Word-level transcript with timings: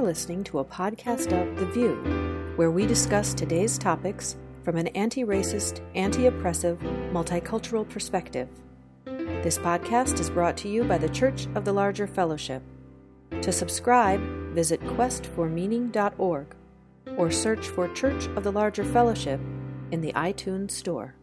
You're 0.00 0.08
listening 0.08 0.44
to 0.44 0.60
a 0.60 0.64
podcast 0.64 1.26
of 1.26 1.58
The 1.58 1.66
VUU, 1.66 2.56
where 2.56 2.70
we 2.70 2.86
discuss 2.86 3.34
today's 3.34 3.76
topics 3.76 4.38
from 4.64 4.78
an 4.78 4.86
anti 4.88 5.24
racist, 5.24 5.82
anti 5.94 6.24
oppressive, 6.24 6.78
multicultural 7.12 7.86
perspective. 7.86 8.48
This 9.04 9.58
podcast 9.58 10.18
is 10.18 10.30
brought 10.30 10.56
to 10.56 10.70
you 10.70 10.84
by 10.84 10.96
the 10.96 11.10
Church 11.10 11.48
of 11.54 11.66
the 11.66 11.74
Larger 11.74 12.06
Fellowship. 12.06 12.62
To 13.42 13.52
subscribe, 13.52 14.22
visit 14.54 14.80
questformeaning.org 14.80 16.46
or 17.18 17.30
search 17.30 17.68
for 17.68 17.86
Church 17.88 18.24
of 18.28 18.42
the 18.42 18.52
Larger 18.52 18.84
Fellowship 18.84 19.38
in 19.90 20.00
the 20.00 20.14
iTunes 20.14 20.70
Store. 20.70 21.14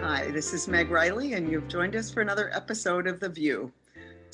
Hi, 0.00 0.30
this 0.30 0.54
is 0.54 0.68
Meg 0.68 0.90
Riley, 0.90 1.34
and 1.34 1.52
you've 1.52 1.68
joined 1.68 1.96
us 1.96 2.10
for 2.10 2.22
another 2.22 2.50
episode 2.54 3.06
of 3.06 3.20
The 3.20 3.28
VUU. 3.28 3.70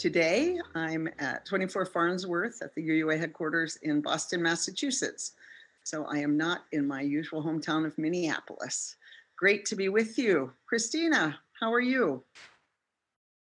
Today, 0.01 0.59
I'm 0.75 1.11
at 1.19 1.45
24 1.45 1.85
Farnsworth 1.85 2.63
at 2.63 2.75
the 2.75 2.81
UUA 2.81 3.21
headquarters 3.21 3.77
in 3.83 4.01
Boston, 4.01 4.43
Massachusetts. 4.43 5.33
So 5.85 6.07
I 6.07 6.21
am 6.21 6.39
not 6.39 6.63
in 6.73 6.89
my 6.89 7.03
usual 7.03 7.45
hometown 7.45 7.85
of 7.85 7.99
Minneapolis. 7.99 8.97
Great 9.37 9.67
to 9.67 9.77
be 9.77 9.91
with 9.91 10.17
you. 10.17 10.53
Christina, 10.65 11.39
how 11.61 11.71
are 11.71 11.83
you? 11.83 12.25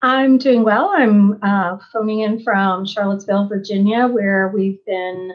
I'm 0.02 0.38
doing 0.38 0.62
well. 0.62 0.92
I'm 0.94 1.40
uh, 1.42 1.78
phoning 1.92 2.20
in 2.20 2.40
from 2.44 2.86
Charlottesville, 2.86 3.48
Virginia, 3.48 4.06
where 4.06 4.52
we've 4.54 4.78
been 4.86 5.32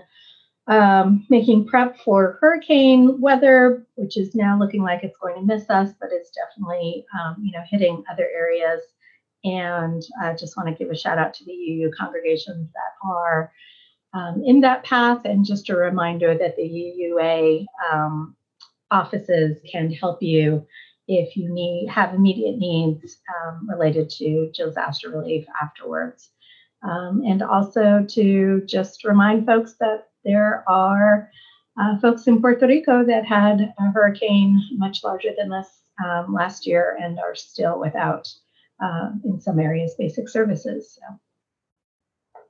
um, 0.67 1.25
making 1.29 1.67
prep 1.67 1.99
for 1.99 2.37
hurricane 2.39 3.19
weather, 3.19 3.85
which 3.95 4.15
is 4.15 4.35
now 4.35 4.57
looking 4.57 4.83
like 4.83 5.03
it's 5.03 5.17
going 5.17 5.35
to 5.35 5.41
miss 5.41 5.69
us, 5.69 5.89
but 5.99 6.11
it's 6.13 6.31
definitely, 6.31 7.05
um, 7.19 7.35
you 7.41 7.51
know, 7.51 7.63
hitting 7.69 8.05
other 8.09 8.29
areas. 8.33 8.79
And 9.43 10.03
I 10.21 10.33
just 10.33 10.57
want 10.57 10.69
to 10.69 10.75
give 10.75 10.91
a 10.91 10.97
shout 10.97 11.17
out 11.17 11.33
to 11.35 11.45
the 11.45 11.53
UU 11.53 11.91
congregations 11.97 12.69
that 12.73 13.07
are 13.07 13.51
um, 14.13 14.41
in 14.43 14.61
that 14.61 14.83
path, 14.83 15.21
and 15.25 15.45
just 15.45 15.69
a 15.69 15.75
reminder 15.75 16.35
that 16.35 16.55
the 16.55 16.63
UUA 16.63 17.65
um, 17.91 18.35
offices 18.91 19.59
can 19.71 19.91
help 19.91 20.21
you 20.21 20.65
if 21.07 21.35
you 21.35 21.51
need 21.51 21.87
have 21.89 22.13
immediate 22.13 22.57
needs 22.57 23.17
um, 23.35 23.67
related 23.69 24.09
to 24.09 24.51
disaster 24.53 25.09
relief 25.09 25.45
afterwards. 25.61 26.29
Um, 26.83 27.23
and 27.25 27.41
also 27.41 28.05
to 28.09 28.61
just 28.65 29.03
remind 29.03 29.45
folks 29.45 29.75
that 29.79 30.07
there 30.23 30.63
are 30.67 31.29
uh, 31.79 31.97
folks 31.99 32.27
in 32.27 32.41
Puerto 32.41 32.67
Rico 32.67 33.03
that 33.05 33.25
had 33.25 33.73
a 33.77 33.91
hurricane 33.91 34.61
much 34.73 35.03
larger 35.03 35.29
than 35.37 35.49
this 35.49 35.67
um, 36.03 36.33
last 36.33 36.67
year 36.67 36.97
and 37.01 37.19
are 37.19 37.35
still 37.35 37.79
without, 37.79 38.27
uh, 38.81 39.09
in 39.25 39.39
some 39.39 39.59
areas, 39.59 39.95
basic 39.97 40.29
services. 40.29 40.99
So. 40.99 42.41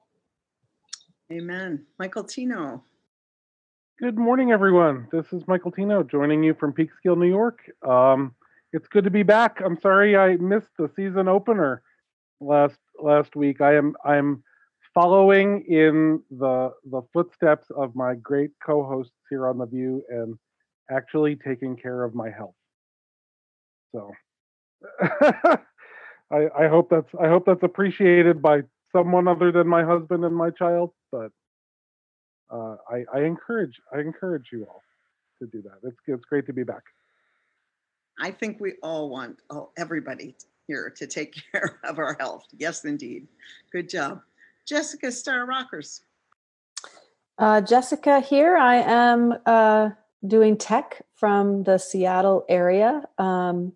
Amen. 1.31 1.85
Michael 1.97 2.23
Tino. 2.23 2.83
Good 3.99 4.17
morning, 4.17 4.52
everyone. 4.52 5.07
This 5.11 5.25
is 5.33 5.44
Michael 5.47 5.72
Tino 5.72 6.03
joining 6.03 6.44
you 6.44 6.53
from 6.53 6.73
Peekskill, 6.73 7.17
New 7.17 7.27
York. 7.27 7.59
Um, 7.85 8.33
it's 8.72 8.88
good 8.88 9.03
to 9.03 9.09
be 9.09 9.23
back. 9.23 9.61
I'm 9.63 9.80
sorry 9.80 10.16
I 10.16 10.38
missed 10.38 10.69
the 10.77 10.89
season 10.95 11.27
opener 11.27 11.81
last 12.39 12.80
last 13.02 13.35
week. 13.35 13.61
I 13.61 13.75
am 13.75 13.95
I'm 14.05 14.44
following 14.94 15.66
in 15.67 16.22
the 16.31 16.72
the 16.85 17.02
footsteps 17.13 17.67
of 17.75 17.95
my 17.95 18.16
great 18.16 18.52
co-hosts 18.66 19.13
here 19.30 19.47
on 19.47 19.57
the 19.57 19.67
VUU 19.67 20.02
and 20.09 20.38
actually 20.89 21.35
taking 21.35 21.75
care 21.75 22.03
of 22.03 22.16
my 22.16 22.30
health. 22.30 22.55
So 23.94 24.11
I, 26.31 26.47
I 26.57 26.67
hope 26.67 26.90
that's 26.90 27.09
I 27.19 27.28
hope 27.28 27.45
that's 27.45 27.63
appreciated 27.63 28.41
by 28.41 28.62
someone 28.91 29.28
other 29.28 29.51
than 29.51 29.67
my 29.67 29.84
husband 29.84 30.23
and 30.25 30.35
my 30.35 30.50
child, 30.51 30.91
but 31.12 31.31
uh, 32.51 32.75
I, 32.90 33.06
I 33.13 33.22
encourage 33.22 33.79
I 33.94 34.00
encourage 34.00 34.47
you 34.51 34.66
all 34.69 34.81
to 35.40 35.47
do 35.47 35.62
that. 35.63 35.88
It's 35.88 35.97
it's 36.07 36.25
great 36.25 36.45
to 36.47 36.53
be 36.53 36.63
back. 36.63 36.84
I 38.19 38.31
think 38.31 38.59
we 38.59 38.73
all 38.84 39.09
want 39.09 39.38
oh, 39.50 39.69
everybody 39.78 40.35
here 40.67 40.94
to 40.97 41.07
take 41.07 41.35
care 41.51 41.79
of 41.84 41.97
our 41.97 42.16
health. 42.19 42.46
Yes, 42.57 42.85
indeed. 42.85 43.28
Good 43.72 43.90
job. 43.90 44.22
Jessica 44.67 45.11
Star 45.11 45.46
Rockers. 45.46 46.01
Uh, 47.38 47.61
Jessica 47.61 48.19
here. 48.19 48.57
I 48.57 48.75
am 48.75 49.34
uh, 49.46 49.90
doing 50.28 50.57
tech 50.57 51.01
from 51.16 51.63
the 51.63 51.78
Seattle 51.78 52.46
area. 52.50 53.03
Um, 53.17 53.73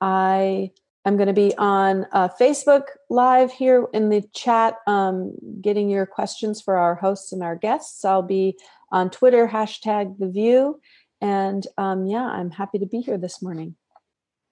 I 0.00 0.70
am 1.06 1.16
going 1.16 1.28
to 1.28 1.32
be 1.32 1.54
on 1.56 2.06
uh, 2.12 2.28
Facebook 2.28 2.84
Live 3.08 3.52
here 3.52 3.86
in 3.92 4.10
the 4.10 4.22
chat, 4.34 4.76
um, 4.86 5.34
getting 5.60 5.88
your 5.88 6.06
questions 6.06 6.60
for 6.60 6.76
our 6.76 6.94
hosts 6.94 7.32
and 7.32 7.42
our 7.42 7.56
guests. 7.56 8.04
I'll 8.04 8.22
be 8.22 8.58
on 8.92 9.10
Twitter, 9.10 9.48
hashtag 9.48 10.18
The 10.18 10.26
VUU. 10.26 10.74
And 11.20 11.66
um, 11.78 12.06
yeah, 12.06 12.24
I'm 12.24 12.50
happy 12.50 12.78
to 12.78 12.86
be 12.86 13.00
here 13.00 13.18
this 13.18 13.42
morning. 13.42 13.76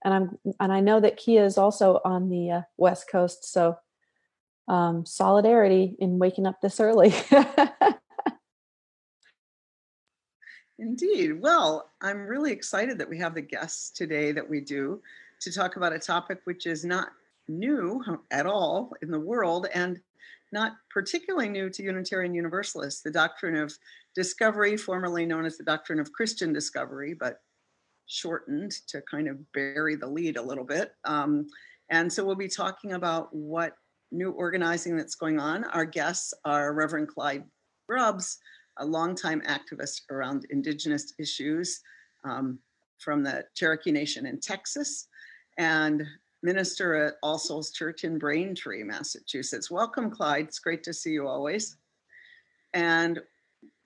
And 0.05 0.15
I'm 0.15 0.39
and 0.61 0.73
I 0.73 0.81
know 0.81 1.01
that 1.01 1.17
Kia 1.17 1.45
is 1.45 1.59
also 1.59 2.01
on 2.05 2.29
the 2.29 2.51
uh, 2.53 2.63
West 2.77 3.11
Coast, 3.11 3.51
so 3.51 3.77
um, 4.69 5.05
solidarity 5.05 5.97
in 5.99 6.21
waking 6.21 6.47
up 6.47 6.61
this 6.61 6.79
early. 6.79 7.13
Indeed. 10.79 11.41
Well, 11.43 11.91
I'm 12.01 12.29
really 12.29 12.53
excited 12.53 12.99
that 12.99 13.09
we 13.09 13.19
have 13.19 13.35
the 13.35 13.43
guests 13.43 13.91
today 13.91 14.31
that 14.31 14.49
we 14.49 14.61
do 14.61 15.03
to 15.41 15.53
talk 15.53 15.77
about 15.77 15.93
a 15.93 15.99
topic 15.99 16.41
which 16.45 16.67
is 16.67 16.85
not 16.85 17.09
new 17.49 18.03
at 18.31 18.47
all 18.47 18.93
in 19.03 19.11
the 19.11 19.21
world 19.21 19.67
and 19.75 20.01
not 20.53 20.73
particularly 20.91 21.49
new 21.49 21.69
to 21.71 21.83
Unitarian 21.83 22.35
Universalists, 22.35 23.03
the 23.03 23.11
doctrine 23.11 23.57
of 23.57 23.73
discovery, 24.15 24.77
formerly 24.77 25.27
known 25.27 25.45
as 25.45 25.59
the 25.59 25.65
doctrine 25.65 26.01
of 26.01 26.13
Christian 26.13 26.53
discovery, 26.53 27.15
but 27.15 27.41
shortened 28.07 28.73
to 28.89 29.03
kind 29.03 29.29
of 29.29 29.53
bury 29.53 29.95
the 29.95 30.07
lead 30.07 30.37
a 30.37 30.43
little 30.43 30.65
bit. 30.65 30.93
Um, 31.05 31.47
and 31.91 32.13
so 32.13 32.25
we'll 32.25 32.35
be 32.35 32.49
talking 32.49 32.95
about 32.95 33.35
what 33.35 33.75
new 34.11 34.31
organizing 34.33 34.97
that's 34.97 35.15
going 35.15 35.39
on. 35.39 35.65
Our 35.65 35.85
guests 35.85 36.33
are 36.45 36.73
Reverend 36.73 37.09
Clyde 37.09 37.45
Grubbs, 37.87 38.39
a 38.79 38.85
longtime 38.85 39.43
activist 39.43 40.03
around 40.11 40.47
Indigenous 40.51 41.13
issues 41.19 41.81
um, 42.25 42.59
from 42.99 43.23
the 43.23 43.45
Cherokee 43.55 43.93
Nation 43.93 44.27
in 44.27 44.41
Texas, 44.41 45.09
and 45.59 46.07
minister 46.43 46.95
at 46.95 47.15
All 47.23 47.39
Souls 47.39 47.73
Church 47.73 48.05
in 48.05 48.19
Braintree, 48.19 48.85
Massachusetts. 48.85 49.71
Welcome, 49.71 50.11
Clyde. 50.11 50.47
It's 50.47 50.61
great 50.61 50.83
to 50.85 50.95
see 50.95 51.11
you 51.11 51.27
always. 51.27 51.77
And 52.75 53.21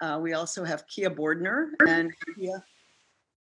uh, 0.00 0.18
we 0.20 0.34
also 0.34 0.64
have 0.64 0.86
Kia 0.86 1.10
Bordner, 1.10 1.70
and 1.88 2.12
Kia 2.36 2.62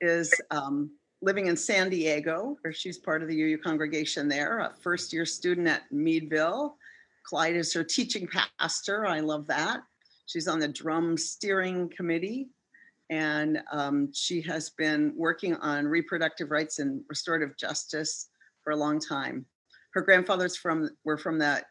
is 0.01 0.33
um, 0.51 0.91
living 1.21 1.47
in 1.47 1.57
San 1.57 1.91
Diego, 1.91 2.57
where 2.63 2.73
she's 2.73 2.99
part 2.99 3.23
of 3.23 3.29
the 3.29 3.43
UU 3.43 3.59
congregation 3.59 4.29
there, 4.29 4.61
a 4.61 4.73
first 4.81 5.13
year 5.13 5.27
student 5.27 5.69
at 5.69 5.83
Meadville. 5.91 6.77
Clyde 7.25 7.57
is 7.57 7.73
her 7.75 7.85
teaching 7.85 8.29
pastor. 8.59 9.07
I 9.07 9.21
love 9.21 9.47
that. 9.49 9.81
She's 10.27 10.49
on 10.49 10.59
the 10.59 10.69
drum 10.69 11.17
steering 11.17 11.91
committee, 11.95 12.49
and 13.11 13.61
um, 13.73 14.13
she 14.13 14.41
has 14.43 14.71
been 14.71 15.13
working 15.17 15.55
on 15.57 15.87
reproductive 15.87 16.51
rights 16.51 16.79
and 16.79 17.03
restorative 17.09 17.57
justice 17.57 18.29
for 18.63 18.73
a 18.73 18.77
long 18.77 18.99
time. 18.99 19.47
Her 19.93 20.03
grandfathers 20.03 20.57
from 20.57 20.91
were 21.05 21.17
from 21.17 21.39
the 21.39 21.65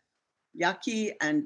Yaqui 0.54 1.14
and 1.22 1.46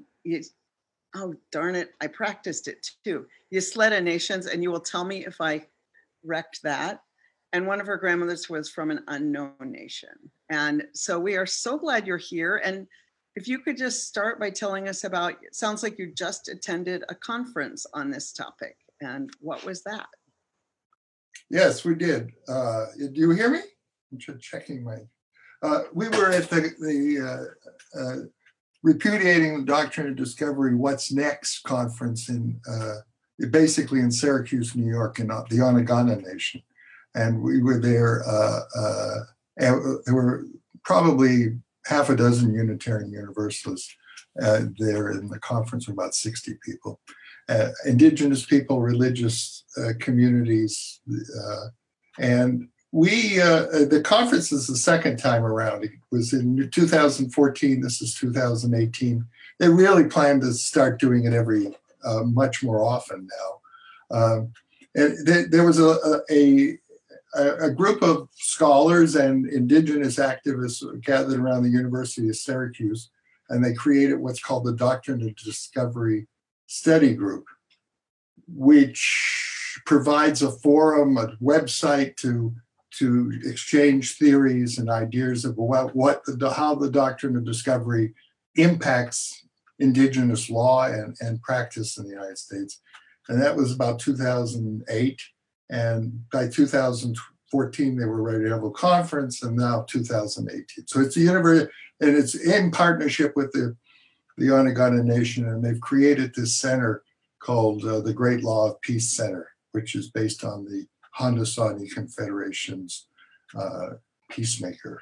oh 1.16 1.33
darn 1.51 1.75
it, 1.75 1.91
I 2.01 2.07
practiced 2.07 2.67
it 2.67 2.88
too. 3.03 3.25
Ysleta 3.53 4.01
nations, 4.01 4.45
and 4.45 4.61
you 4.61 4.72
will 4.72 4.79
tell 4.79 5.03
me 5.03 5.25
if 5.25 5.41
I 5.41 5.66
wrecked 6.23 6.61
that. 6.64 7.02
And 7.52 7.66
one 7.66 7.81
of 7.81 7.87
her 7.87 7.97
grandmothers 7.97 8.47
was 8.47 8.69
from 8.69 8.91
an 8.91 9.03
unknown 9.08 9.55
nation. 9.59 10.09
And 10.52 10.84
so 10.93 11.19
we 11.19 11.35
are 11.35 11.47
so 11.47 11.79
glad 11.79 12.05
you're 12.05 12.17
here. 12.17 12.61
And 12.64 12.85
if 13.35 13.47
you 13.47 13.59
could 13.59 13.78
just 13.78 14.08
start 14.08 14.40
by 14.40 14.52
telling 14.52 14.87
us 14.87 15.03
about 15.03 15.34
it 15.41 15.55
sounds 15.55 15.81
like 15.81 15.97
you 15.97 16.14
just 16.14 16.47
attended 16.47 17.03
a 17.09 17.16
conference 17.16 17.87
on 17.93 18.11
this 18.11 18.31
topic. 18.31 18.78
And 19.01 19.29
what 19.40 19.63
was 19.66 19.84
that? 19.84 20.07
Yes, 21.49 21.84
we 21.84 21.96
did. 21.96 22.31
Uh, 22.47 22.85
do 22.97 23.11
you 23.13 23.31
hear 23.31 23.49
me? 23.49 23.61
I'm 24.11 24.40
checking 24.40 24.84
my. 24.84 24.97
Uh, 25.61 25.84
we 25.93 26.07
were 26.09 26.31
at 26.31 26.49
the, 26.49 26.72
the 26.79 27.53
uh, 27.96 27.99
uh, 27.99 28.16
repudiating 28.84 29.59
the 29.59 29.66
doctrine 29.66 30.07
of 30.07 30.16
discovery 30.16 30.73
what's 30.73 31.11
next 31.11 31.63
conference 31.63 32.29
in 32.29 32.59
uh, 32.69 32.96
basically 33.49 33.99
in 33.99 34.11
syracuse 34.11 34.75
new 34.75 34.90
york 34.90 35.19
in 35.19 35.28
the 35.28 35.61
Onondaga 35.61 36.16
nation 36.22 36.61
and 37.16 37.41
we 37.41 37.61
were 37.61 37.79
there 37.79 38.23
uh, 38.28 38.59
uh, 38.78 39.16
there 39.57 40.16
were 40.16 40.45
probably 40.84 41.57
half 41.85 42.09
a 42.09 42.16
dozen 42.16 42.53
unitarian 42.53 43.11
universalists 43.11 43.93
uh, 44.41 44.61
there 44.78 45.11
in 45.11 45.28
the 45.28 45.40
conference 45.40 45.87
about 45.87 46.16
60 46.16 46.53
people 46.63 47.02
uh, 47.49 47.69
indigenous 47.85 48.46
people 48.46 48.81
religious 48.81 49.63
uh, 49.78 49.93
communities 49.99 51.01
and 52.19 52.67
we 52.91 53.40
uh, 53.41 53.66
the 53.90 54.01
conference 54.03 54.51
is 54.51 54.67
the 54.67 54.78
second 54.78 55.17
time 55.17 55.43
around 55.43 55.84
it 55.84 55.91
was 56.11 56.34
in 56.34 56.69
2014 56.69 57.81
this 57.81 58.01
is 58.01 58.16
2018 58.16 59.25
they 59.59 59.69
really 59.69 60.05
plan 60.05 60.40
to 60.40 60.53
start 60.53 60.99
doing 60.99 61.25
it 61.25 61.34
every 61.34 61.75
uh, 62.03 62.23
much 62.23 62.63
more 62.63 62.84
often 62.84 63.28
now. 64.11 64.17
Um, 64.17 64.53
and 64.95 65.28
th- 65.28 65.47
there 65.49 65.66
was 65.66 65.79
a, 65.79 66.22
a, 66.31 66.78
a 67.35 67.69
group 67.69 68.02
of 68.02 68.29
scholars 68.35 69.16
and 69.16 69.45
indigenous 69.47 70.16
activists 70.16 70.84
gathered 71.03 71.40
around 71.40 71.63
the 71.63 71.69
University 71.69 72.29
of 72.29 72.35
Syracuse, 72.35 73.09
and 73.49 73.63
they 73.63 73.73
created 73.73 74.19
what's 74.19 74.41
called 74.41 74.66
the 74.66 74.75
Doctrine 74.75 75.22
of 75.22 75.35
Discovery 75.35 76.28
Study 76.69 77.16
Group, 77.16 77.45
which 78.47 79.81
provides 79.87 80.43
a 80.43 80.51
forum, 80.51 81.17
a 81.17 81.35
website 81.41 82.16
to 82.17 82.53
to 82.91 83.31
exchange 83.45 84.17
theories 84.17 84.77
and 84.77 84.89
ideas 84.89 85.45
of 85.45 85.55
what, 85.57 85.95
what 85.95 86.23
the, 86.25 86.49
how 86.49 86.75
the 86.75 86.89
doctrine 86.89 87.35
of 87.35 87.45
discovery 87.45 88.13
impacts 88.55 89.45
indigenous 89.77 90.49
law 90.49 90.85
and, 90.85 91.16
and 91.21 91.41
practice 91.41 91.97
in 91.97 92.05
the 92.05 92.09
United 92.09 92.37
States. 92.37 92.81
And 93.29 93.41
that 93.41 93.55
was 93.55 93.71
about 93.71 93.99
2008. 93.99 95.21
And 95.69 96.23
by 96.31 96.47
2014, 96.47 97.95
they 97.95 98.05
were 98.05 98.21
ready 98.21 98.45
to 98.45 98.49
have 98.49 98.63
a 98.63 98.71
conference, 98.71 99.43
and 99.43 99.55
now 99.55 99.85
2018. 99.87 100.87
So 100.87 100.99
it's 100.99 101.16
a 101.16 101.21
university, 101.21 101.71
and 102.01 102.17
it's 102.17 102.35
in 102.35 102.71
partnership 102.71 103.33
with 103.35 103.51
the, 103.51 103.77
the 104.40 104.52
Onondaga 104.52 105.03
Nation, 105.03 105.50
and 105.50 105.64
they've 105.64 105.82
created 105.82 106.34
this 106.34 106.56
center 106.56 107.03
called 107.40 107.86
uh, 107.86 108.00
the 108.00 108.14
Great 108.14 108.44
Law 108.44 108.72
of 108.72 108.82
Peace 108.82 109.12
Center, 109.12 109.50
which 109.74 109.96
is 109.96 110.09
based 110.09 110.44
on 110.44 110.66
the 110.66 110.88
Haudenosaunee 111.18 111.91
Confederation's 111.91 113.08
uh, 113.56 113.90
peacemaker. 114.30 115.02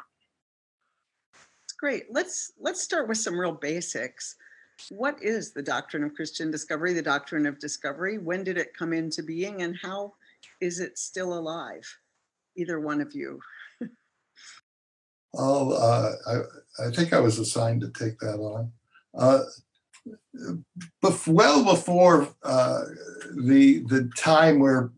It's 1.65 1.73
great. 1.73 2.05
Let's 2.09 2.51
let's 2.59 2.81
start 2.81 3.07
with 3.07 3.17
some 3.17 3.39
real 3.39 3.51
basics. 3.51 4.35
What 4.89 5.21
is 5.21 5.51
the 5.51 5.63
doctrine 5.63 6.03
of 6.03 6.13
Christian 6.15 6.51
discovery? 6.51 6.93
The 6.93 7.01
doctrine 7.01 7.45
of 7.45 7.59
discovery. 7.59 8.17
When 8.17 8.43
did 8.43 8.57
it 8.57 8.77
come 8.77 8.93
into 8.93 9.21
being, 9.21 9.61
and 9.61 9.75
how 9.81 10.13
is 10.61 10.79
it 10.79 10.97
still 10.97 11.37
alive? 11.37 11.85
Either 12.55 12.79
one 12.79 13.01
of 13.01 13.13
you. 13.13 13.39
Oh, 15.39 15.71
uh, 15.73 16.13
I, 16.25 16.87
I 16.87 16.91
think 16.91 17.13
I 17.13 17.19
was 17.19 17.37
assigned 17.37 17.81
to 17.81 17.89
take 17.89 18.17
that 18.19 18.39
on. 18.39 18.71
Uh, 19.15 19.43
bef- 21.03 21.27
well 21.27 21.63
before 21.63 22.27
uh, 22.43 22.81
the 23.35 23.79
the 23.87 24.09
time 24.17 24.59
where 24.59 24.91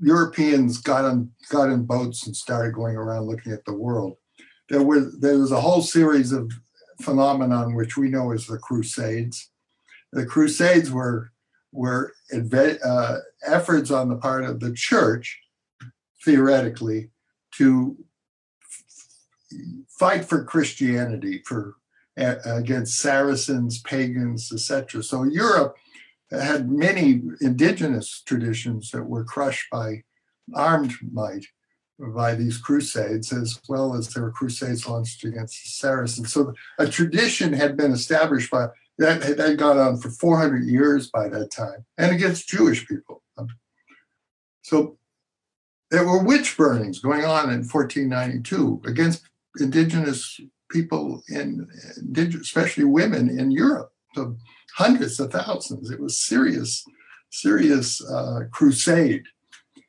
Europeans 0.00 0.78
got 0.78 1.04
on 1.04 1.30
got 1.48 1.70
in 1.70 1.84
boats 1.84 2.26
and 2.26 2.36
started 2.36 2.74
going 2.74 2.96
around 2.96 3.26
looking 3.26 3.52
at 3.52 3.64
the 3.64 3.74
world. 3.74 4.16
There 4.68 4.82
was 4.82 5.18
there 5.20 5.38
was 5.38 5.52
a 5.52 5.60
whole 5.60 5.82
series 5.82 6.32
of 6.32 6.50
phenomenon 7.00 7.74
which 7.74 7.96
we 7.96 8.08
know 8.08 8.32
as 8.32 8.46
the 8.46 8.58
Crusades. 8.58 9.50
The 10.12 10.26
Crusades 10.26 10.90
were 10.90 11.32
were 11.72 12.12
uh, 12.32 13.18
efforts 13.46 13.90
on 13.90 14.08
the 14.08 14.16
part 14.16 14.44
of 14.44 14.60
the 14.60 14.72
church, 14.72 15.40
theoretically, 16.24 17.10
to 17.56 17.96
fight 19.88 20.24
for 20.24 20.44
Christianity, 20.44 21.42
for 21.44 21.74
against 22.16 22.98
Saracens, 22.98 23.80
pagans, 23.80 24.52
etc. 24.52 25.02
So 25.02 25.24
Europe 25.24 25.76
had 26.30 26.70
many 26.70 27.22
indigenous 27.40 28.22
traditions 28.24 28.90
that 28.90 29.04
were 29.04 29.24
crushed 29.24 29.66
by 29.70 30.02
armed 30.54 30.92
might 31.12 31.46
by 31.98 32.34
these 32.34 32.58
crusades, 32.58 33.32
as 33.32 33.60
well 33.68 33.94
as 33.94 34.08
there 34.08 34.24
were 34.24 34.32
crusades 34.32 34.88
launched 34.88 35.24
against 35.24 35.62
the 35.62 35.68
Saracens. 35.68 36.32
So 36.32 36.52
a 36.78 36.88
tradition 36.88 37.52
had 37.52 37.76
been 37.76 37.92
established 37.92 38.50
by 38.50 38.68
that 38.98 39.22
had 39.22 39.58
gone 39.58 39.78
on 39.78 39.96
for 39.98 40.10
400 40.10 40.64
years 40.64 41.08
by 41.10 41.28
that 41.28 41.50
time, 41.50 41.84
and 41.98 42.14
against 42.14 42.48
Jewish 42.48 42.86
people. 42.86 43.22
So 44.62 44.98
there 45.90 46.04
were 46.04 46.22
witch 46.24 46.56
burnings 46.56 46.98
going 46.98 47.24
on 47.24 47.50
in 47.50 47.64
1492 47.64 48.82
against 48.86 49.22
indigenous 49.58 50.40
people 50.74 51.22
in, 51.28 51.68
especially 52.18 52.84
women 52.84 53.30
in 53.38 53.50
Europe. 53.50 53.92
So 54.14 54.36
hundreds 54.74 55.20
of 55.20 55.32
thousands. 55.32 55.90
It 55.90 56.00
was 56.00 56.18
serious, 56.18 56.84
serious 57.30 58.04
uh, 58.04 58.40
crusade. 58.52 59.24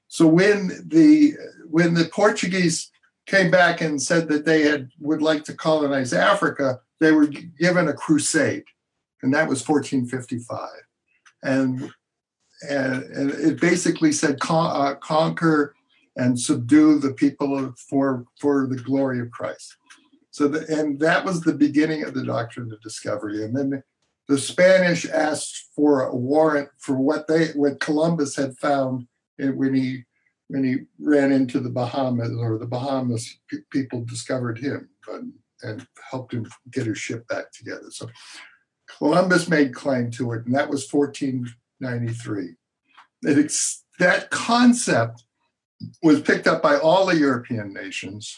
So 0.08 0.28
when 0.28 0.70
the 0.86 1.34
when 1.70 1.96
the 1.96 2.06
Portuguese 2.06 2.92
came 3.26 3.50
back 3.50 3.82
and 3.82 4.02
said 4.02 4.30
that 4.30 4.46
they 4.46 4.62
had 4.62 4.90
would 5.00 5.22
like 5.22 5.44
to 5.46 5.54
colonize 5.54 6.14
Africa, 6.14 6.80
they 7.00 7.12
were 7.12 7.28
given 7.28 7.88
a 7.88 7.94
crusade, 7.94 8.64
and 9.22 9.34
that 9.34 9.50
was 9.50 9.68
1455, 9.68 10.70
and 11.44 11.92
and, 12.70 13.04
and 13.04 13.32
it 13.32 13.60
basically 13.60 14.12
said 14.12 14.40
con- 14.40 14.74
uh, 14.74 14.96
conquer 14.96 15.76
and 16.16 16.40
subdue 16.40 17.00
the 17.00 17.14
people 17.14 17.74
for 17.90 18.26
for 18.40 18.68
the 18.68 18.78
glory 18.78 19.20
of 19.20 19.32
Christ. 19.32 19.76
So 20.36 20.50
the, 20.50 20.68
and 20.68 21.00
that 21.00 21.24
was 21.24 21.40
the 21.40 21.54
beginning 21.54 22.04
of 22.04 22.14
the 22.14 22.26
doctrine 22.26 22.70
of 22.70 22.82
discovery, 22.82 23.46
and 23.46 23.56
then 23.56 23.82
the 24.28 24.38
Spanish 24.38 25.08
asked 25.10 25.70
for 25.74 26.02
a 26.02 26.14
warrant 26.14 26.68
for 26.78 26.98
what 26.98 27.28
they 27.28 27.54
what 27.54 27.80
Columbus 27.80 28.36
had 28.36 28.58
found 28.58 29.08
when 29.38 29.74
he 29.74 30.04
when 30.50 30.66
he 30.66 30.76
ran 31.00 31.32
into 31.32 31.62
the 31.62 31.70
Bahamas 31.70 32.36
or 32.38 32.58
the 32.58 32.68
Bahamas 32.68 33.40
people 33.72 34.04
discovered 34.04 34.60
him 34.60 34.90
but, 35.08 35.22
and 35.64 35.88
helped 36.12 36.34
him 36.34 36.46
get 36.70 36.86
his 36.86 36.98
ship 36.98 37.26
back 37.30 37.54
together. 37.54 37.90
So 37.92 38.10
Columbus 38.98 39.48
made 39.48 39.74
claim 39.74 40.12
to 40.12 40.34
it, 40.34 40.46
and 40.46 40.54
that 40.54 40.70
was 40.70 40.92
1493. 40.92 42.56
It, 43.22 43.54
that 44.00 44.30
concept 44.32 45.24
was 46.04 46.20
picked 46.20 46.46
up 46.46 46.62
by 46.62 46.76
all 46.76 47.06
the 47.06 47.18
European 47.18 47.74
nations 47.74 48.38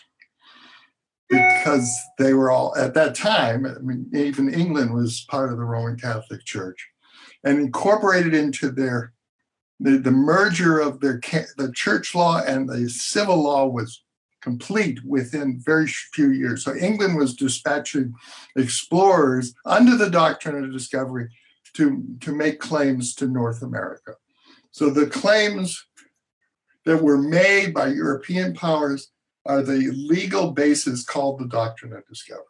because 1.29 1.93
they 2.17 2.33
were 2.33 2.49
all 2.49 2.75
at 2.77 2.93
that 2.93 3.13
time 3.15 3.65
i 3.65 3.79
mean 3.79 4.09
even 4.13 4.53
england 4.53 4.93
was 4.93 5.25
part 5.29 5.51
of 5.51 5.57
the 5.57 5.63
roman 5.63 5.97
catholic 5.97 6.43
church 6.45 6.87
and 7.43 7.59
incorporated 7.59 8.33
into 8.33 8.71
their 8.71 9.13
the, 9.79 9.97
the 9.97 10.11
merger 10.11 10.79
of 10.79 10.99
their 10.99 11.19
the 11.57 11.71
church 11.75 12.15
law 12.15 12.41
and 12.41 12.67
the 12.67 12.89
civil 12.89 13.43
law 13.43 13.67
was 13.67 14.03
complete 14.41 15.03
within 15.03 15.59
very 15.59 15.87
few 15.87 16.31
years. 16.31 16.63
So 16.63 16.75
england 16.75 17.17
was 17.17 17.35
dispatching 17.35 18.13
explorers 18.55 19.53
under 19.65 19.95
the 19.95 20.09
doctrine 20.09 20.63
of 20.63 20.71
discovery 20.71 21.29
to 21.73 22.03
to 22.21 22.33
make 22.33 22.59
claims 22.59 23.13
to 23.15 23.27
north 23.27 23.61
america. 23.61 24.13
So 24.71 24.89
the 24.89 25.07
claims 25.07 25.85
that 26.85 27.03
were 27.03 27.17
made 27.17 27.73
by 27.73 27.87
european 27.87 28.53
powers 28.53 29.11
are 29.47 29.61
the 29.61 29.91
legal 29.91 30.51
basis 30.51 31.03
called 31.03 31.39
the 31.39 31.47
doctrine 31.47 31.93
of 31.93 32.05
discovery. 32.07 32.43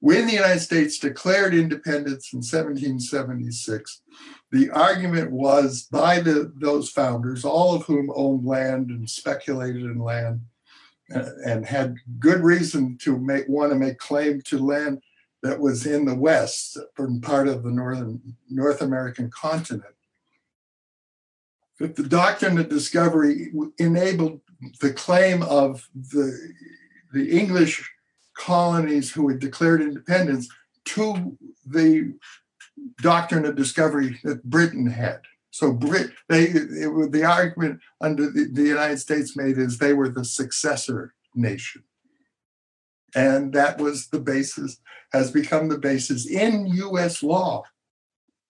When 0.00 0.26
the 0.26 0.32
United 0.32 0.58
States 0.58 0.98
declared 0.98 1.54
independence 1.54 2.32
in 2.32 2.38
1776, 2.38 4.02
the 4.50 4.68
argument 4.70 5.30
was 5.30 5.86
by 5.92 6.18
the, 6.18 6.52
those 6.56 6.90
founders, 6.90 7.44
all 7.44 7.76
of 7.76 7.84
whom 7.84 8.10
owned 8.16 8.44
land 8.44 8.90
and 8.90 9.08
speculated 9.08 9.82
in 9.82 10.00
land 10.00 10.40
and, 11.08 11.28
and 11.46 11.66
had 11.66 11.94
good 12.18 12.40
reason 12.40 12.98
to 13.02 13.16
make 13.16 13.48
want 13.48 13.70
to 13.70 13.78
make 13.78 13.98
claim 13.98 14.42
to 14.42 14.58
land 14.58 15.00
that 15.44 15.60
was 15.60 15.86
in 15.86 16.04
the 16.04 16.16
West, 16.16 16.78
from 16.94 17.20
part 17.20 17.46
of 17.46 17.62
the 17.62 17.70
northern 17.70 18.20
North 18.50 18.80
American 18.82 19.30
continent. 19.30 19.94
That 21.78 21.94
the 21.94 22.04
doctrine 22.04 22.58
of 22.58 22.68
discovery 22.68 23.52
enabled 23.78 24.40
the 24.80 24.92
claim 24.92 25.42
of 25.42 25.88
the, 25.94 26.52
the 27.12 27.30
English 27.30 27.88
colonies 28.34 29.12
who 29.12 29.28
had 29.28 29.38
declared 29.38 29.82
independence 29.82 30.48
to 30.84 31.36
the 31.66 32.14
doctrine 33.00 33.44
of 33.44 33.56
discovery 33.56 34.18
that 34.24 34.44
Britain 34.44 34.86
had. 34.86 35.20
So 35.50 35.72
Brit, 35.72 36.10
they, 36.28 36.44
it, 36.44 37.12
the 37.12 37.24
argument 37.24 37.80
under 38.00 38.30
the, 38.30 38.48
the 38.50 38.62
United 38.62 38.98
States 38.98 39.36
made 39.36 39.58
is 39.58 39.78
they 39.78 39.92
were 39.92 40.08
the 40.08 40.24
successor 40.24 41.14
nation. 41.34 41.84
And 43.14 43.52
that 43.52 43.78
was 43.78 44.08
the 44.08 44.20
basis, 44.20 44.78
has 45.12 45.30
become 45.30 45.68
the 45.68 45.78
basis 45.78 46.26
in 46.26 46.66
US 46.68 47.22
law, 47.22 47.64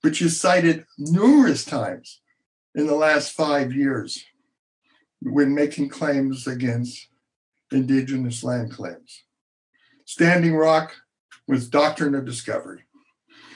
which 0.02 0.22
is 0.22 0.40
cited 0.40 0.84
numerous 0.96 1.64
times 1.64 2.20
in 2.74 2.86
the 2.86 2.94
last 2.94 3.32
five 3.32 3.72
years 3.72 4.24
when 5.24 5.54
making 5.54 5.88
claims 5.88 6.46
against 6.46 7.08
indigenous 7.70 8.42
land 8.42 8.70
claims. 8.72 9.24
Standing 10.04 10.54
Rock 10.54 10.94
was 11.46 11.68
doctrine 11.68 12.14
of 12.14 12.24
discovery. 12.24 12.82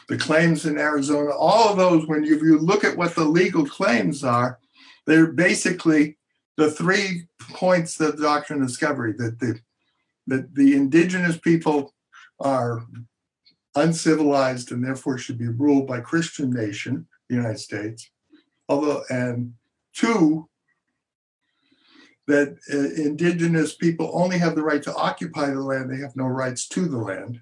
The 0.08 0.16
claims 0.16 0.66
in 0.66 0.78
Arizona, 0.78 1.30
all 1.30 1.68
of 1.68 1.76
those, 1.76 2.06
when 2.06 2.24
you, 2.24 2.36
you 2.36 2.58
look 2.58 2.84
at 2.84 2.96
what 2.96 3.14
the 3.14 3.24
legal 3.24 3.66
claims 3.66 4.22
are, 4.22 4.58
they're 5.06 5.32
basically 5.32 6.16
the 6.56 6.70
three 6.70 7.26
points 7.50 8.00
of 8.00 8.20
doctrine 8.20 8.62
of 8.62 8.68
discovery 8.68 9.12
that 9.18 9.38
the 9.38 9.60
that 10.28 10.54
the 10.56 10.74
indigenous 10.74 11.38
people 11.38 11.94
are 12.40 12.82
uncivilized 13.76 14.72
and 14.72 14.84
therefore 14.84 15.18
should 15.18 15.38
be 15.38 15.46
ruled 15.46 15.86
by 15.86 16.00
Christian 16.00 16.50
nation, 16.50 17.06
the 17.28 17.36
United 17.36 17.60
States. 17.60 18.10
Although, 18.68 19.04
and 19.08 19.54
two, 19.94 20.48
that 22.26 22.56
uh, 22.72 23.00
indigenous 23.00 23.74
people 23.74 24.10
only 24.12 24.38
have 24.38 24.56
the 24.56 24.62
right 24.62 24.82
to 24.82 24.94
occupy 24.94 25.50
the 25.50 25.60
land, 25.60 25.90
they 25.90 26.00
have 26.00 26.16
no 26.16 26.26
rights 26.26 26.66
to 26.68 26.86
the 26.86 26.98
land. 26.98 27.40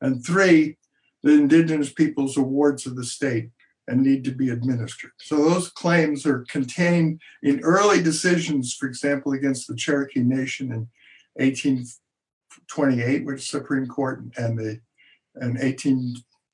And 0.00 0.24
three, 0.24 0.78
the 1.22 1.32
indigenous 1.32 1.92
peoples 1.92 2.36
awards 2.36 2.86
of 2.86 2.96
the 2.96 3.04
state 3.04 3.50
and 3.86 4.02
need 4.02 4.24
to 4.24 4.30
be 4.30 4.50
administered. 4.50 5.10
So 5.18 5.36
those 5.36 5.68
claims 5.68 6.24
are 6.24 6.46
contained 6.48 7.20
in 7.42 7.60
early 7.60 8.02
decisions, 8.02 8.74
for 8.74 8.86
example, 8.86 9.32
against 9.32 9.68
the 9.68 9.76
Cherokee 9.76 10.22
Nation 10.22 10.72
in 10.72 10.88
1828, 11.34 13.26
which 13.26 13.50
Supreme 13.50 13.86
Court 13.86 14.24
and 14.36 14.58
the 14.58 14.80
and 15.36 15.56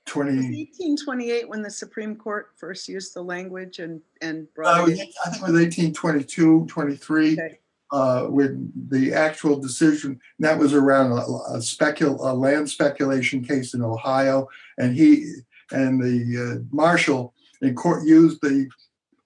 1820. 0.06 0.70
1828 0.78 1.48
when 1.48 1.62
the 1.62 1.70
Supreme 1.70 2.16
Court 2.16 2.50
first 2.56 2.88
used 2.88 3.14
the 3.14 3.22
language 3.22 3.78
and 3.78 4.00
and 4.22 4.52
brought 4.54 4.80
uh, 4.80 4.84
it 4.84 4.92
in. 4.92 4.94
I 4.94 5.30
think 5.30 5.36
it 5.36 5.42
was 5.42 5.52
1822, 5.52 6.66
23. 6.66 7.32
Okay. 7.32 7.58
Uh, 7.92 8.24
when 8.24 8.72
the 8.88 9.12
actual 9.12 9.60
decision 9.60 10.18
that 10.40 10.58
was 10.58 10.74
around 10.74 11.12
a, 11.12 11.22
a 11.54 11.58
specul 11.58 12.18
a 12.18 12.34
land 12.34 12.68
speculation 12.68 13.44
case 13.44 13.74
in 13.74 13.82
Ohio, 13.82 14.48
and 14.78 14.96
he 14.96 15.32
and 15.70 16.02
the 16.02 16.58
uh, 16.62 16.64
Marshall 16.74 17.32
in 17.62 17.74
court 17.74 18.04
used 18.04 18.40
the 18.42 18.68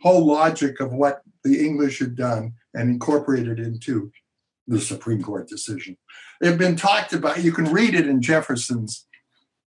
whole 0.02 0.26
logic 0.26 0.80
of 0.80 0.92
what 0.92 1.22
the 1.42 1.64
English 1.64 2.00
had 2.00 2.14
done 2.16 2.52
and 2.74 2.90
incorporated 2.90 3.58
into 3.58 4.12
the 4.66 4.80
Supreme 4.80 5.22
Court 5.22 5.48
decision. 5.48 5.96
It 6.42 6.48
had 6.48 6.58
been 6.58 6.76
talked 6.76 7.12
about. 7.12 7.42
You 7.42 7.52
can 7.52 7.72
read 7.72 7.94
it 7.94 8.06
in 8.06 8.20
Jefferson's 8.20 9.06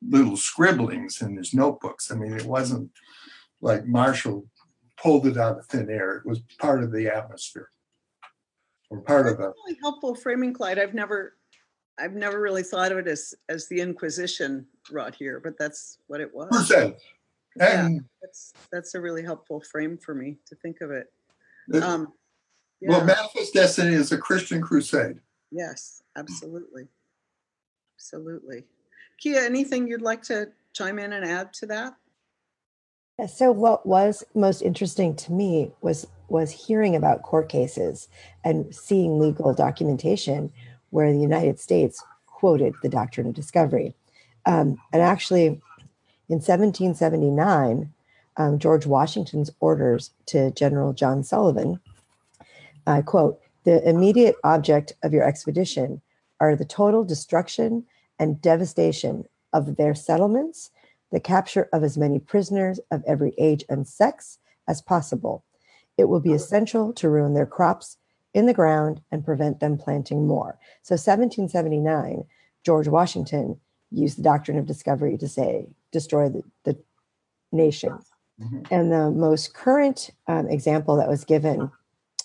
little 0.09 0.37
scribblings 0.37 1.23
in 1.23 1.37
his 1.37 1.55
notebooks. 1.55 2.11
I 2.11 2.15
mean, 2.17 2.33
it 2.33 2.45
wasn't 2.47 2.91
like 3.61 3.87
Marshall 3.87 4.47
pulled 5.01 5.27
it 5.27 5.37
out 5.39 5.59
of 5.59 5.67
thin 5.67 5.89
air. 5.91 6.17
It 6.17 6.27
was 6.27 6.41
part 6.59 6.83
of 6.83 6.93
the 6.93 7.09
atmosphere 7.15 7.71
or 8.91 9.01
part 9.01 9.27
of 9.27 9.39
That's 9.39 9.49
a 9.49 9.55
really 9.67 9.79
helpful 9.83 10.15
framing, 10.15 10.53
Clyde. 10.53 10.79
I've 10.79 10.95
never 10.95 11.37
I've 11.99 12.15
never 12.15 12.41
really 12.41 12.63
thought 12.63 12.91
of 12.93 12.99
it 12.99 13.07
as 13.07 13.35
as 13.49 13.69
the 13.69 13.81
Inquisition 13.81 14.67
wrought 14.91 15.15
here, 15.15 15.41
but 15.43 15.59
that's 15.59 15.99
what 16.07 16.21
it 16.21 16.35
was. 16.35 16.49
percent. 16.51 16.97
And 17.61 18.01
That's 18.23 18.53
that's 18.73 18.95
a 18.95 19.01
really 19.01 19.23
helpful 19.23 19.61
frame 19.71 19.99
for 19.99 20.15
me 20.15 20.39
to 20.47 20.57
think 20.57 20.81
of 20.81 20.91
it. 20.91 21.13
it- 21.69 21.83
Um, 21.83 22.13
well, 22.81 22.99
yeah, 23.01 23.05
Manifest 23.05 23.55
Destiny 23.55 23.95
is 23.95 24.11
a 24.11 24.19
Christian 24.19 24.61
crusade. 24.61 25.21
yes, 25.53 26.03
absolutely, 26.17 26.89
absolutely. 27.97 28.65
Kia, 29.23 29.41
anything 29.41 29.87
you'd 29.87 30.03
like 30.03 30.23
to 30.25 30.49
chime 30.73 30.99
in 30.99 31.13
and 31.13 31.25
add 31.25 31.53
to 31.55 31.67
that? 31.67 31.95
So 33.29 33.53
what 33.53 33.87
was 33.87 34.25
most 34.35 34.63
interesting 34.63 35.15
to 35.17 35.33
me 35.33 35.71
was 35.81 36.09
was 36.29 36.51
hearing 36.51 36.97
about 36.97 37.23
court 37.23 37.49
cases 37.49 38.09
and 38.43 38.75
seeing 38.75 39.21
legal 39.21 39.55
documentation 39.55 40.51
where 40.91 41.13
the 41.13 41.21
United 41.21 41.61
States 41.61 42.03
quoted 42.27 42.75
the 42.83 42.89
doctrine 42.89 43.29
of 43.29 43.35
discovery. 43.35 43.95
Um, 44.47 44.79
and 44.93 45.03
actually, 45.03 45.47
in 46.29 46.41
1779, 46.41 47.93
um, 48.39 48.59
George 48.59 48.87
Washington's 48.87 49.51
orders 49.61 50.11
to 50.27 50.51
General 50.53 50.95
John 50.95 51.23
Sullivan, 51.23 51.79
I 52.87 53.03
quote, 53.03 53.39
the 53.65 53.87
immediate 53.89 54.37
object 54.43 54.95
of 55.05 55.13
your 55.13 55.23
expedition 55.23 56.01
are 56.41 56.57
the 56.57 56.65
total 56.65 57.05
destruction 57.05 57.85
and 58.19 58.41
devastation 58.41 59.25
of 59.53 59.77
their 59.77 59.95
settlements 59.95 60.71
the 61.13 61.21
capture 61.21 61.69
of 61.73 61.85
as 61.85 61.99
many 61.99 62.19
prisoners 62.19 62.81
of 62.91 63.05
every 63.07 63.35
age 63.39 63.65
and 63.69 63.87
sex 63.87 64.39
as 64.67 64.83
possible. 64.83 65.45
It 65.99 66.09
will 66.09 66.21
be 66.21 66.33
essential 66.33 66.93
to 66.95 67.09
ruin 67.09 67.35
their 67.35 67.47
crops 67.47 67.99
in 68.35 68.47
the 68.47 68.55
ground 68.55 69.03
and 69.13 69.25
prevent 69.25 69.61
them 69.61 69.77
planting 69.77 70.27
more. 70.27 70.59
So, 70.83 70.95
1779, 70.95 72.25
George 72.65 72.89
Washington 72.89 73.61
used 73.91 74.19
the 74.19 74.23
doctrine 74.23 74.59
of 74.59 74.67
discovery 74.67 75.19
to 75.19 75.29
say, 75.29 75.67
destroy 75.93 76.31
the, 76.31 76.43
the 76.65 76.79
nation. 77.53 77.99
Mhm. 78.41 78.67
And 78.71 78.91
the 78.91 79.11
most 79.11 79.53
current 79.53 80.11
um, 80.27 80.49
example 80.49 80.97
that 80.97 81.09
was 81.09 81.25
given 81.25 81.71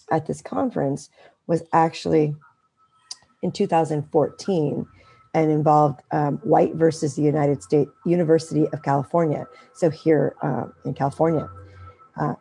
at 0.10 0.26
this 0.26 0.42
conference 0.42 1.10
was 1.46 1.64
actually 1.74 2.36
in 3.42 3.52
2014 3.52 4.86
and 5.34 5.52
involved 5.52 6.02
um, 6.12 6.38
White 6.38 6.76
versus 6.76 7.16
the 7.16 7.22
United 7.22 7.62
States 7.64 7.92
University 8.06 8.68
of 8.70 8.82
California. 8.84 9.46
So 9.74 9.90
here 9.90 10.36
uh, 10.42 10.66
in 10.86 10.94
California, 10.94 11.50
uh, 12.20 12.34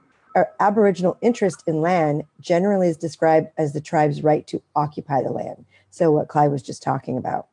Aboriginal 0.60 1.16
interest 1.22 1.62
in 1.66 1.80
land 1.80 2.24
generally 2.40 2.88
is 2.88 2.96
described 2.96 3.48
as 3.56 3.72
the 3.72 3.80
tribe's 3.80 4.22
right 4.22 4.46
to 4.46 4.62
occupy 4.74 5.22
the 5.22 5.30
land. 5.30 5.64
So 5.90 6.12
what 6.12 6.28
Clyde 6.28 6.50
was 6.50 6.62
just 6.62 6.82
talking 6.82 7.16
about, 7.16 7.48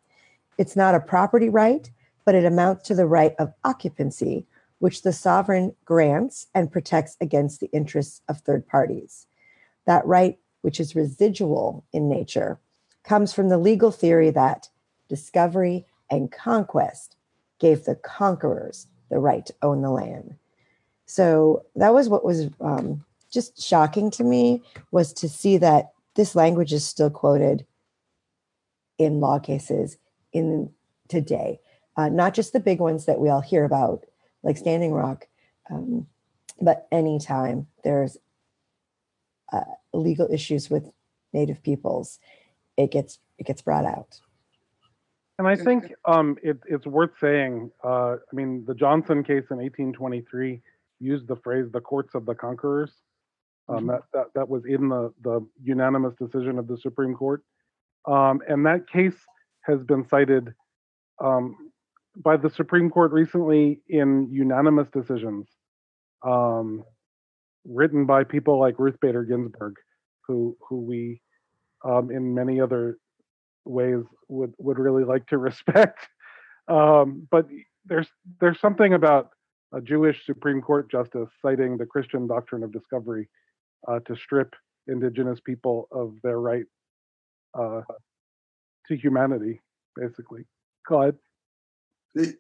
it's 0.58 0.76
not 0.76 0.96
a 0.96 1.00
property 1.00 1.50
right, 1.50 1.90
but 2.26 2.36
it 2.36 2.46
amounts 2.46 2.88
to 2.88 2.96
the 2.96 3.06
right 3.06 3.34
of 3.40 3.54
occupancy, 3.64 4.46
which 4.80 5.02
the 5.02 5.14
sovereign 5.14 5.74
grants 5.86 6.48
and 6.54 6.72
protects 6.72 7.16
against 7.22 7.60
the 7.60 7.70
interests 7.72 8.22
of 8.28 8.40
third 8.40 8.68
parties. 8.68 9.28
That 9.86 10.06
right, 10.06 10.38
which 10.62 10.80
is 10.80 10.96
residual 10.96 11.86
in 11.94 12.10
nature, 12.10 12.60
comes 13.04 13.34
from 13.34 13.50
the 13.50 13.58
legal 13.58 13.92
theory 13.92 14.30
that 14.32 14.70
discovery 15.10 15.86
and 16.10 16.32
conquest 16.32 17.16
gave 17.60 17.86
the 17.86 17.96
conquerors 17.96 18.88
the 19.10 19.20
right 19.20 19.46
to 19.46 19.56
own 19.62 19.82
the 19.82 19.90
land. 19.90 20.36
So 21.06 21.66
that 21.76 21.94
was 21.94 22.10
what 22.10 22.26
was 22.26 22.50
um, 22.60 23.06
just 23.32 23.62
shocking 23.62 24.12
to 24.12 24.24
me 24.24 24.64
was 24.92 25.14
to 25.14 25.30
see 25.30 25.58
that 25.58 25.92
this 26.16 26.36
language 26.36 26.74
is 26.74 26.86
still 26.86 27.10
quoted 27.10 27.66
in 28.98 29.20
law 29.20 29.40
cases 29.40 29.98
in 30.32 30.72
today, 31.08 31.60
uh, 31.98 32.10
not 32.10 32.34
just 32.34 32.54
the 32.54 32.60
big 32.60 32.80
ones 32.80 33.06
that 33.06 33.20
we 33.20 33.30
all 33.30 33.42
hear 33.42 33.66
about, 33.66 34.06
like 34.44 34.58
Standing 34.58 34.94
Rock, 34.94 35.28
um, 35.70 36.08
but 36.62 36.88
anytime 36.92 37.68
there's 37.84 38.18
uh, 39.52 39.62
legal 39.94 40.28
issues 40.32 40.70
with 40.70 40.92
Native 41.34 41.62
peoples, 41.64 42.20
it 42.78 42.92
gets 42.92 43.20
it 43.38 43.46
gets 43.46 43.62
brought 43.62 43.86
out. 43.86 44.20
And 45.40 45.48
I 45.48 45.56
think 45.56 45.92
um, 46.06 46.38
it, 46.44 46.60
it's 46.68 46.86
worth 46.86 47.12
saying. 47.20 47.72
Uh, 47.84 48.14
I 48.16 48.36
mean, 48.36 48.64
the 48.68 48.76
Johnson 48.76 49.24
case 49.24 49.46
in 49.50 49.58
1823 49.58 50.62
used 51.00 51.28
the 51.28 51.36
phrase 51.38 51.66
"the 51.72 51.82
courts 51.82 52.14
of 52.14 52.26
the 52.26 52.36
conquerors." 52.36 52.92
Um, 53.70 53.88
that, 53.88 54.02
that 54.14 54.26
that 54.36 54.50
was 54.50 54.64
in 54.66 54.90
the 54.90 55.12
the 55.24 55.46
unanimous 55.64 56.14
decision 56.20 56.60
of 56.60 56.68
the 56.68 56.78
Supreme 56.78 57.16
Court, 57.16 57.44
um, 58.06 58.42
and 58.48 58.66
that 58.66 58.88
case 58.88 59.16
has 59.62 59.82
been 59.84 60.08
cited 60.08 60.54
um, 61.24 61.72
by 62.18 62.38
the 62.38 62.50
Supreme 62.50 62.90
Court 62.90 63.12
recently 63.12 63.80
in 63.88 64.28
unanimous 64.30 64.90
decisions, 64.92 65.48
um, 66.24 66.84
written 67.66 68.06
by 68.06 68.24
people 68.24 68.60
like 68.60 68.78
Ruth 68.78 69.00
Bader 69.02 69.24
Ginsburg, 69.24 69.78
who 70.28 70.56
who 70.68 70.82
we 70.82 71.22
um, 71.84 72.12
in 72.12 72.36
many 72.36 72.62
other 72.62 72.98
ways 73.66 74.04
would 74.28 74.54
would 74.58 74.80
really 74.80 75.04
like 75.04 75.28
to 75.28 75.38
respect. 75.50 76.00
Um, 76.68 77.28
but 77.30 77.48
there's 77.86 78.08
there's 78.40 78.60
something 78.60 78.94
about 78.94 79.30
a 79.74 79.82
Jewish 79.82 80.26
Supreme 80.26 80.62
Court 80.62 80.90
justice 80.90 81.30
citing 81.42 81.78
the 81.78 81.86
Christian 81.86 82.28
doctrine 82.28 82.64
of 82.64 82.72
discovery 82.72 83.30
uh, 83.88 84.00
to 84.02 84.16
strip 84.16 84.54
indigenous 84.88 85.40
people 85.40 85.88
of 85.92 86.16
their 86.24 86.40
right 86.40 86.66
uh, 87.58 87.82
to 88.88 88.96
humanity, 88.96 89.62
basically. 89.96 90.46
Clyde. 90.86 91.16
the 92.14 92.36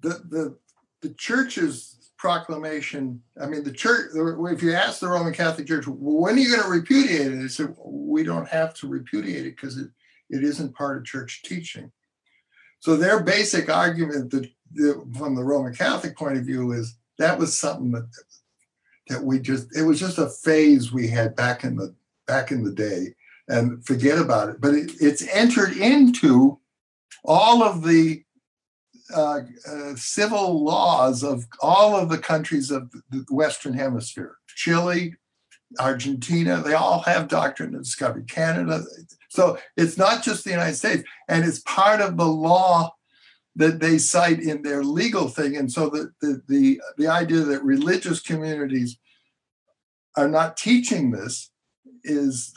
the 0.00 0.08
the 0.28 0.58
the 1.02 1.14
church's 1.14 2.10
proclamation 2.16 3.20
i 3.42 3.46
mean 3.46 3.64
the 3.64 3.72
church 3.72 4.10
if 4.14 4.62
you 4.62 4.72
ask 4.72 5.00
the 5.00 5.08
roman 5.08 5.32
catholic 5.34 5.66
church 5.66 5.86
when 5.86 6.36
are 6.36 6.38
you 6.38 6.48
going 6.48 6.62
to 6.62 6.68
repudiate 6.68 7.32
it 7.32 7.36
they 7.36 7.48
said 7.48 7.74
we 7.84 8.22
don't 8.22 8.48
have 8.48 8.72
to 8.72 8.86
repudiate 8.88 9.44
it 9.44 9.56
because 9.56 9.76
it, 9.76 9.90
it 10.30 10.42
isn't 10.42 10.74
part 10.74 10.96
of 10.96 11.04
church 11.04 11.42
teaching 11.44 11.90
so 12.80 12.96
their 12.96 13.22
basic 13.22 13.68
argument 13.70 14.30
that 14.30 14.50
from 15.16 15.34
the 15.34 15.44
roman 15.44 15.74
catholic 15.74 16.16
point 16.16 16.36
of 16.36 16.44
view 16.44 16.72
is 16.72 16.96
that 17.18 17.38
was 17.38 17.56
something 17.56 17.92
that 17.92 18.08
that 19.08 19.22
we 19.22 19.38
just 19.38 19.74
it 19.76 19.82
was 19.82 20.00
just 20.00 20.18
a 20.18 20.28
phase 20.28 20.92
we 20.92 21.08
had 21.08 21.36
back 21.36 21.64
in 21.64 21.76
the 21.76 21.94
back 22.26 22.50
in 22.50 22.64
the 22.64 22.72
day 22.72 23.14
and 23.48 23.84
forget 23.84 24.18
about 24.18 24.48
it 24.48 24.60
but 24.60 24.74
it, 24.74 24.92
it's 25.00 25.26
entered 25.28 25.76
into 25.76 26.58
all 27.24 27.62
of 27.62 27.82
the 27.84 28.24
uh, 29.12 29.40
uh, 29.70 29.94
civil 29.96 30.64
laws 30.64 31.22
of 31.22 31.46
all 31.60 31.96
of 31.96 32.08
the 32.08 32.18
countries 32.18 32.70
of 32.70 32.90
the 33.10 33.24
Western 33.28 33.74
Hemisphere. 33.74 34.36
Chile, 34.48 35.14
Argentina, 35.78 36.62
they 36.62 36.74
all 36.74 37.00
have 37.00 37.28
doctrine 37.28 37.74
of 37.74 37.82
discovery. 37.82 38.24
Canada. 38.24 38.82
So 39.34 39.58
it's 39.76 39.98
not 39.98 40.22
just 40.22 40.44
the 40.44 40.50
United 40.50 40.76
States, 40.76 41.02
and 41.28 41.44
it's 41.44 41.58
part 41.58 42.00
of 42.00 42.16
the 42.16 42.24
law 42.24 42.94
that 43.56 43.80
they 43.80 43.98
cite 43.98 44.38
in 44.38 44.62
their 44.62 44.84
legal 44.84 45.28
thing. 45.28 45.56
And 45.56 45.72
so 45.72 45.88
the, 45.88 46.12
the, 46.20 46.40
the, 46.46 46.80
the 46.98 47.08
idea 47.08 47.40
that 47.40 47.64
religious 47.64 48.20
communities 48.20 48.96
are 50.16 50.28
not 50.28 50.56
teaching 50.56 51.10
this 51.10 51.50
is, 52.04 52.54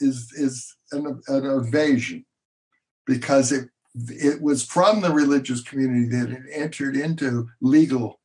is, 0.00 0.30
is 0.36 0.76
an, 0.92 1.22
an 1.28 1.46
evasion 1.46 2.26
because 3.06 3.50
it, 3.50 3.70
it 3.94 4.42
was 4.42 4.66
from 4.66 5.00
the 5.00 5.12
religious 5.12 5.62
community 5.62 6.14
that 6.14 6.30
it 6.30 6.42
entered 6.52 6.94
into 6.94 7.48
legal 7.62 8.20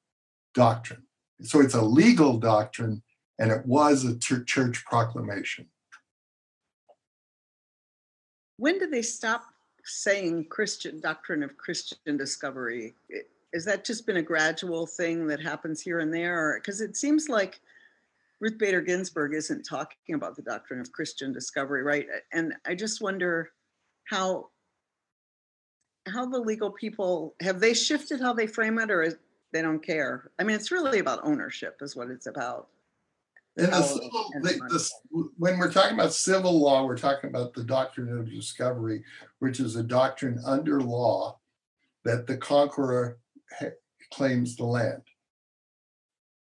doctrine. 0.54 1.04
So 1.42 1.62
it's 1.62 1.74
a 1.74 1.82
legal 1.82 2.38
doctrine 2.38 3.02
and 3.40 3.50
it 3.50 3.66
was 3.66 4.04
a 4.04 4.20
church 4.20 4.84
proclamation. 4.84 5.70
When 8.58 8.80
did 8.80 8.92
they 8.92 9.02
stop 9.02 9.46
saying 9.84 10.48
Christian 10.50 11.00
doctrine 11.00 11.44
of 11.44 11.58
Christian 11.58 12.18
discovery? 12.18 12.96
Is 13.54 13.64
that 13.66 13.86
just 13.86 14.06
been 14.06 14.18
a 14.18 14.22
gradual 14.22 14.86
thing 14.86 15.28
that 15.28 15.40
happens 15.40 15.82
here 15.82 16.00
and 16.00 16.14
there? 16.14 16.60
Because 16.60 16.82
it 16.82 16.98
seems 16.98 17.30
like 17.30 17.62
Ruth 18.40 18.58
Bader 18.58 18.82
Ginsburg 18.82 19.34
isn't 19.34 19.64
talking 19.64 20.16
about 20.16 20.36
the 20.36 20.42
doctrine 20.42 20.80
of 20.80 20.92
Christian 20.92 21.32
discovery, 21.32 21.84
right? 21.84 22.08
And 22.34 22.54
I 22.66 22.76
just 22.76 23.02
wonder 23.02 23.52
how 24.06 24.50
how 26.08 26.26
the 26.26 26.40
legal 26.40 26.72
people 26.72 27.36
have 27.42 27.60
they 27.60 27.74
shifted 27.74 28.22
how 28.22 28.34
they 28.34 28.48
frame 28.48 28.80
it, 28.80 28.90
or 28.90 29.04
is, 29.04 29.18
they 29.52 29.62
don't 29.62 29.86
care? 29.86 30.32
I 30.40 30.44
mean, 30.44 30.56
it's 30.56 30.72
really 30.72 31.00
about 31.00 31.20
ownership, 31.24 31.78
is 31.82 31.96
what 31.96 32.10
it's 32.10 32.28
about. 32.28 32.68
And 33.58 33.74
the 33.74 33.82
civil, 33.82 34.32
the, 34.42 34.50
the, 34.70 35.30
when 35.38 35.58
we're 35.58 35.72
talking 35.72 35.98
about 35.98 36.14
civil 36.14 36.62
law, 36.62 36.86
we're 36.86 36.98
talking 36.98 37.30
about 37.30 37.54
the 37.54 37.64
doctrine 37.64 38.16
of 38.16 38.30
discovery, 38.30 39.04
which 39.40 39.60
is 39.60 39.76
a 39.76 39.84
doctrine 39.84 40.40
under 40.46 40.80
law 40.80 41.40
that 42.06 42.28
the 42.28 42.38
conqueror 42.38 43.18
claims 44.14 44.56
the 44.56 44.66
land. 44.66 45.02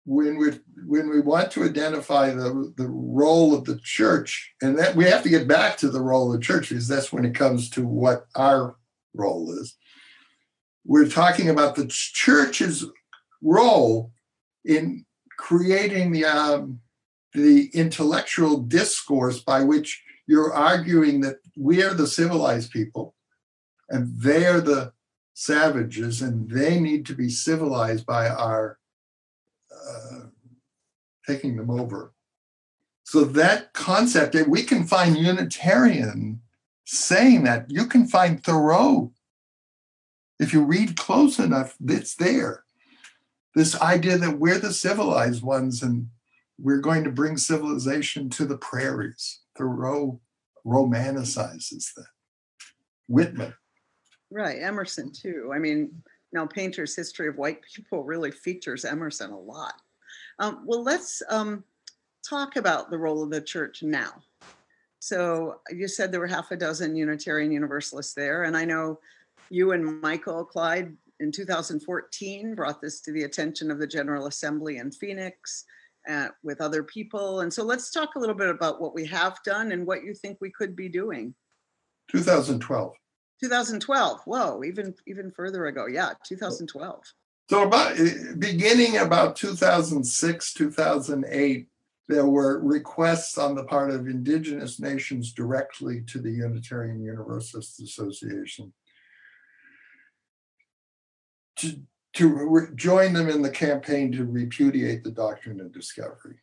When 0.05 0.37
we 0.37 0.51
when 0.85 1.09
we 1.09 1.19
want 1.19 1.51
to 1.51 1.63
identify 1.63 2.29
the, 2.29 2.73
the 2.77 2.87
role 2.87 3.53
of 3.53 3.65
the 3.65 3.79
church, 3.79 4.53
and 4.61 4.77
that 4.77 4.95
we 4.95 5.05
have 5.05 5.23
to 5.23 5.29
get 5.29 5.47
back 5.47 5.77
to 5.77 5.89
the 5.89 6.01
role 6.01 6.31
of 6.31 6.39
the 6.39 6.45
church 6.45 6.69
because 6.69 6.87
that's 6.87 7.11
when 7.11 7.25
it 7.25 7.35
comes 7.35 7.69
to 7.71 7.85
what 7.85 8.27
our 8.35 8.77
role 9.13 9.51
is. 9.51 9.75
We're 10.85 11.09
talking 11.09 11.49
about 11.49 11.75
the 11.75 11.87
church's 11.87 12.85
role 13.41 14.11
in 14.63 15.05
creating 15.37 16.13
the 16.13 16.25
um, 16.25 16.79
the 17.37 17.69
intellectual 17.73 18.57
discourse 18.57 19.39
by 19.39 19.63
which 19.63 20.03
you're 20.25 20.53
arguing 20.53 21.21
that 21.21 21.37
we 21.55 21.83
are 21.83 21.93
the 21.93 22.07
civilized 22.07 22.71
people 22.71 23.15
and 23.89 24.19
they 24.19 24.45
are 24.45 24.59
the 24.59 24.91
savages 25.33 26.21
and 26.21 26.49
they 26.49 26.79
need 26.79 27.05
to 27.05 27.13
be 27.13 27.29
civilized 27.29 28.05
by 28.05 28.27
our 28.27 28.79
uh, 29.71 30.21
taking 31.25 31.55
them 31.55 31.69
over. 31.69 32.13
So 33.03 33.23
that 33.23 33.73
concept, 33.73 34.33
that 34.33 34.49
we 34.49 34.63
can 34.63 34.85
find 34.85 35.17
Unitarian 35.17 36.41
saying 36.85 37.43
that. 37.43 37.65
You 37.69 37.85
can 37.85 38.07
find 38.07 38.43
Thoreau. 38.43 39.11
If 40.39 40.53
you 40.53 40.63
read 40.63 40.97
close 40.97 41.39
enough, 41.39 41.75
it's 41.85 42.15
there. 42.15 42.63
This 43.55 43.79
idea 43.81 44.17
that 44.17 44.39
we're 44.39 44.59
the 44.59 44.73
civilized 44.73 45.43
ones 45.43 45.81
and 45.81 46.09
we're 46.59 46.81
going 46.81 47.03
to 47.03 47.11
bring 47.11 47.37
civilization 47.37 48.29
to 48.31 48.45
the 48.45 48.57
prairies. 48.57 49.41
Thoreau 49.57 50.19
romanticizes 50.65 51.93
that. 51.95 52.05
Whitman. 53.07 53.53
Right, 54.29 54.61
Emerson 54.61 55.11
too. 55.13 55.51
I 55.53 55.59
mean, 55.59 56.03
now 56.33 56.45
Painter's 56.45 56.95
History 56.95 57.27
of 57.27 57.37
White 57.37 57.61
People 57.73 58.03
really 58.03 58.31
features 58.31 58.83
Emerson 58.83 59.31
a 59.31 59.39
lot. 59.39 59.73
Um, 60.39 60.63
well, 60.65 60.83
let's 60.83 61.23
um, 61.29 61.63
talk 62.27 62.57
about 62.57 62.89
the 62.89 62.97
role 62.97 63.23
of 63.23 63.29
the 63.29 63.41
church 63.41 63.83
now. 63.83 64.21
So 64.99 65.61
you 65.71 65.87
said 65.87 66.11
there 66.11 66.19
were 66.19 66.27
half 66.27 66.51
a 66.51 66.57
dozen 66.57 66.95
Unitarian 66.95 67.51
Universalists 67.51 68.13
there, 68.13 68.43
and 68.43 68.57
I 68.57 68.65
know 68.65 68.99
you 69.49 69.71
and 69.71 70.01
Michael 70.01 70.43
Clyde 70.43 70.95
in 71.19 71.31
2014 71.31 72.55
brought 72.55 72.81
this 72.81 72.99
to 73.01 73.11
the 73.11 73.23
attention 73.23 73.71
of 73.71 73.79
the 73.79 73.87
General 73.87 74.27
Assembly 74.27 74.77
in 74.77 74.91
Phoenix 74.91 75.63
uh, 76.07 76.29
with 76.43 76.61
other 76.61 76.83
people. 76.83 77.41
And 77.41 77.53
so 77.53 77.63
let's 77.63 77.91
talk 77.91 78.15
a 78.15 78.19
little 78.19 78.35
bit 78.35 78.49
about 78.49 78.81
what 78.81 78.95
we 78.95 79.05
have 79.07 79.37
done 79.43 79.71
and 79.71 79.85
what 79.85 80.03
you 80.03 80.13
think 80.13 80.37
we 80.39 80.51
could 80.51 80.75
be 80.75 80.89
doing. 80.89 81.33
2012. 82.11 82.93
2012. 83.41 84.21
Whoa, 84.25 84.63
even 84.63 84.95
even 85.05 85.31
further 85.31 85.67
ago. 85.67 85.85
Yeah, 85.87 86.13
2012. 86.25 87.03
So 87.49 87.63
about 87.63 87.99
eh, 87.99 88.33
beginning 88.37 88.97
about 88.97 89.35
2006, 89.35 90.53
2008, 90.53 91.67
there 92.09 92.25
were 92.25 92.59
requests 92.59 93.37
on 93.37 93.55
the 93.55 93.63
part 93.63 93.91
of 93.91 94.07
indigenous 94.07 94.79
nations 94.79 95.33
directly 95.33 96.01
to 96.07 96.19
the 96.19 96.31
Unitarian 96.31 97.01
Universalist 97.01 97.81
Association 97.81 98.73
to 101.57 101.79
to 102.17 102.27
re- 102.27 102.67
join 102.73 103.13
them 103.13 103.29
in 103.29 103.43
the 103.43 103.49
campaign 103.49 104.11
to 104.11 104.25
repudiate 104.25 105.03
the 105.03 105.11
doctrine 105.11 105.61
of 105.61 105.71
discovery. 105.71 106.37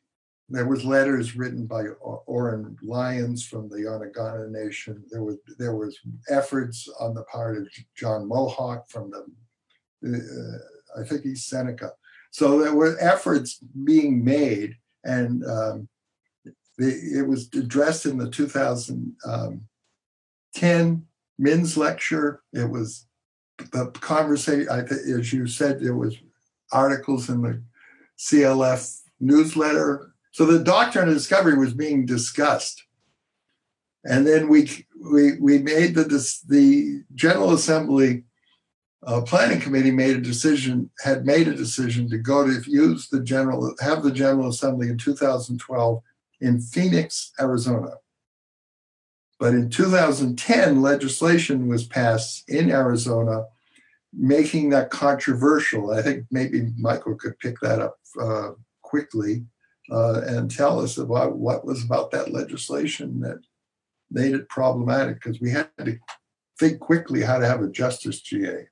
There 0.48 0.68
was 0.68 0.84
letters 0.84 1.34
written 1.34 1.66
by 1.66 1.86
Oren 2.26 2.76
Lyons 2.80 3.44
from 3.44 3.68
the 3.68 3.88
Onondaga 3.88 4.46
Nation. 4.50 5.02
There 5.10 5.24
was 5.24 5.38
there 5.58 5.74
was 5.74 5.98
efforts 6.28 6.88
on 7.00 7.14
the 7.14 7.24
part 7.24 7.56
of 7.56 7.66
John 7.96 8.28
Mohawk 8.28 8.88
from 8.88 9.10
the, 9.10 9.26
uh, 10.06 11.00
I 11.00 11.04
think 11.04 11.22
he's 11.22 11.44
Seneca. 11.44 11.92
So 12.30 12.58
there 12.58 12.74
were 12.74 12.96
efforts 13.00 13.58
being 13.84 14.22
made, 14.22 14.76
and 15.02 15.44
um, 15.44 15.88
the, 16.78 16.88
it 17.18 17.26
was 17.26 17.48
addressed 17.54 18.06
in 18.06 18.18
the 18.18 18.30
2010 18.30 19.64
um, 20.62 21.06
Men's 21.38 21.76
lecture. 21.76 22.42
It 22.52 22.70
was 22.70 23.06
the 23.58 23.90
conversation, 24.00 24.68
as 24.68 25.32
you 25.32 25.46
said, 25.46 25.80
there 25.80 25.96
was 25.96 26.16
articles 26.72 27.28
in 27.28 27.42
the 27.42 27.62
CLF 28.18 29.00
newsletter. 29.20 30.12
So 30.32 30.44
the 30.44 30.62
doctrine 30.62 31.08
of 31.08 31.14
discovery 31.14 31.56
was 31.56 31.74
being 31.74 32.06
discussed. 32.06 32.84
And 34.04 34.26
then 34.26 34.48
we 34.48 34.86
we 35.00 35.38
we 35.40 35.58
made 35.58 35.94
the 35.94 36.04
the 36.48 37.02
General 37.14 37.54
Assembly 37.54 38.24
uh, 39.06 39.20
Planning 39.22 39.60
Committee 39.60 39.90
made 39.90 40.16
a 40.16 40.20
decision 40.20 40.90
had 41.02 41.24
made 41.24 41.48
a 41.48 41.54
decision 41.54 42.08
to 42.10 42.18
go 42.18 42.46
to 42.46 42.70
use 42.70 43.08
the 43.08 43.22
general 43.22 43.74
have 43.80 44.02
the 44.02 44.12
General 44.12 44.48
Assembly 44.48 44.88
in 44.88 44.98
2012 44.98 46.02
in 46.40 46.60
Phoenix, 46.60 47.32
Arizona. 47.40 47.92
But 49.44 49.52
in 49.52 49.68
2010, 49.68 50.80
legislation 50.80 51.68
was 51.68 51.86
passed 51.86 52.48
in 52.48 52.70
Arizona 52.70 53.44
making 54.10 54.70
that 54.70 54.88
controversial. 54.88 55.90
I 55.90 56.00
think 56.00 56.24
maybe 56.30 56.72
Michael 56.78 57.14
could 57.14 57.38
pick 57.38 57.60
that 57.60 57.78
up 57.78 57.98
uh, 58.18 58.52
quickly 58.80 59.44
uh, 59.92 60.22
and 60.26 60.50
tell 60.50 60.80
us 60.80 60.96
about 60.96 61.36
what 61.36 61.66
was 61.66 61.84
about 61.84 62.10
that 62.12 62.32
legislation 62.32 63.20
that 63.20 63.38
made 64.10 64.32
it 64.32 64.48
problematic 64.48 65.22
because 65.22 65.38
we 65.42 65.50
had 65.50 65.68
to 65.78 65.98
think 66.58 66.80
quickly 66.80 67.20
how 67.20 67.36
to 67.36 67.46
have 67.46 67.60
a 67.60 67.68
justice 67.68 68.22
GA. 68.22 68.66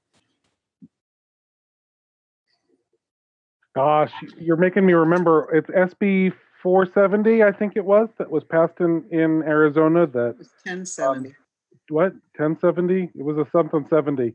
Gosh, 3.75 4.13
you're 4.39 4.57
making 4.57 4.87
me 4.87 4.95
remember. 4.95 5.55
It's 5.55 5.69
SB 5.69 6.33
470, 6.62 7.42
I 7.42 7.53
think 7.53 7.72
it 7.77 7.85
was, 7.85 8.09
that 8.18 8.31
was 8.31 8.44
passed 8.44 8.81
in 8.81 9.05
in 9.11 9.42
Arizona. 9.42 10.07
That 10.07 10.37
1070. 10.64 11.29
Um, 11.29 11.37
what 11.88 12.12
1070? 12.37 13.11
It 13.14 13.22
was 13.22 13.37
a 13.37 13.46
something 13.51 13.87
70 13.90 14.35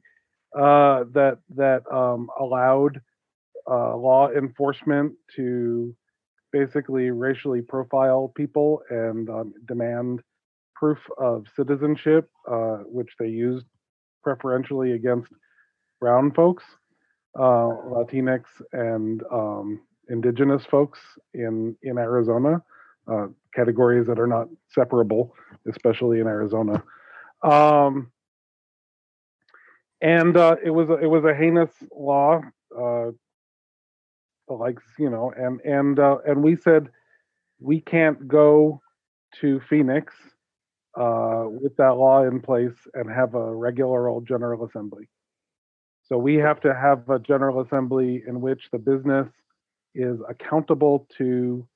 uh, 0.55 1.05
that 1.13 1.39
that 1.55 1.83
um, 1.91 2.29
allowed 2.39 3.01
uh, 3.69 3.95
law 3.95 4.29
enforcement 4.29 5.13
to 5.35 5.95
basically 6.51 7.11
racially 7.11 7.61
profile 7.61 8.31
people 8.35 8.81
and 8.89 9.29
um, 9.29 9.53
demand 9.67 10.21
proof 10.75 10.99
of 11.17 11.45
citizenship, 11.55 12.29
uh, 12.49 12.77
which 12.85 13.09
they 13.19 13.27
used 13.27 13.65
preferentially 14.23 14.93
against 14.93 15.31
brown 15.99 16.31
folks, 16.31 16.63
uh, 17.37 17.69
Latinx, 17.91 18.43
and 18.71 19.23
um, 19.31 19.81
indigenous 20.09 20.63
folks 20.65 20.99
in 21.33 21.75
in 21.81 21.97
Arizona, 21.97 22.61
uh, 23.11 23.27
categories 23.53 24.07
that 24.07 24.19
are 24.19 24.27
not 24.27 24.47
separable, 24.69 25.33
especially 25.67 26.19
in 26.19 26.27
Arizona. 26.27 26.83
Um, 27.43 28.11
and 30.01 30.37
uh, 30.37 30.57
it 30.63 30.69
was 30.69 30.89
it 31.01 31.07
was 31.07 31.23
a 31.23 31.33
heinous 31.33 31.71
law, 31.95 32.41
uh, 32.77 33.11
likes 34.47 34.83
you 34.99 35.09
know, 35.09 35.31
and 35.35 35.59
and 35.61 35.99
uh, 35.99 36.17
and 36.25 36.43
we 36.43 36.55
said 36.55 36.89
we 37.59 37.81
can't 37.81 38.27
go 38.27 38.81
to 39.41 39.59
Phoenix 39.69 40.13
uh, 40.95 41.45
with 41.47 41.75
that 41.77 41.95
law 41.95 42.23
in 42.23 42.41
place 42.41 42.75
and 42.93 43.09
have 43.09 43.35
a 43.35 43.55
regular 43.55 44.07
old 44.07 44.27
General 44.27 44.65
Assembly. 44.65 45.07
So 46.03 46.17
we 46.17 46.35
have 46.35 46.59
to 46.61 46.73
have 46.73 47.09
a 47.09 47.19
General 47.19 47.61
Assembly 47.61 48.23
in 48.27 48.39
which 48.39 48.69
the 48.71 48.79
business 48.79 49.27
is 49.97 50.19
accountable 50.29 51.07
to 51.17 51.67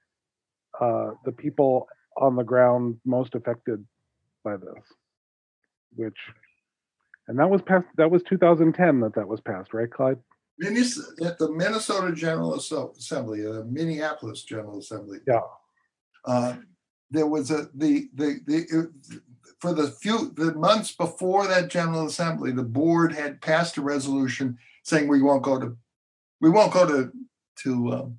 uh, 0.80 1.12
the 1.26 1.32
people 1.32 1.88
on 2.18 2.36
the 2.36 2.44
ground 2.44 2.98
most 3.06 3.36
affected 3.36 3.84
by 4.44 4.56
this, 4.58 4.84
which, 5.96 6.18
and 7.28 7.40
that 7.40 7.50
was 7.50 7.62
passed, 7.62 7.88
that 7.98 8.12
was 8.12 8.22
2010 8.24 9.00
that 9.02 9.16
that 9.16 9.28
was 9.28 9.42
passed, 9.42 9.74
right, 9.74 9.92
Clyde? 9.92 10.20
at 11.26 11.40
the 11.40 11.52
Minnesota 11.52 12.14
General 12.14 12.56
Assembly, 12.56 13.42
the 13.42 13.66
Minneapolis 13.66 14.44
General 14.44 14.78
Assembly. 14.78 15.18
Yeah. 15.28 15.42
Uh, 16.24 16.58
there 17.10 17.26
was 17.26 17.50
a 17.50 17.68
the 17.74 18.10
the 18.14 18.40
the 18.46 18.92
for 19.60 19.74
the 19.74 19.88
few 19.88 20.32
the 20.36 20.54
months 20.54 20.92
before 20.92 21.48
that 21.48 21.70
General 21.70 22.06
Assembly, 22.06 22.52
the 22.52 22.64
board 22.64 23.14
had 23.14 23.42
passed 23.42 23.78
a 23.78 23.82
resolution 23.82 24.58
saying 24.84 25.08
we 25.08 25.22
won't 25.22 25.44
go 25.44 25.60
to 25.60 25.76
we 26.40 26.50
won't 26.50 26.74
go 26.74 26.86
to 26.88 27.12
to 27.58 27.92
um, 27.94 28.18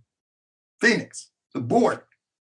Phoenix. 0.80 1.30
The 1.54 1.60
board 1.60 2.00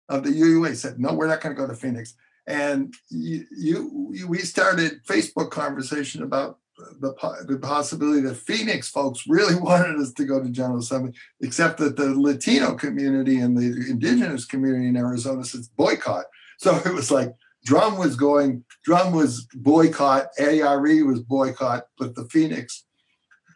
of 0.10 0.24
the 0.24 0.30
UUA 0.30 0.76
said 0.76 1.00
no, 1.00 1.14
we're 1.14 1.28
not 1.28 1.42
going 1.42 1.56
to 1.56 1.62
go 1.62 1.68
to 1.68 1.76
Phoenix. 1.76 2.16
And 2.48 2.94
you, 3.10 3.46
you 3.52 4.26
we 4.28 4.40
started 4.40 5.04
Facebook 5.06 5.52
conversation 5.52 6.24
about 6.24 6.60
the, 6.78 7.14
the 7.48 7.58
possibility 7.58 8.22
that 8.22 8.36
Phoenix 8.36 8.88
folks 8.90 9.28
really 9.28 9.56
wanted 9.60 10.00
us 10.00 10.14
to 10.14 10.26
go 10.26 10.42
to 10.42 10.50
General 10.50 10.80
Assembly, 10.80 11.14
except 11.42 11.78
that 11.80 11.98
the 11.98 12.14
Latino 12.20 12.76
community 12.76 13.40
and 13.40 13.58
the 13.58 13.90
indigenous 13.90 14.46
community 14.46 14.88
in 14.88 14.98
Arizona 14.98 15.44
says 15.44 15.68
boycott. 15.68 16.26
So 16.60 16.76
it 16.86 16.94
was 16.94 17.12
like 17.12 17.36
Drum 17.66 17.98
was 17.98 18.16
going, 18.16 18.64
Drum 18.86 19.12
was 19.12 19.46
boycott, 19.54 20.28
ARE 20.40 21.06
was 21.06 21.20
boycott, 21.22 21.88
but 21.98 22.16
the 22.16 22.26
Phoenix 22.26 22.86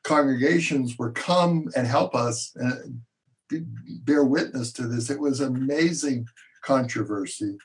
congregations 0.03 0.97
were 0.97 1.11
come 1.11 1.69
and 1.75 1.85
help 1.87 2.15
us 2.15 2.51
and 2.55 3.01
bear 3.59 4.23
witness 4.23 4.71
to 4.73 4.87
this. 4.87 5.09
It 5.09 5.19
was 5.19 5.39
amazing 5.39 6.27
controversy 6.63 7.57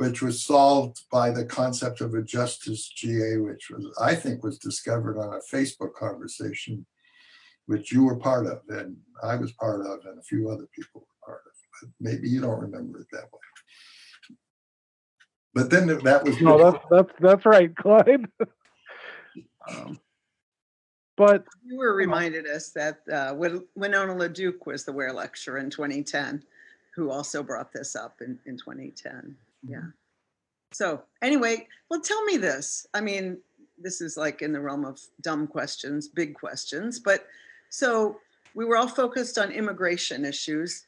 which 0.00 0.22
was 0.22 0.42
solved 0.42 1.02
by 1.12 1.30
the 1.30 1.44
concept 1.44 2.00
of 2.00 2.14
a 2.14 2.22
justice 2.22 2.88
GA, 2.88 3.36
which 3.36 3.68
was, 3.68 3.86
I 4.00 4.14
think, 4.14 4.42
was 4.42 4.56
discovered 4.56 5.18
on 5.18 5.34
a 5.34 5.54
Facebook 5.54 5.92
conversation, 5.92 6.86
which 7.66 7.92
you 7.92 8.04
were 8.04 8.16
part 8.16 8.46
of, 8.46 8.62
and 8.70 8.96
I 9.22 9.36
was 9.36 9.52
part 9.52 9.82
of, 9.82 10.00
and 10.06 10.18
a 10.18 10.22
few 10.22 10.48
other 10.48 10.66
people 10.74 11.02
were 11.02 11.26
part 11.26 11.42
of. 11.44 11.52
But 11.82 11.90
maybe 12.00 12.30
you 12.30 12.40
don't 12.40 12.62
remember 12.62 13.00
it 13.00 13.08
that 13.12 13.24
way. 13.24 14.36
But 15.52 15.68
then 15.68 15.88
that 15.88 16.24
was 16.24 16.40
no, 16.40 16.70
that's 16.70 16.84
that's 16.90 17.12
that's 17.20 17.44
right, 17.44 17.76
Clyde. 17.76 18.26
um, 19.68 20.00
but 21.20 21.44
you 21.66 21.76
were 21.76 21.94
reminded 21.94 22.46
us 22.46 22.70
that 22.70 23.00
uh, 23.12 23.34
Winona 23.34 24.14
LaDuke 24.14 24.64
was 24.64 24.84
the 24.84 24.92
Ware 24.92 25.12
lecturer 25.12 25.58
in 25.58 25.68
2010, 25.68 26.42
who 26.94 27.10
also 27.10 27.42
brought 27.42 27.72
this 27.72 27.94
up 27.94 28.22
in, 28.22 28.38
in 28.46 28.56
2010 28.56 29.36
yeah. 29.66 29.82
So 30.72 31.02
anyway 31.22 31.66
well 31.90 32.00
tell 32.00 32.24
me 32.24 32.36
this. 32.36 32.86
I 32.94 33.00
mean 33.00 33.38
this 33.78 34.00
is 34.00 34.16
like 34.16 34.42
in 34.42 34.52
the 34.52 34.60
realm 34.60 34.84
of 34.84 35.00
dumb 35.20 35.46
questions 35.46 36.08
big 36.08 36.34
questions 36.34 36.98
but 36.98 37.26
so 37.70 38.18
we 38.54 38.64
were 38.64 38.76
all 38.76 38.88
focused 38.88 39.38
on 39.38 39.52
immigration 39.52 40.24
issues. 40.24 40.86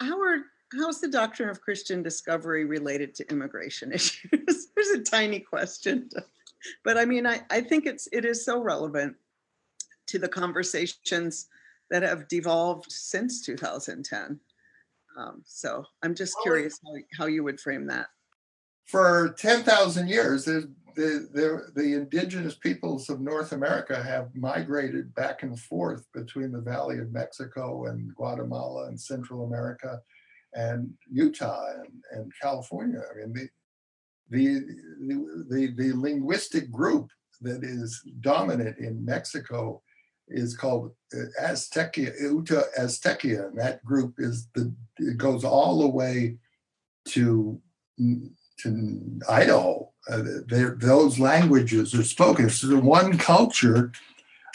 How 0.00 0.20
are 0.20 0.42
how's 0.78 1.00
the 1.00 1.08
doctrine 1.08 1.48
of 1.48 1.62
christian 1.62 2.02
discovery 2.02 2.66
related 2.66 3.14
to 3.14 3.30
immigration 3.30 3.92
issues? 3.98 4.68
There's 4.74 4.88
a 4.88 5.02
tiny 5.02 5.40
question 5.40 6.10
but 6.82 6.98
i 6.98 7.04
mean 7.04 7.26
I, 7.26 7.40
I 7.50 7.60
think 7.60 7.86
it's 7.86 8.08
it 8.12 8.24
is 8.24 8.44
so 8.44 8.60
relevant 8.60 9.16
to 10.08 10.18
the 10.18 10.28
conversations 10.28 11.46
that 11.90 12.02
have 12.02 12.28
devolved 12.28 12.90
since 12.90 13.44
2010 13.44 14.40
um, 15.18 15.42
so 15.44 15.84
I'm 16.02 16.14
just 16.14 16.36
curious 16.42 16.78
how, 16.84 17.24
how 17.24 17.26
you 17.26 17.42
would 17.42 17.60
frame 17.60 17.86
that. 17.88 18.06
For 18.86 19.34
10,000 19.38 20.08
years, 20.08 20.44
the, 20.44 20.72
the, 20.94 21.72
the 21.74 21.94
indigenous 21.94 22.54
peoples 22.54 23.10
of 23.10 23.20
North 23.20 23.52
America 23.52 24.00
have 24.00 24.34
migrated 24.34 25.14
back 25.14 25.42
and 25.42 25.58
forth 25.58 26.06
between 26.14 26.52
the 26.52 26.60
Valley 26.60 26.98
of 26.98 27.12
Mexico 27.12 27.86
and 27.86 28.14
Guatemala 28.14 28.86
and 28.86 28.98
Central 28.98 29.44
America 29.44 30.00
and 30.54 30.90
Utah 31.10 31.66
and, 31.74 31.92
and 32.12 32.32
California. 32.40 33.02
I 33.10 33.16
mean, 33.16 33.32
the, 33.34 33.48
the, 34.30 34.60
the, 35.00 35.44
the, 35.50 35.74
the 35.76 35.92
linguistic 35.96 36.70
group 36.70 37.10
that 37.40 37.64
is 37.64 38.00
dominant 38.20 38.78
in 38.78 39.04
Mexico 39.04 39.82
is 40.30 40.56
called 40.56 40.92
Aztecia, 41.42 42.20
Uta 42.20 42.64
Aztecia, 42.78 43.48
and 43.48 43.58
that 43.58 43.84
group 43.84 44.14
is 44.18 44.48
the 44.54 44.72
it 44.98 45.16
goes 45.16 45.44
all 45.44 45.78
the 45.80 45.88
way 45.88 46.36
to 47.06 47.60
to 48.60 49.20
Idaho. 49.28 49.90
Uh, 50.10 50.22
those 50.76 51.18
languages 51.18 51.94
are 51.94 52.02
spoken. 52.02 52.46
It's 52.46 52.64
one 52.64 53.18
culture, 53.18 53.92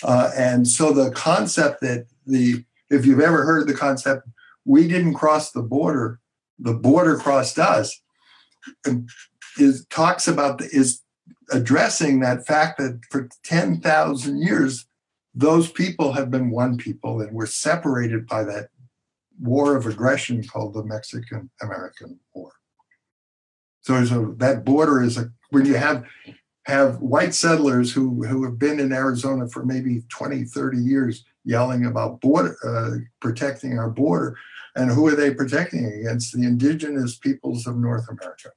uh, 0.03 0.31
and 0.35 0.67
so 0.67 0.91
the 0.91 1.11
concept 1.11 1.81
that 1.81 2.07
the 2.25 2.63
if 2.89 3.05
you've 3.05 3.19
ever 3.19 3.43
heard 3.43 3.67
the 3.67 3.73
concept, 3.73 4.27
we 4.65 4.87
didn't 4.87 5.15
cross 5.15 5.51
the 5.51 5.61
border, 5.61 6.19
the 6.59 6.73
border 6.73 7.17
crossed 7.17 7.59
us, 7.59 8.01
is 9.57 9.85
talks 9.87 10.27
about 10.27 10.59
the, 10.59 10.65
is 10.71 11.01
addressing 11.51 12.19
that 12.19 12.45
fact 12.45 12.77
that 12.77 13.01
for 13.09 13.29
ten 13.43 13.79
thousand 13.79 14.41
years 14.41 14.85
those 15.33 15.71
people 15.71 16.13
have 16.13 16.29
been 16.29 16.49
one 16.49 16.77
people 16.77 17.21
and 17.21 17.33
were 17.33 17.47
separated 17.47 18.27
by 18.27 18.43
that 18.43 18.69
war 19.39 19.75
of 19.75 19.85
aggression 19.85 20.43
called 20.43 20.73
the 20.73 20.83
Mexican 20.83 21.49
American 21.61 22.19
War. 22.33 22.51
So, 23.81 24.03
so 24.05 24.35
that 24.37 24.63
border 24.63 25.01
is 25.01 25.17
a 25.17 25.31
when 25.49 25.65
you 25.65 25.75
have 25.75 26.05
have 26.65 27.01
white 27.01 27.33
settlers 27.33 27.91
who 27.91 28.23
who 28.25 28.43
have 28.43 28.59
been 28.59 28.79
in 28.79 28.93
Arizona 28.93 29.47
for 29.47 29.65
maybe 29.65 30.03
20, 30.09 30.45
30 30.45 30.77
years 30.77 31.25
yelling 31.43 31.85
about 31.85 32.21
border 32.21 32.55
uh, 32.65 32.97
protecting 33.19 33.77
our 33.77 33.89
border. 33.89 34.37
And 34.75 34.89
who 34.89 35.05
are 35.07 35.15
they 35.15 35.33
protecting 35.33 35.85
against? 35.85 36.33
The 36.33 36.43
indigenous 36.43 37.17
peoples 37.17 37.67
of 37.67 37.77
North 37.77 38.07
America. 38.09 38.51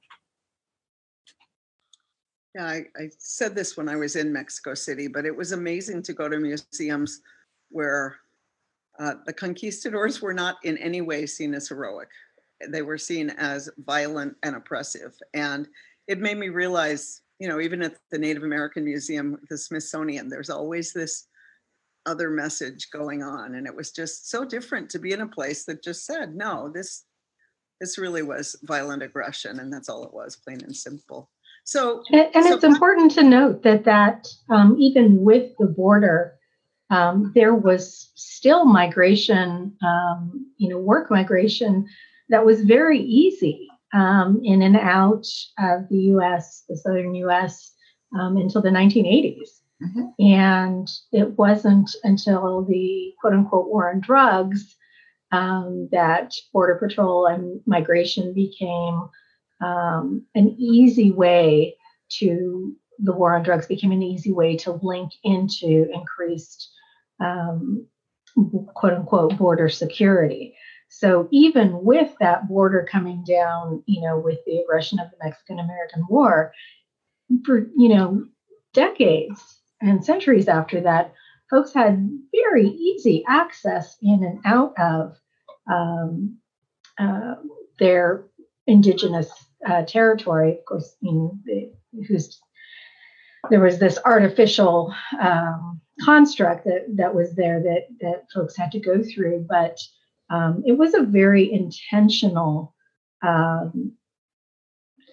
Yeah, 2.57 2.65
I, 2.65 2.85
I, 2.97 3.09
said 3.19 3.53
this 3.53 3.77
when 3.77 3.87
I 3.87 3.95
was 3.95 4.15
in 4.15 4.33
Mexico 4.33 4.73
City, 4.73 5.07
but 5.07 5.27
it 5.27 5.35
was 5.35 5.51
amazing 5.51 6.01
to 6.01 6.13
go 6.13 6.27
to 6.27 6.39
museums 6.39 7.21
where 7.69 8.15
uh, 8.97 9.13
the 9.27 9.33
conquistadors 9.33 10.23
were 10.23 10.33
not 10.33 10.55
in 10.63 10.75
any 10.79 11.01
way 11.01 11.27
seen 11.27 11.53
as 11.53 11.67
heroic. 11.67 12.09
They 12.67 12.81
were 12.81 12.97
seen 12.97 13.29
as 13.29 13.69
violent 13.85 14.37
and 14.41 14.55
oppressive. 14.55 15.13
And 15.35 15.67
it 16.07 16.19
made 16.19 16.39
me 16.39 16.49
realize, 16.49 17.21
you 17.37 17.47
know, 17.47 17.59
even 17.59 17.83
at 17.83 17.97
the 18.09 18.17
Native 18.17 18.41
American 18.41 18.85
Museum, 18.85 19.37
the 19.51 19.57
Smithsonian, 19.57 20.27
there's 20.27 20.49
always 20.49 20.93
this 20.93 21.27
other 22.07 22.31
message 22.31 22.89
going 22.89 23.21
on. 23.21 23.53
And 23.53 23.67
it 23.67 23.75
was 23.75 23.91
just 23.91 24.31
so 24.31 24.43
different 24.43 24.89
to 24.89 24.99
be 24.99 25.11
in 25.11 25.21
a 25.21 25.27
place 25.27 25.63
that 25.65 25.83
just 25.83 26.07
said, 26.07 26.35
no, 26.35 26.71
this 26.73 27.03
this 27.79 27.99
really 27.99 28.23
was 28.23 28.55
violent 28.63 29.03
aggression. 29.03 29.59
And 29.59 29.71
that's 29.71 29.89
all 29.89 30.03
it 30.03 30.13
was, 30.13 30.35
plain 30.35 30.61
and 30.63 30.75
simple. 30.75 31.29
So, 31.67 32.01
and, 32.13 32.29
and 32.33 32.45
so 32.45 32.53
it's 32.53 32.63
important 32.63 33.11
to 33.11 33.23
note 33.23 33.63
that 33.63 33.83
that 33.83 34.25
um, 34.49 34.77
even 34.79 35.25
with 35.25 35.51
the 35.59 35.65
border, 35.65 36.33
um, 36.89 37.33
there 37.35 37.53
was 37.53 38.09
still 38.15 38.63
migration, 38.63 39.75
um, 39.85 40.49
you 40.55 40.69
know, 40.69 40.77
work 40.77 41.11
migration 41.11 41.85
that 42.29 42.45
was 42.45 42.61
very 42.61 42.99
easy 43.01 43.67
um, 43.93 44.39
in 44.45 44.61
and 44.61 44.77
out 44.77 45.27
of 45.59 45.89
the 45.89 45.97
U.S., 46.15 46.63
the 46.69 46.77
southern 46.77 47.13
U.S., 47.15 47.73
um, 48.17 48.37
until 48.37 48.61
the 48.61 48.69
1980s. 48.69 49.49
Mm-hmm. 49.83 50.23
And 50.23 50.89
it 51.11 51.37
wasn't 51.37 51.93
until 52.05 52.63
the 52.63 53.11
quote 53.19 53.33
unquote 53.33 53.67
war 53.67 53.91
on 53.91 53.99
drugs 53.99 54.73
um, 55.33 55.89
that 55.91 56.31
Border 56.53 56.75
Patrol 56.75 57.25
and 57.25 57.59
migration 57.65 58.33
became 58.33 59.09
um, 59.61 60.25
an 60.35 60.55
easy 60.59 61.11
way 61.11 61.75
to 62.19 62.75
the 62.99 63.13
war 63.13 63.35
on 63.35 63.43
drugs 63.43 63.67
became 63.67 63.91
an 63.91 64.03
easy 64.03 64.31
way 64.31 64.55
to 64.57 64.79
link 64.81 65.11
into 65.23 65.87
increased 65.93 66.69
um, 67.19 67.85
quote 68.75 68.93
unquote 68.93 69.37
border 69.37 69.69
security. 69.69 70.55
So 70.89 71.27
even 71.31 71.83
with 71.83 72.13
that 72.19 72.47
border 72.47 72.87
coming 72.89 73.23
down, 73.27 73.83
you 73.87 74.01
know, 74.01 74.17
with 74.17 74.39
the 74.45 74.59
aggression 74.59 74.99
of 74.99 75.09
the 75.11 75.17
Mexican 75.23 75.59
American 75.59 76.05
War, 76.09 76.53
for 77.45 77.67
you 77.75 77.89
know 77.89 78.25
decades 78.73 79.41
and 79.81 80.03
centuries 80.03 80.47
after 80.47 80.81
that, 80.81 81.13
folks 81.49 81.73
had 81.73 82.09
very 82.31 82.67
easy 82.67 83.23
access 83.27 83.97
in 84.01 84.23
and 84.23 84.39
out 84.45 84.73
of 84.79 85.17
um, 85.71 86.37
uh, 86.97 87.35
their 87.79 88.25
indigenous 88.65 89.31
uh, 89.65 89.83
territory, 89.83 90.59
of 90.59 90.65
course, 90.65 90.95
you 91.01 91.13
know, 91.13 92.03
who's 92.07 92.39
there 93.49 93.59
was 93.59 93.79
this 93.79 93.97
artificial 94.05 94.93
um, 95.21 95.81
construct 96.03 96.65
that 96.65 96.85
that 96.95 97.13
was 97.13 97.35
there 97.35 97.61
that 97.61 97.87
that 98.01 98.25
folks 98.33 98.55
had 98.55 98.71
to 98.71 98.79
go 98.79 99.01
through, 99.03 99.45
but 99.49 99.79
um, 100.29 100.63
it 100.65 100.77
was 100.77 100.93
a 100.93 101.03
very 101.03 101.51
intentional 101.51 102.75
um, 103.25 103.93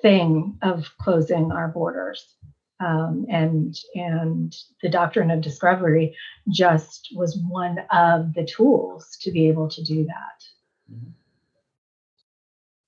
thing 0.03 0.59
of 0.63 0.87
closing 1.01 1.53
our 1.53 1.69
borders. 1.69 2.37
Um, 2.81 3.25
and 3.31 3.75
and 3.95 4.55
the 4.83 4.89
doctrine 4.89 5.31
of 5.31 5.41
discovery 5.41 6.17
just 6.51 7.09
was 7.15 7.39
one 7.49 7.79
of 7.93 8.35
the 8.35 8.45
tools 8.45 9.17
to 9.23 9.31
be 9.31 9.49
able 9.49 9.69
to 9.69 9.83
do 9.85 10.05
that. 10.05 10.93
Mm-hmm. 10.93 11.11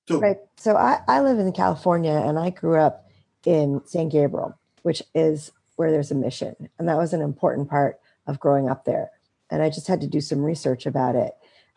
So, 0.08 0.20
right. 0.20 0.38
So 0.56 0.76
I, 0.76 1.00
I 1.08 1.20
live 1.20 1.38
in 1.38 1.52
California 1.52 2.12
and 2.12 2.38
I 2.38 2.50
grew 2.50 2.78
up 2.78 3.08
in 3.44 3.80
San 3.86 4.08
Gabriel, 4.08 4.58
which 4.82 5.02
is 5.14 5.52
where 5.76 5.90
there's 5.90 6.10
a 6.10 6.14
mission. 6.14 6.54
And 6.78 6.88
that 6.88 6.96
was 6.96 7.12
an 7.12 7.22
important 7.22 7.68
part 7.68 8.00
of 8.26 8.40
growing 8.40 8.68
up 8.68 8.84
there. 8.84 9.10
And 9.50 9.62
I 9.62 9.70
just 9.70 9.86
had 9.86 10.00
to 10.00 10.06
do 10.06 10.20
some 10.20 10.42
research 10.42 10.86
about 10.86 11.14
it. 11.16 11.32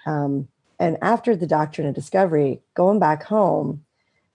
Um, 0.06 0.48
and 0.80 0.98
after 1.02 1.36
the 1.36 1.48
doctrine 1.48 1.88
of 1.88 1.96
discovery, 1.96 2.62
going 2.74 3.00
back 3.00 3.24
home, 3.24 3.84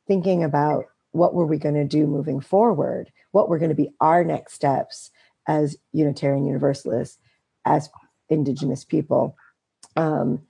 thinking 0.07 0.45
about 0.45 0.85
what 1.13 1.35
were 1.35 1.47
we 1.47 1.59
going 1.59 1.75
to 1.75 1.85
do 1.85 2.07
moving 2.07 2.41
forward, 2.41 3.11
what 3.31 3.49
were 3.49 3.59
going 3.59 3.71
to 3.71 3.75
be 3.75 3.91
our 4.01 4.25
next 4.25 4.55
steps 4.55 5.11
as 5.47 5.77
Unitarian 5.93 6.47
Universalists, 6.47 7.19
as 7.65 7.89
Indigenous 8.29 8.85
people. 8.85 9.37
Um, 9.97 10.43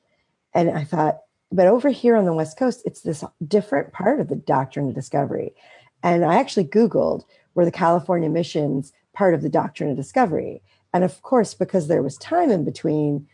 and 0.52 0.70
I 0.70 0.84
thought, 0.84 1.20
but 1.52 1.66
over 1.66 1.90
here 1.90 2.16
on 2.16 2.24
the 2.24 2.32
West 2.32 2.58
Coast, 2.58 2.82
it's 2.84 3.02
this 3.02 3.24
different 3.46 3.92
part 3.92 4.20
of 4.20 4.28
the 4.28 4.36
doctrine 4.36 4.88
of 4.88 4.94
discovery. 4.94 5.54
And 6.02 6.24
I 6.24 6.36
actually 6.36 6.64
Googled 6.64 7.24
were 7.54 7.64
the 7.64 7.70
California 7.70 8.28
missions 8.28 8.92
part 9.12 9.34
of 9.34 9.42
the 9.42 9.48
doctrine 9.48 9.90
of 9.90 9.96
discovery. 9.96 10.62
And 10.92 11.04
of 11.04 11.22
course, 11.22 11.54
because 11.54 11.88
there 11.88 12.02
was 12.02 12.16
time 12.16 12.50
in 12.50 12.64
between, 12.64 13.26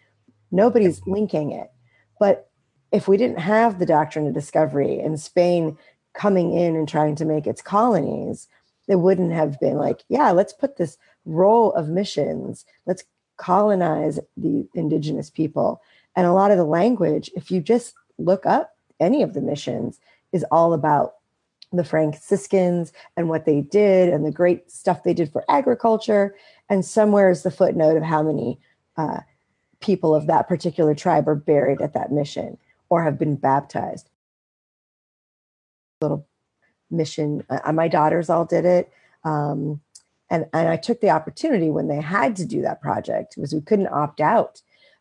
nobody's 0.50 1.00
linking 1.06 1.52
it. 1.52 1.70
But 2.18 2.50
if 2.92 3.08
we 3.08 3.16
didn't 3.16 3.40
have 3.40 3.78
the 3.78 3.86
doctrine 3.86 4.26
of 4.26 4.34
discovery 4.34 4.98
and 4.98 5.20
Spain 5.20 5.78
coming 6.12 6.52
in 6.52 6.76
and 6.76 6.88
trying 6.88 7.16
to 7.16 7.24
make 7.24 7.46
its 7.46 7.62
colonies, 7.62 8.48
it 8.88 8.96
wouldn't 8.96 9.32
have 9.32 9.60
been 9.60 9.76
like, 9.76 10.02
yeah, 10.08 10.30
let's 10.32 10.52
put 10.52 10.76
this 10.76 10.98
role 11.24 11.72
of 11.74 11.88
missions, 11.88 12.64
let's 12.86 13.04
colonize 13.36 14.18
the 14.36 14.68
indigenous 14.74 15.30
people. 15.30 15.80
And 16.16 16.26
a 16.26 16.32
lot 16.32 16.50
of 16.50 16.58
the 16.58 16.64
language, 16.64 17.30
if 17.34 17.50
you 17.50 17.60
just 17.60 17.94
look 18.18 18.46
up 18.46 18.76
any 18.98 19.22
of 19.22 19.34
the 19.34 19.40
missions 19.40 19.98
is 20.32 20.44
all 20.50 20.72
about 20.72 21.14
the 21.72 21.84
Franciscans 21.84 22.92
and 23.16 23.28
what 23.28 23.44
they 23.44 23.60
did 23.60 24.12
and 24.12 24.24
the 24.24 24.32
great 24.32 24.70
stuff 24.70 25.02
they 25.02 25.14
did 25.14 25.32
for 25.32 25.44
agriculture. 25.48 26.34
And 26.68 26.84
somewhere 26.84 27.30
is 27.30 27.42
the 27.42 27.50
footnote 27.50 27.96
of 27.96 28.02
how 28.02 28.22
many 28.22 28.58
uh, 28.96 29.20
people 29.80 30.14
of 30.14 30.26
that 30.26 30.48
particular 30.48 30.94
tribe 30.94 31.28
are 31.28 31.34
buried 31.34 31.80
at 31.80 31.94
that 31.94 32.12
mission 32.12 32.58
or 32.88 33.04
have 33.04 33.18
been 33.18 33.36
baptized. 33.36 34.10
Little 36.00 36.26
mission. 36.90 37.44
Uh, 37.48 37.72
my 37.72 37.88
daughters 37.88 38.28
all 38.28 38.44
did 38.44 38.64
it. 38.64 38.92
Um, 39.24 39.80
and, 40.28 40.46
and 40.52 40.68
I 40.68 40.76
took 40.76 41.00
the 41.00 41.10
opportunity 41.10 41.70
when 41.70 41.88
they 41.88 42.00
had 42.00 42.36
to 42.36 42.44
do 42.44 42.62
that 42.62 42.80
project 42.80 43.34
because 43.36 43.52
we 43.52 43.60
couldn't 43.60 43.88
opt 43.88 44.20
out 44.20 44.60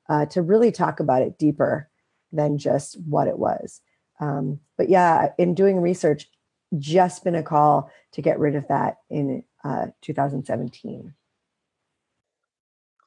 uh, 0.09 0.25
to 0.25 0.41
really 0.41 0.71
talk 0.71 0.99
about 0.99 1.21
it 1.21 1.37
deeper 1.37 1.89
than 2.31 2.57
just 2.57 2.99
what 3.01 3.27
it 3.27 3.37
was. 3.37 3.81
Um, 4.19 4.59
but 4.77 4.89
yeah, 4.89 5.29
in 5.37 5.53
doing 5.53 5.79
research, 5.79 6.29
just 6.77 7.23
been 7.23 7.35
a 7.35 7.43
call 7.43 7.89
to 8.13 8.21
get 8.21 8.39
rid 8.39 8.55
of 8.55 8.67
that 8.67 8.97
in 9.09 9.43
uh, 9.63 9.87
2017. 10.01 11.13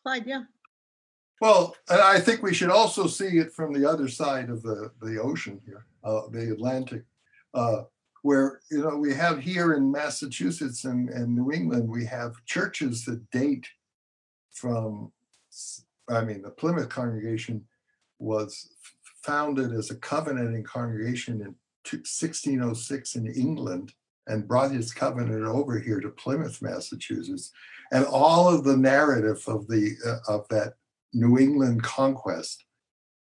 Clyde, 0.02 0.26
yeah. 0.26 0.44
Well, 1.40 1.76
I 1.90 2.20
think 2.20 2.42
we 2.42 2.54
should 2.54 2.70
also 2.70 3.06
see 3.06 3.38
it 3.38 3.52
from 3.52 3.72
the 3.72 3.88
other 3.88 4.08
side 4.08 4.48
of 4.48 4.62
the, 4.62 4.92
the 5.00 5.20
ocean 5.20 5.60
here, 5.66 5.86
uh, 6.04 6.22
the 6.30 6.52
Atlantic, 6.52 7.02
uh, 7.52 7.82
where, 8.22 8.60
you 8.70 8.78
know, 8.78 8.96
we 8.96 9.12
have 9.12 9.40
here 9.40 9.74
in 9.74 9.90
Massachusetts 9.90 10.84
and, 10.84 11.08
and 11.10 11.34
New 11.34 11.50
England, 11.50 11.88
we 11.88 12.04
have 12.04 12.44
churches 12.46 13.04
that 13.06 13.28
date 13.30 13.66
from, 14.52 15.10
I 16.08 16.24
mean, 16.24 16.42
the 16.42 16.50
Plymouth 16.50 16.88
congregation 16.88 17.64
was 18.18 18.68
founded 19.22 19.72
as 19.72 19.90
a 19.90 19.96
covenanting 19.96 20.64
congregation 20.64 21.40
in 21.40 21.54
1606 21.84 23.14
in 23.16 23.26
England 23.26 23.92
and 24.26 24.46
brought 24.46 24.70
his 24.70 24.92
covenant 24.92 25.44
over 25.44 25.78
here 25.78 26.00
to 26.00 26.08
Plymouth, 26.08 26.62
Massachusetts. 26.62 27.50
And 27.90 28.04
all 28.04 28.48
of 28.48 28.64
the 28.64 28.76
narrative 28.76 29.42
of 29.46 29.66
the 29.68 29.96
uh, 30.06 30.32
of 30.32 30.48
that 30.48 30.74
New 31.12 31.38
England 31.38 31.82
conquest 31.82 32.64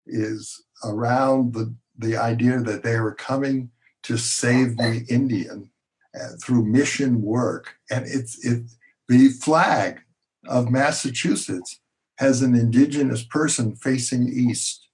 is 0.05 0.63
around 0.83 1.53
the 1.53 1.73
the 1.97 2.17
idea 2.17 2.59
that 2.59 2.83
they 2.83 2.99
were 2.99 3.13
coming 3.13 3.69
to 4.03 4.17
save 4.17 4.77
the 4.77 5.05
Indian 5.09 5.69
uh, 6.15 6.29
through 6.43 6.65
mission 6.65 7.21
work. 7.21 7.75
And 7.91 8.05
it's 8.05 8.43
it 8.45 8.63
the 9.07 9.29
flag 9.29 10.01
of 10.47 10.71
Massachusetts 10.71 11.79
has 12.19 12.41
an 12.41 12.53
indigenous 12.53 13.23
person 13.23 13.75
facing 13.77 14.27
east. 14.27 14.85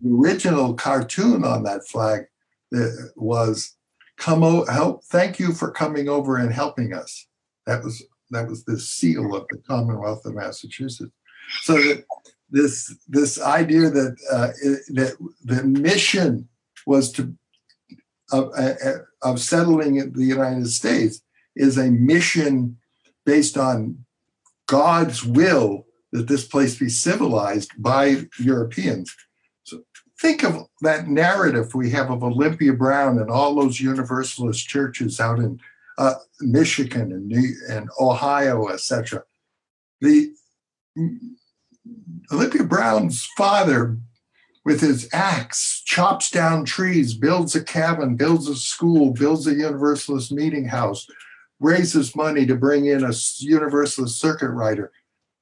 The 0.00 0.14
original 0.14 0.74
cartoon 0.74 1.44
on 1.44 1.64
that 1.64 1.86
flag 1.88 2.26
uh, 2.74 2.86
was 3.16 3.76
come 4.16 4.44
o- 4.44 4.64
help 4.66 5.04
thank 5.04 5.38
you 5.38 5.52
for 5.52 5.70
coming 5.70 6.08
over 6.08 6.36
and 6.36 6.52
helping 6.52 6.94
us. 6.94 7.26
That 7.66 7.82
was 7.82 8.04
that 8.30 8.46
was 8.46 8.64
the 8.64 8.78
seal 8.78 9.34
of 9.34 9.46
the 9.50 9.58
commonwealth 9.58 10.24
of 10.24 10.34
massachusetts. 10.34 11.12
So 11.62 11.74
that 11.74 12.04
this 12.50 12.94
this 13.08 13.40
idea 13.40 13.90
that 13.90 14.16
uh, 14.30 14.48
that 14.94 15.16
the 15.44 15.64
mission 15.64 16.48
was 16.86 17.10
to 17.12 17.34
of, 18.30 18.50
uh, 18.56 18.74
uh, 18.84 18.98
of 19.22 19.40
settling 19.40 20.12
the 20.12 20.24
united 20.24 20.68
states 20.68 21.22
is 21.56 21.78
a 21.78 21.90
mission 21.90 22.76
based 23.24 23.56
on 23.56 24.04
god's 24.66 25.24
will 25.24 25.86
that 26.12 26.28
this 26.28 26.46
place 26.46 26.78
be 26.78 26.88
civilized 26.88 27.70
by 27.78 28.24
europeans 28.38 29.14
So 29.64 29.82
think 30.20 30.42
of 30.44 30.66
that 30.82 31.08
narrative 31.08 31.74
we 31.74 31.90
have 31.90 32.10
of 32.10 32.24
Olympia 32.24 32.72
Brown 32.72 33.18
and 33.18 33.30
all 33.30 33.54
those 33.54 33.80
Universalist 33.80 34.66
churches 34.68 35.20
out 35.20 35.38
in 35.38 35.60
uh, 35.98 36.14
Michigan 36.40 37.12
and, 37.12 37.26
New, 37.26 37.54
and 37.68 37.88
Ohio, 38.00 38.68
etc. 38.68 39.24
The 40.00 40.32
Olympia 42.32 42.64
Brown's 42.64 43.26
father, 43.36 43.98
with 44.64 44.80
his 44.80 45.08
axe, 45.12 45.82
chops 45.84 46.30
down 46.30 46.64
trees, 46.64 47.14
builds 47.14 47.54
a 47.56 47.62
cabin, 47.62 48.16
builds 48.16 48.48
a 48.48 48.56
school, 48.56 49.12
builds 49.12 49.46
a 49.46 49.54
Universalist 49.54 50.30
meeting 50.30 50.66
house, 50.66 51.06
raises 51.58 52.14
money 52.14 52.46
to 52.46 52.54
bring 52.54 52.86
in 52.86 53.04
a 53.04 53.12
Universalist 53.38 54.20
circuit 54.20 54.50
rider. 54.50 54.92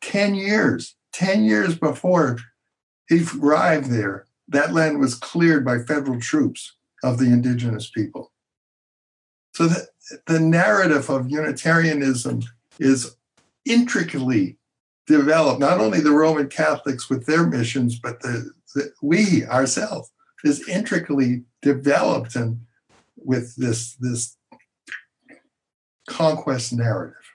10 0.06 0.36
years, 0.36 0.94
10 1.14 1.44
years 1.44 1.76
before 1.76 2.38
he 3.08 3.24
arrived 3.42 3.90
there, 3.90 4.26
that 4.46 4.72
land 4.72 5.00
was 5.00 5.16
cleared 5.16 5.64
by 5.64 5.78
federal 5.80 6.20
troops 6.20 6.76
of 7.02 7.18
the 7.18 7.26
indigenous 7.26 7.90
people. 7.90 8.32
So 9.54 9.66
the, 9.66 9.88
the 10.26 10.38
narrative 10.38 11.10
of 11.10 11.28
Unitarianism 11.28 12.42
is 12.78 13.16
intricately 13.64 14.58
developed, 15.08 15.58
not 15.58 15.80
only 15.80 16.00
the 16.00 16.12
Roman 16.12 16.48
Catholics 16.48 17.10
with 17.10 17.26
their 17.26 17.44
missions, 17.44 17.98
but 17.98 18.20
the, 18.20 18.52
the 18.76 18.92
we 19.02 19.44
ourselves 19.46 20.12
is 20.44 20.68
intricately 20.68 21.42
developed 21.62 22.36
and 22.36 22.60
with 23.16 23.56
this, 23.56 23.94
this 23.94 24.36
conquest 26.08 26.72
narrative. 26.72 27.25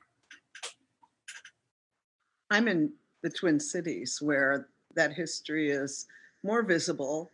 I'm 2.52 2.68
in 2.68 2.92
the 3.22 3.30
Twin 3.30 3.62
Cities 3.62 4.22
where 4.22 4.68
that 4.94 5.14
history 5.14 5.72
is 5.72 6.08
more 6.44 6.64
visible 6.64 7.32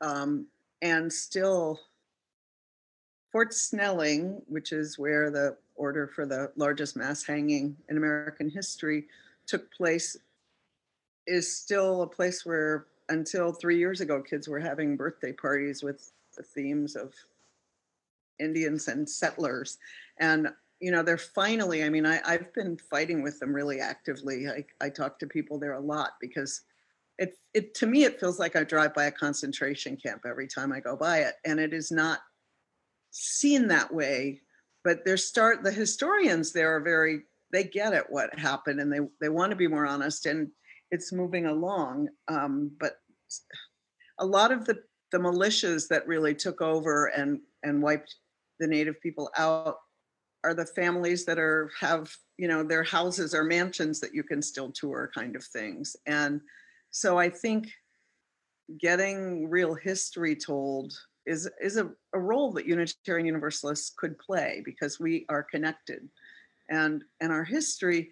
um, 0.00 0.46
and 0.80 1.12
still 1.12 1.80
Fort 3.32 3.52
Snelling, 3.52 4.40
which 4.46 4.70
is 4.70 4.96
where 4.96 5.28
the 5.28 5.56
order 5.74 6.06
for 6.06 6.24
the 6.24 6.52
largest 6.54 6.96
mass 6.96 7.24
hanging 7.24 7.76
in 7.88 7.96
American 7.96 8.48
history 8.48 9.06
took 9.48 9.74
place, 9.74 10.16
is 11.26 11.56
still 11.56 12.02
a 12.02 12.06
place 12.06 12.46
where 12.46 12.86
until 13.08 13.52
three 13.52 13.76
years 13.76 14.00
ago, 14.00 14.22
kids 14.22 14.46
were 14.46 14.60
having 14.60 14.96
birthday 14.96 15.32
parties 15.32 15.82
with 15.82 16.12
the 16.36 16.44
themes 16.44 16.94
of 16.94 17.12
Indians 18.38 18.86
and 18.86 19.10
settlers. 19.10 19.78
And, 20.18 20.50
you 20.84 20.90
know, 20.90 21.02
they're 21.02 21.16
finally, 21.16 21.82
I 21.82 21.88
mean, 21.88 22.04
I, 22.04 22.20
I've 22.26 22.52
been 22.52 22.76
fighting 22.76 23.22
with 23.22 23.40
them 23.40 23.54
really 23.54 23.80
actively. 23.80 24.46
I, 24.46 24.66
I 24.84 24.90
talk 24.90 25.18
to 25.18 25.26
people 25.26 25.58
there 25.58 25.72
a 25.72 25.80
lot 25.80 26.10
because 26.20 26.60
it 27.16 27.38
it 27.54 27.74
to 27.76 27.86
me 27.86 28.04
it 28.04 28.20
feels 28.20 28.38
like 28.38 28.54
I 28.54 28.64
drive 28.64 28.92
by 28.92 29.04
a 29.04 29.10
concentration 29.10 29.96
camp 29.96 30.24
every 30.26 30.46
time 30.46 30.72
I 30.72 30.80
go 30.80 30.94
by 30.94 31.20
it, 31.20 31.36
and 31.46 31.58
it 31.58 31.72
is 31.72 31.90
not 31.90 32.18
seen 33.12 33.66
that 33.68 33.94
way. 33.94 34.42
But 34.84 35.06
there's 35.06 35.24
start 35.24 35.62
the 35.62 35.72
historians 35.72 36.52
there 36.52 36.76
are 36.76 36.80
very 36.80 37.22
they 37.50 37.64
get 37.64 37.94
it 37.94 38.04
what 38.10 38.38
happened 38.38 38.78
and 38.78 38.92
they 38.92 39.00
they 39.22 39.30
want 39.30 39.52
to 39.52 39.56
be 39.56 39.68
more 39.68 39.86
honest 39.86 40.26
and 40.26 40.50
it's 40.90 41.12
moving 41.12 41.46
along 41.46 42.08
um, 42.28 42.70
but 42.78 42.96
a 44.18 44.26
lot 44.26 44.52
of 44.52 44.66
the 44.66 44.76
the 45.12 45.18
militias 45.18 45.88
that 45.88 46.06
really 46.06 46.34
took 46.34 46.60
over 46.60 47.06
and 47.06 47.38
and 47.62 47.80
wiped 47.80 48.16
the 48.58 48.66
native 48.66 49.00
people 49.00 49.30
out 49.38 49.76
are 50.44 50.54
the 50.54 50.66
families 50.66 51.24
that 51.24 51.38
are 51.38 51.70
have 51.80 52.14
you 52.36 52.48
know 52.48 52.62
their 52.62 52.84
houses 52.84 53.34
or 53.34 53.44
mansions 53.44 54.00
that 54.00 54.14
you 54.14 54.22
can 54.22 54.42
still 54.42 54.70
tour 54.70 55.10
kind 55.14 55.36
of 55.36 55.44
things. 55.44 55.96
And 56.06 56.40
so 56.90 57.18
i 57.18 57.28
think 57.28 57.68
getting 58.78 59.50
real 59.50 59.74
history 59.74 60.36
told 60.36 60.94
is 61.26 61.50
is 61.60 61.76
a, 61.76 61.90
a 62.12 62.18
role 62.18 62.52
that 62.52 62.66
unitarian 62.66 63.26
universalists 63.26 63.92
could 63.96 64.18
play 64.18 64.62
because 64.64 65.00
we 65.00 65.26
are 65.28 65.42
connected. 65.42 66.08
And 66.70 67.02
and 67.20 67.32
our 67.32 67.44
history 67.44 68.10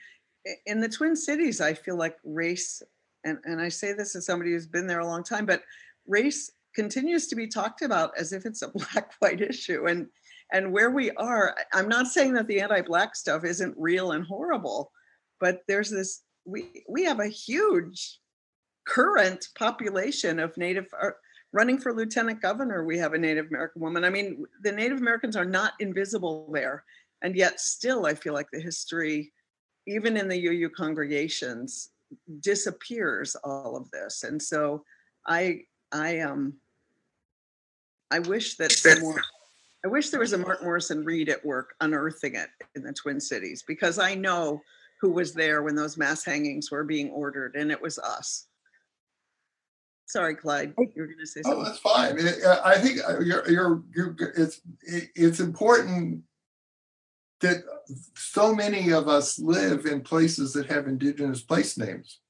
in 0.66 0.81
the 0.81 0.88
twin 0.88 1.14
cities 1.14 1.61
i 1.61 1.73
feel 1.73 1.97
like 1.97 2.16
race 2.25 2.83
and, 3.25 3.38
and 3.45 3.61
i 3.61 3.68
say 3.68 3.92
this 3.92 4.16
as 4.16 4.27
somebody 4.27 4.51
who's 4.51 4.66
been 4.66 4.88
there 4.88 4.99
a 4.99 5.07
long 5.07 5.23
time 5.23 5.47
but 5.47 5.62
race 6.09 6.51
continues 6.75 7.27
to 7.29 7.37
be 7.37 7.47
talked 7.47 7.83
about 7.83 8.12
as 8.18 8.33
if 8.33 8.47
it's 8.47 8.62
a 8.62 8.68
black 8.75 9.12
white 9.18 9.40
issue. 9.40 9.87
And 9.87 10.09
and 10.53 10.73
where 10.73 10.91
we 10.91 11.11
are 11.12 11.57
i'm 11.73 11.88
not 11.88 12.07
saying 12.07 12.33
that 12.33 12.47
the 12.47 12.61
anti-black 12.61 13.17
stuff 13.17 13.45
isn't 13.45 13.75
real 13.77 14.12
and 14.12 14.27
horrible 14.27 14.91
but 15.41 15.61
there's 15.67 15.91
this 15.91 16.23
we 16.45 16.85
we 16.88 17.05
have 17.05 17.21
a 17.21 17.29
huge 17.29 18.19
current 18.87 19.49
population 19.57 20.38
of 20.38 20.57
native 20.57 20.87
uh, 21.01 21.11
running 21.53 21.79
for 21.79 21.93
lieutenant 21.93 22.41
governor 22.41 22.85
we 22.85 22.99
have 22.99 23.15
a 23.15 23.19
native 23.19 23.47
american 23.49 23.83
woman. 23.83 24.05
I 24.05 24.11
mean 24.11 24.45
the 24.62 24.73
native 24.73 24.99
americans 24.99 25.37
are 25.37 25.45
not 25.45 25.75
invisible 25.81 26.51
there 26.53 26.85
and 27.23 27.37
yet 27.37 27.61
still 27.61 28.07
i 28.07 28.15
feel 28.15 28.35
like 28.35 28.51
the 28.53 28.61
history 28.61 29.33
even 29.87 30.17
in 30.17 30.29
the 30.29 30.38
uu 30.38 30.71
congregations 30.71 31.91
disappears 32.41 33.35
all 33.37 33.77
of 33.77 33.91
this. 33.91 34.25
And 34.25 34.41
so 34.41 34.85
i 35.27 35.61
i 35.93 36.21
um 36.21 36.55
i 38.11 38.19
wish 38.19 38.57
that 38.57 38.73
more 39.01 39.23
i 39.85 39.88
wish 39.88 40.11
there 40.11 40.21
was 40.21 40.33
a 40.33 40.38
mark 40.38 40.62
morrison 40.62 41.05
reed 41.05 41.29
at 41.29 41.45
work 41.45 41.75
unearthing 41.81 42.35
it 42.35 42.49
in 42.75 42.83
the 42.83 42.92
twin 42.92 43.21
cities 43.21 43.64
because 43.66 43.99
i 43.99 44.14
know 44.14 44.61
who 45.03 45.11
was 45.11 45.35
there 45.35 45.62
when 45.62 45.75
those 45.75 45.99
mass 45.99 46.25
hangings 46.25 46.71
were 46.71 46.85
being 46.85 47.11
ordered 47.11 47.57
and 47.57 47.71
it 47.71 47.83
was 47.83 47.99
us. 47.99 48.47
Sorry 50.07 50.37
clyde 50.37 50.75
you 50.79 51.03
were 51.03 51.07
going 51.07 51.18
to 51.18 51.27
say 51.27 51.42
something. 51.42 51.61
oh, 51.61 51.64
that's 51.64 51.79
fine. 51.79 52.18
I 52.64 52.79
think 52.79 53.01
uh, 53.07 53.18
you're, 53.21 53.49
you're, 53.51 53.83
you're 53.95 54.16
it's 54.37 54.61
it's 54.85 55.40
important 55.40 56.23
that 57.40 57.64
so 58.14 58.55
many 58.55 58.92
of 58.92 59.09
us 59.09 59.38
live 59.38 59.87
in 59.87 60.03
places 60.03 60.53
that 60.53 60.71
have 60.71 60.87
indigenous 60.87 61.42
place 61.42 61.77
names. 61.77 62.21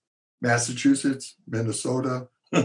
Massachusetts 0.41 1.35
minnesota 1.47 2.29
uh, 2.55 2.65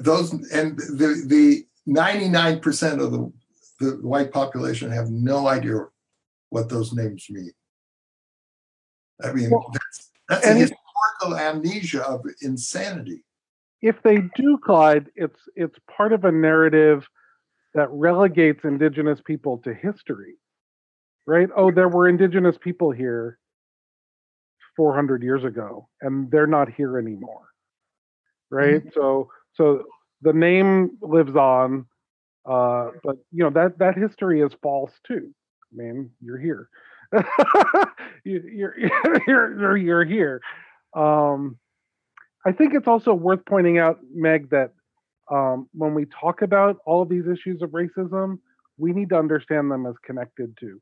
those 0.00 0.32
and 0.32 0.78
the 0.78 1.24
the 1.26 1.64
99% 1.88 3.02
of 3.02 3.12
the, 3.12 3.32
the 3.78 3.98
white 4.02 4.32
population 4.32 4.90
have 4.90 5.10
no 5.10 5.46
idea 5.48 5.86
what 6.50 6.68
those 6.68 6.92
names 6.92 7.26
mean 7.30 7.52
i 9.22 9.32
mean 9.32 9.50
Well, 9.50 9.70
that's, 9.72 10.10
that's 10.28 10.46
a 10.46 10.54
historical 10.54 11.36
amnesia 11.36 12.02
of 12.02 12.24
insanity 12.42 13.24
if 13.80 14.02
they 14.02 14.18
do, 14.34 14.58
Clyde, 14.58 15.10
it's 15.14 15.38
it's 15.54 15.76
part 15.94 16.12
of 16.12 16.24
a 16.24 16.32
narrative 16.32 17.06
that 17.74 17.88
relegates 17.90 18.64
indigenous 18.64 19.20
people 19.24 19.58
to 19.58 19.72
history, 19.72 20.34
right? 21.26 21.48
Oh, 21.56 21.70
there 21.70 21.88
were 21.88 22.08
indigenous 22.08 22.56
people 22.60 22.90
here 22.90 23.38
400 24.76 25.22
years 25.22 25.44
ago, 25.44 25.88
and 26.00 26.30
they're 26.30 26.46
not 26.46 26.72
here 26.72 26.98
anymore, 26.98 27.48
right? 28.50 28.80
Mm-hmm. 28.80 28.88
So 28.94 29.30
so 29.54 29.84
the 30.22 30.32
name 30.32 30.98
lives 31.00 31.36
on, 31.36 31.86
uh, 32.46 32.90
but 33.02 33.16
you 33.32 33.44
know 33.44 33.50
that 33.50 33.78
that 33.78 33.96
history 33.96 34.40
is 34.40 34.52
false 34.62 34.92
too. 35.06 35.30
I 35.72 35.76
mean, 35.76 36.10
you're 36.20 36.38
here. 36.38 36.68
you, 38.24 38.42
you're, 38.52 38.74
you're 39.26 39.76
you're 39.76 40.04
here. 40.04 40.40
Um, 40.94 41.58
I 42.46 42.52
think 42.52 42.74
it's 42.74 42.88
also 42.88 43.12
worth 43.12 43.44
pointing 43.46 43.78
out, 43.78 43.98
Meg, 44.14 44.50
that 44.50 44.72
um, 45.30 45.68
when 45.72 45.94
we 45.94 46.06
talk 46.06 46.42
about 46.42 46.78
all 46.86 47.02
of 47.02 47.08
these 47.08 47.26
issues 47.26 47.62
of 47.62 47.70
racism, 47.70 48.38
we 48.78 48.92
need 48.92 49.10
to 49.10 49.16
understand 49.16 49.70
them 49.70 49.86
as 49.86 49.94
connected 50.04 50.56
to. 50.60 50.80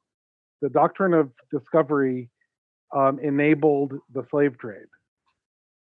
The 0.63 0.69
doctrine 0.69 1.15
of 1.15 1.31
discovery 1.51 2.31
um, 2.95 3.19
enabled 3.21 3.95
the 4.13 4.25
slave 4.31 4.59
trade, 4.59 4.87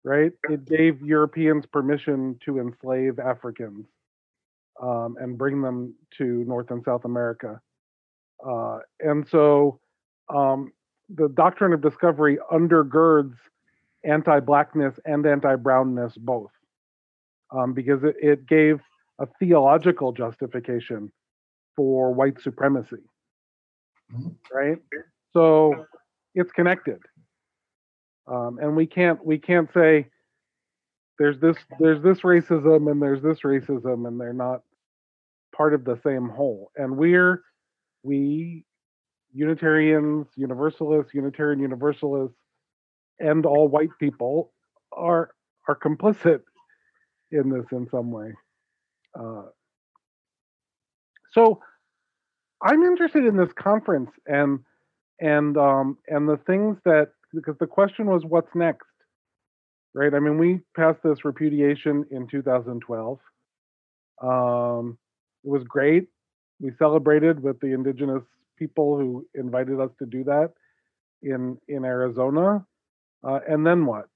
right? 0.03 0.31
It 0.49 0.65
gave 0.65 1.01
Europeans 1.01 1.65
permission 1.65 2.37
to 2.45 2.59
enslave 2.59 3.19
Africans 3.19 3.85
um, 4.81 5.15
and 5.19 5.37
bring 5.37 5.61
them 5.61 5.93
to 6.17 6.43
North 6.45 6.71
and 6.71 6.83
South 6.83 7.05
America. 7.05 7.59
Uh, 8.45 8.79
and 8.99 9.27
so 9.27 9.79
um, 10.33 10.71
the 11.09 11.29
doctrine 11.29 11.73
of 11.73 11.81
discovery 11.81 12.37
undergirds 12.51 13.35
anti-blackness 14.03 14.99
and 15.05 15.25
anti-brownness 15.25 16.17
both 16.17 16.51
um, 17.51 17.73
because 17.73 18.03
it, 18.03 18.15
it 18.21 18.47
gave 18.47 18.79
a 19.19 19.27
theological 19.39 20.11
justification 20.11 21.11
for 21.75 22.13
white 22.13 22.39
supremacy 22.41 22.97
Mhm. 24.13 24.35
right 24.53 24.77
so 25.31 25.85
it's 26.35 26.51
connected 26.51 26.99
um, 28.27 28.59
and 28.61 28.75
we 28.75 28.85
can't 28.85 29.23
we 29.25 29.37
can't 29.37 29.69
say 29.73 30.07
there's 31.19 31.39
this 31.39 31.57
there's 31.79 32.01
this 32.03 32.21
racism 32.21 32.89
and 32.89 33.01
there's 33.01 33.21
this 33.21 33.41
racism 33.41 34.07
and 34.07 34.19
they're 34.19 34.33
not 34.33 34.61
part 35.55 35.73
of 35.73 35.85
the 35.85 35.99
same 36.03 36.29
whole 36.29 36.71
and 36.75 36.97
we're 36.97 37.43
we 38.03 38.65
unitarians 39.33 40.27
universalists 40.35 41.13
unitarian 41.13 41.59
universalists 41.59 42.37
and 43.19 43.45
all 43.45 43.67
white 43.67 43.89
people 43.99 44.51
are 44.91 45.31
are 45.67 45.75
complicit 45.75 46.41
in 47.31 47.49
this 47.49 47.65
in 47.71 47.87
some 47.89 48.11
way. 48.11 48.33
Uh, 49.17 49.43
so 51.31 51.61
I'm 52.61 52.83
interested 52.83 53.25
in 53.25 53.37
this 53.37 53.51
conference 53.53 54.11
and 54.25 54.59
and 55.19 55.57
um, 55.57 55.97
and 56.07 56.27
the 56.27 56.37
things 56.37 56.77
that 56.85 57.09
because 57.33 57.57
the 57.59 57.67
question 57.67 58.05
was 58.05 58.23
what's 58.25 58.53
next, 58.55 58.87
right? 59.93 60.13
I 60.13 60.19
mean, 60.19 60.37
we 60.37 60.61
passed 60.75 60.99
this 61.03 61.25
repudiation 61.25 62.05
in 62.11 62.27
2012. 62.27 63.19
Um, 64.21 64.97
it 65.43 65.49
was 65.49 65.63
great. 65.63 66.07
We 66.59 66.71
celebrated 66.77 67.41
with 67.41 67.59
the 67.59 67.73
indigenous 67.73 68.23
people 68.57 68.97
who 68.97 69.25
invited 69.35 69.79
us 69.79 69.91
to 69.99 70.05
do 70.05 70.23
that 70.25 70.51
in 71.21 71.57
in 71.67 71.83
Arizona 71.85 72.65
uh, 73.23 73.39
and 73.47 73.65
then 73.65 73.85
what? 73.85 74.07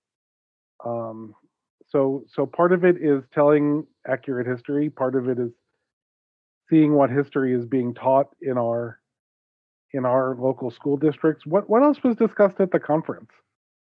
Um, 0.85 1.33
so 1.87 2.23
so 2.27 2.45
part 2.45 2.73
of 2.73 2.83
it 2.83 2.97
is 2.99 3.23
telling 3.33 3.85
accurate 4.07 4.47
history. 4.47 4.89
Part 4.89 5.15
of 5.15 5.29
it 5.29 5.39
is 5.39 5.51
seeing 6.69 6.93
what 6.93 7.09
history 7.09 7.53
is 7.53 7.65
being 7.65 7.93
taught 7.93 8.27
in 8.41 8.57
our 8.57 8.99
in 9.93 10.05
our 10.05 10.35
local 10.35 10.69
school 10.69 10.97
districts. 10.97 11.45
What 11.45 11.69
what 11.69 11.83
else 11.83 12.03
was 12.03 12.15
discussed 12.15 12.59
at 12.59 12.71
the 12.71 12.79
conference 12.79 13.31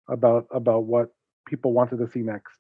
about 0.09 0.47
about 0.51 0.85
what 0.85 1.11
people 1.49 1.73
wanted 1.73 1.99
to 1.99 2.09
see 2.09 2.21
next? 2.21 2.59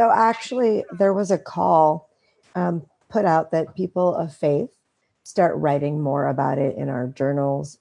So 0.00 0.10
actually, 0.10 0.84
there 0.98 1.12
was 1.12 1.30
a 1.30 1.38
call 1.38 2.10
um, 2.54 2.86
put 3.08 3.24
out 3.24 3.50
that 3.50 3.74
people 3.74 4.14
of 4.14 4.34
faith 4.34 4.70
start 5.24 5.56
writing 5.56 6.00
more 6.00 6.28
about 6.28 6.58
it 6.58 6.76
in 6.76 6.88
our 6.88 7.08
journals, 7.08 7.78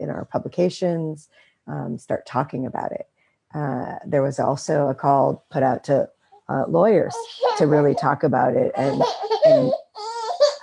in 0.00 0.10
our 0.10 0.24
publications, 0.24 1.28
um, 1.66 1.98
start 1.98 2.26
talking 2.26 2.66
about 2.66 2.92
it. 2.92 3.06
Uh, 3.54 3.96
there 4.06 4.22
was 4.22 4.40
also 4.40 4.88
a 4.88 4.94
call 4.94 5.44
put 5.50 5.62
out 5.62 5.84
to 5.84 6.08
uh, 6.48 6.64
lawyers 6.66 7.14
to 7.58 7.66
really 7.66 7.94
talk 7.94 8.22
about 8.22 8.54
it 8.54 8.72
and, 8.76 9.00
and 9.46 9.72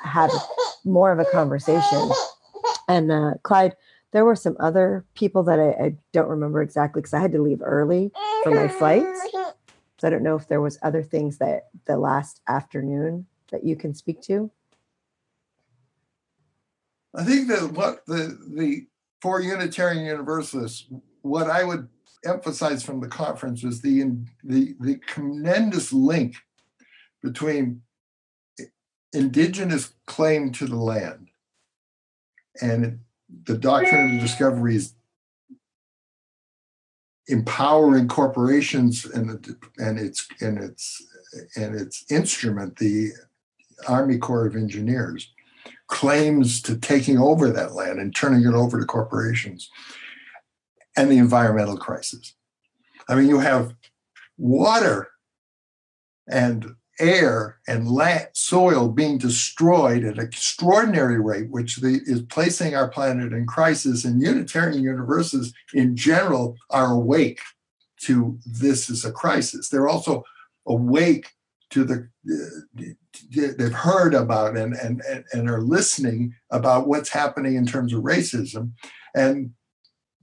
have 0.03 0.29
more 0.83 1.11
of 1.11 1.19
a 1.19 1.25
conversation. 1.25 2.09
And 2.87 3.11
uh, 3.11 3.33
Clyde, 3.43 3.75
there 4.11 4.25
were 4.25 4.35
some 4.35 4.57
other 4.59 5.05
people 5.15 5.43
that 5.43 5.59
I, 5.59 5.69
I 5.85 5.95
don't 6.11 6.27
remember 6.27 6.61
exactly 6.61 7.01
because 7.01 7.13
I 7.13 7.19
had 7.19 7.31
to 7.31 7.41
leave 7.41 7.61
early 7.63 8.11
for 8.43 8.51
my 8.51 8.67
flight. 8.67 9.05
So 9.97 10.07
I 10.07 10.09
don't 10.09 10.23
know 10.23 10.35
if 10.35 10.47
there 10.47 10.61
was 10.61 10.79
other 10.81 11.03
things 11.03 11.37
that 11.37 11.69
the 11.85 11.97
last 11.97 12.41
afternoon 12.47 13.27
that 13.51 13.63
you 13.63 13.75
can 13.75 13.93
speak 13.93 14.21
to. 14.23 14.51
I 17.13 17.23
think 17.23 17.47
that 17.49 17.71
what 17.73 18.05
the 18.05 18.37
the 18.55 18.87
for 19.21 19.41
Unitarian 19.41 20.05
Universalists, 20.05 20.87
what 21.21 21.49
I 21.49 21.63
would 21.63 21.87
emphasize 22.25 22.83
from 22.83 22.99
the 22.99 23.07
conference 23.07 23.63
was 23.63 23.81
the 23.81 24.03
the 24.43 24.75
the 24.79 24.97
tremendous 25.05 25.93
link 25.93 26.35
between 27.21 27.81
indigenous 29.13 29.93
claim 30.07 30.51
to 30.53 30.65
the 30.65 30.77
land 30.77 31.27
and 32.61 32.99
the 33.45 33.57
doctrine 33.57 34.15
of 34.15 34.21
discovery 34.21 34.75
is 34.75 34.93
empowering 37.27 38.07
corporations 38.07 39.05
and 39.05 39.55
and 39.77 39.99
its 39.99 40.27
and 40.41 40.57
its 40.57 41.01
and 41.55 41.75
its 41.75 42.05
instrument, 42.09 42.77
the 42.77 43.11
Army 43.87 44.17
Corps 44.17 44.45
of 44.45 44.55
Engineers, 44.55 45.31
claims 45.87 46.61
to 46.63 46.77
taking 46.77 47.17
over 47.17 47.49
that 47.49 47.73
land 47.73 47.99
and 47.99 48.15
turning 48.15 48.45
it 48.45 48.53
over 48.53 48.79
to 48.79 48.85
corporations, 48.85 49.69
and 50.97 51.11
the 51.11 51.17
environmental 51.17 51.77
crisis. 51.77 52.33
I 53.07 53.15
mean, 53.15 53.27
you 53.27 53.39
have 53.39 53.75
water 54.37 55.09
and 56.27 56.75
air 57.01 57.57
and 57.67 57.89
land, 57.89 58.27
soil 58.33 58.87
being 58.87 59.17
destroyed 59.17 60.03
at 60.03 60.17
an 60.17 60.23
extraordinary 60.23 61.19
rate, 61.19 61.49
which 61.49 61.77
the, 61.77 61.99
is 62.05 62.21
placing 62.21 62.75
our 62.75 62.87
planet 62.87 63.33
in 63.33 63.45
crisis. 63.45 64.05
And 64.05 64.21
Unitarian 64.21 64.83
universalists 64.83 65.53
in 65.73 65.95
general 65.95 66.55
are 66.69 66.91
awake 66.91 67.41
to 68.03 68.37
this 68.45 68.89
as 68.89 69.03
a 69.03 69.11
crisis. 69.11 69.69
They're 69.69 69.89
also 69.89 70.23
awake 70.65 71.31
to 71.71 71.83
the 71.83 72.07
uh, 72.29 72.93
they've 73.29 73.73
heard 73.73 74.13
about 74.13 74.57
and, 74.57 74.75
and 74.75 75.01
and 75.31 75.49
are 75.49 75.61
listening 75.61 76.35
about 76.49 76.87
what's 76.87 77.09
happening 77.09 77.55
in 77.55 77.65
terms 77.65 77.93
of 77.93 78.03
racism 78.03 78.71
and 79.15 79.51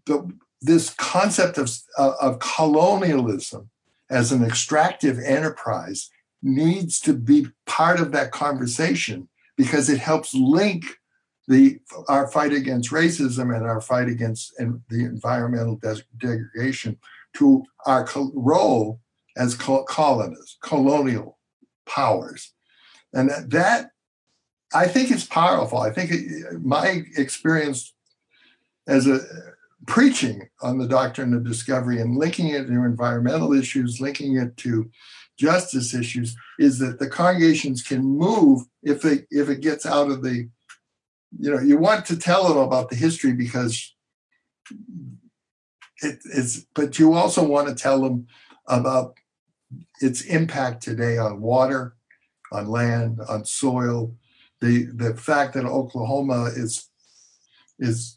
the, 0.07 0.31
this 0.61 0.91
concept 0.95 1.59
of, 1.59 1.70
of 1.97 2.39
colonialism 2.39 3.70
as 4.11 4.33
an 4.33 4.45
extractive 4.45 5.18
enterprise 5.18 6.11
needs 6.43 7.01
to 7.01 7.12
be 7.12 7.47
part 7.66 8.01
of 8.01 8.12
that 8.12 8.32
conversation 8.32 9.28
because 9.57 9.89
it 9.89 9.99
helps 9.99 10.34
link 10.34 10.84
the 11.49 11.78
our 12.09 12.28
fight 12.28 12.53
against 12.53 12.91
racism 12.91 13.55
and 13.55 13.64
our 13.64 13.80
fight 13.80 14.09
against 14.09 14.55
the 14.57 15.05
environmental 15.05 15.80
degradation 16.18 16.97
to 17.34 17.64
our 17.86 18.07
role 18.34 19.01
as 19.36 19.55
co- 19.55 19.84
colonists, 19.84 20.59
colonial 20.62 21.39
powers, 21.86 22.53
and 23.14 23.30
that, 23.30 23.51
that 23.51 23.91
I 24.74 24.86
think 24.86 25.11
it's 25.11 25.24
powerful. 25.24 25.78
I 25.78 25.91
think 25.91 26.11
it, 26.12 26.62
my 26.62 27.03
experience 27.16 27.95
as 28.86 29.07
a 29.07 29.20
preaching 29.86 30.49
on 30.61 30.78
the 30.78 30.89
doctrine 30.89 31.32
of 31.32 31.45
discovery 31.45 32.01
and 32.01 32.16
linking 32.16 32.49
it 32.49 32.66
to 32.66 32.72
environmental 32.72 33.55
issues, 33.55 34.01
linking 34.01 34.36
it 34.36 34.57
to 34.59 34.91
justice 35.39 35.95
issues 35.95 36.36
is 36.59 36.78
that 36.78 36.99
the 36.99 37.09
congregations 37.09 37.82
can 37.82 38.03
move 38.03 38.62
if 38.82 39.03
they 39.03 39.20
if 39.30 39.49
it 39.49 39.61
gets 39.61 39.86
out 39.86 40.11
of 40.11 40.22
the 40.22 40.49
you 41.39 41.51
know 41.51 41.61
you 41.61 41.78
want 41.78 42.05
to 42.07 42.16
tell 42.16 42.49
them 42.49 42.59
about 42.59 42.91
the 42.91 42.97
history 42.97 43.32
because 43.32 43.95
it, 46.03 46.18
it's 46.34 46.66
but 46.74 46.99
you 46.99 47.14
also 47.14 47.47
want 47.47 47.68
to 47.68 47.74
tell 47.74 48.01
them 48.01 48.26
about 48.66 49.14
its 50.01 50.22
impact 50.22 50.82
today 50.82 51.18
on 51.18 51.41
water 51.41 51.95
on 52.53 52.68
land 52.68 53.20
on 53.28 53.45
soil. 53.45 54.14
The 54.61 54.86
the 54.86 55.16
fact 55.16 55.55
that 55.55 55.64
oklahoma 55.64 56.51
is 56.57 56.89
is 57.78 58.16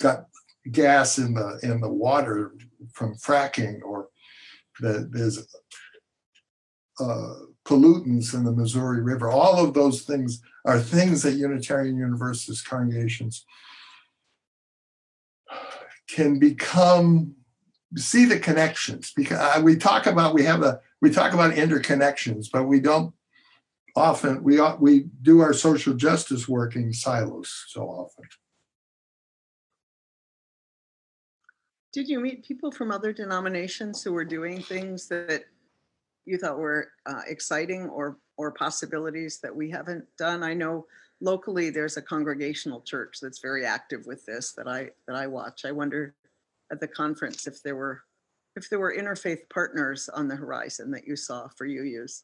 got 0.00 0.26
gas 0.70 1.18
in 1.18 1.34
the 1.34 1.58
in 1.62 1.80
the 1.80 1.92
water 1.92 2.54
from 2.92 3.14
fracking 3.14 3.80
or 3.82 4.08
the, 4.80 5.08
there's 5.10 5.46
uh, 7.02 7.34
pollutants 7.64 8.34
in 8.34 8.44
the 8.44 8.52
Missouri 8.52 9.02
River. 9.02 9.30
All 9.30 9.64
of 9.64 9.74
those 9.74 10.02
things 10.02 10.42
are 10.64 10.80
things 10.80 11.22
that 11.22 11.34
Unitarian 11.34 11.96
Universalist 11.96 12.68
congregations 12.68 13.44
can 16.08 16.38
become 16.38 17.34
see 17.96 18.24
the 18.24 18.38
connections 18.38 19.12
because 19.14 19.38
uh, 19.38 19.60
we 19.62 19.76
talk 19.76 20.06
about 20.06 20.34
we 20.34 20.42
have 20.42 20.62
a 20.62 20.80
we 21.00 21.10
talk 21.10 21.34
about 21.34 21.52
interconnections 21.54 22.46
but 22.50 22.64
we 22.64 22.80
don't 22.80 23.12
often 23.96 24.42
we 24.42 24.58
we 24.80 25.04
do 25.20 25.40
our 25.40 25.52
social 25.52 25.92
justice 25.92 26.48
work 26.48 26.74
in 26.74 26.90
silos 26.92 27.66
so 27.68 27.82
often 27.82 28.24
did 31.92 32.08
you 32.08 32.18
meet 32.18 32.42
people 32.42 32.70
from 32.72 32.90
other 32.90 33.12
denominations 33.12 34.02
who 34.02 34.14
were 34.14 34.24
doing 34.24 34.62
things 34.62 35.06
that 35.06 35.44
you 36.24 36.38
thought 36.38 36.58
were 36.58 36.88
uh, 37.06 37.22
exciting 37.26 37.88
or 37.88 38.18
or 38.36 38.50
possibilities 38.52 39.40
that 39.42 39.54
we 39.54 39.70
haven't 39.70 40.04
done. 40.18 40.42
I 40.42 40.54
know 40.54 40.86
locally 41.20 41.70
there's 41.70 41.96
a 41.96 42.02
congregational 42.02 42.80
church 42.80 43.18
that's 43.20 43.40
very 43.40 43.64
active 43.64 44.06
with 44.06 44.24
this 44.26 44.52
that 44.52 44.68
I 44.68 44.90
that 45.06 45.16
I 45.16 45.26
watch. 45.26 45.64
I 45.64 45.72
wonder 45.72 46.14
at 46.70 46.80
the 46.80 46.88
conference 46.88 47.46
if 47.46 47.62
there 47.62 47.76
were 47.76 48.02
if 48.56 48.68
there 48.68 48.78
were 48.78 48.94
interfaith 48.94 49.48
partners 49.52 50.08
on 50.08 50.28
the 50.28 50.36
horizon 50.36 50.90
that 50.92 51.06
you 51.06 51.16
saw 51.16 51.48
for 51.48 51.66
UUs. 51.66 52.22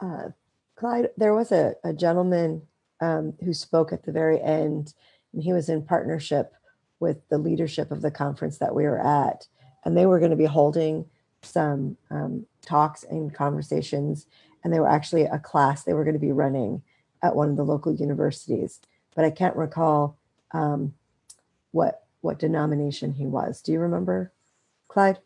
Uh, 0.00 0.30
Clyde, 0.76 1.10
there 1.16 1.34
was 1.34 1.52
a, 1.52 1.74
a 1.84 1.92
gentleman 1.92 2.62
um, 3.04 3.34
who 3.44 3.52
spoke 3.52 3.92
at 3.92 4.04
the 4.04 4.12
very 4.12 4.40
end, 4.40 4.94
and 5.32 5.42
he 5.42 5.52
was 5.52 5.68
in 5.68 5.82
partnership 5.82 6.54
with 7.00 7.28
the 7.28 7.38
leadership 7.38 7.90
of 7.90 8.00
the 8.00 8.10
conference 8.10 8.58
that 8.58 8.74
we 8.74 8.84
were 8.84 9.00
at, 9.00 9.46
and 9.84 9.96
they 9.96 10.06
were 10.06 10.18
going 10.18 10.30
to 10.30 10.36
be 10.36 10.46
holding 10.46 11.04
some 11.42 11.98
um, 12.10 12.46
talks 12.62 13.04
and 13.04 13.34
conversations, 13.34 14.26
and 14.62 14.72
they 14.72 14.80
were 14.80 14.88
actually 14.88 15.24
a 15.24 15.38
class 15.38 15.84
they 15.84 15.92
were 15.92 16.04
going 16.04 16.14
to 16.14 16.20
be 16.20 16.32
running 16.32 16.82
at 17.22 17.36
one 17.36 17.50
of 17.50 17.56
the 17.56 17.64
local 17.64 17.94
universities, 17.94 18.80
but 19.14 19.24
I 19.24 19.30
can't 19.30 19.56
recall 19.56 20.16
um, 20.52 20.94
what 21.72 22.00
what 22.22 22.38
denomination 22.38 23.12
he 23.12 23.26
was. 23.26 23.60
Do 23.60 23.72
you 23.72 23.80
remember, 23.80 24.32
Clyde? 24.88 25.18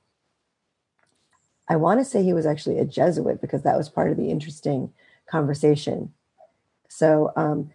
I 1.69 1.77
want 1.77 2.01
to 2.01 2.05
say 2.05 2.25
he 2.25 2.33
was 2.33 2.47
actually 2.47 2.79
a 2.79 2.85
Jesuit 2.85 3.41
because 3.41 3.63
that 3.63 3.77
was 3.77 3.89
part 3.89 4.11
of 4.11 4.17
the 4.17 4.31
interesting 4.31 4.93
conversation. 5.27 6.13
So 6.89 7.33
um, 7.37 7.71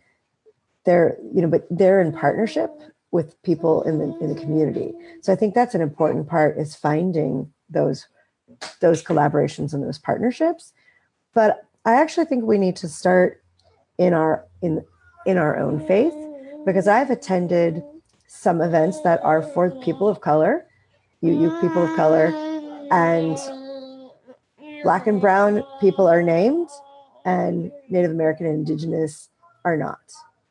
they're, 0.86 1.18
you 1.34 1.42
know, 1.42 1.48
but 1.48 1.66
they're 1.70 2.02
in 2.02 2.12
partnership 2.12 2.72
with 3.12 3.42
people 3.44 3.84
in 3.84 4.00
the 4.00 4.18
in 4.20 4.34
the 4.34 4.42
community. 4.42 4.92
So 5.22 5.32
I 5.32 5.36
think 5.36 5.54
that's 5.54 5.76
an 5.76 5.82
important 5.82 6.28
part 6.28 6.58
is 6.58 6.76
finding 6.76 7.54
those 7.70 8.08
those 8.82 9.04
collaborations 9.04 9.74
and 9.74 9.84
those 9.84 10.00
partnerships. 10.00 10.74
But 11.34 11.66
I 11.86 11.94
actually 11.94 12.26
think 12.26 12.44
we 12.44 12.58
need 12.58 12.76
to 12.78 12.90
start 12.90 13.42
in 13.98 14.14
our 14.14 14.46
in 14.62 14.84
in 15.26 15.38
our 15.38 15.58
own 15.58 15.86
faith 15.88 16.14
because 16.66 16.88
I've 16.88 17.12
attended 17.12 17.84
some 18.28 18.62
events 18.62 19.02
that 19.02 19.24
are 19.24 19.44
for 19.44 19.70
people 19.82 20.10
of 20.10 20.22
color, 20.22 20.66
you 21.22 21.40
you 21.40 21.50
people 21.62 21.84
of 21.84 21.96
color, 21.96 22.28
and 22.92 23.38
black 24.82 25.08
and 25.08 25.22
brown 25.22 25.64
people 25.80 26.08
are 26.08 26.24
named 26.24 26.70
and 27.26 27.72
Native 27.90 28.12
American 28.12 28.46
and 28.46 28.68
Indigenous 28.68 29.30
are 29.66 29.78
not. 29.78 30.00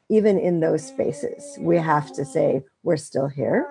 Even 0.08 0.38
in 0.38 0.60
those 0.60 0.86
spaces, 0.86 1.56
we 1.60 1.76
have 1.76 2.12
to 2.14 2.24
say 2.24 2.62
we're 2.82 2.96
still 2.96 3.28
here. 3.28 3.66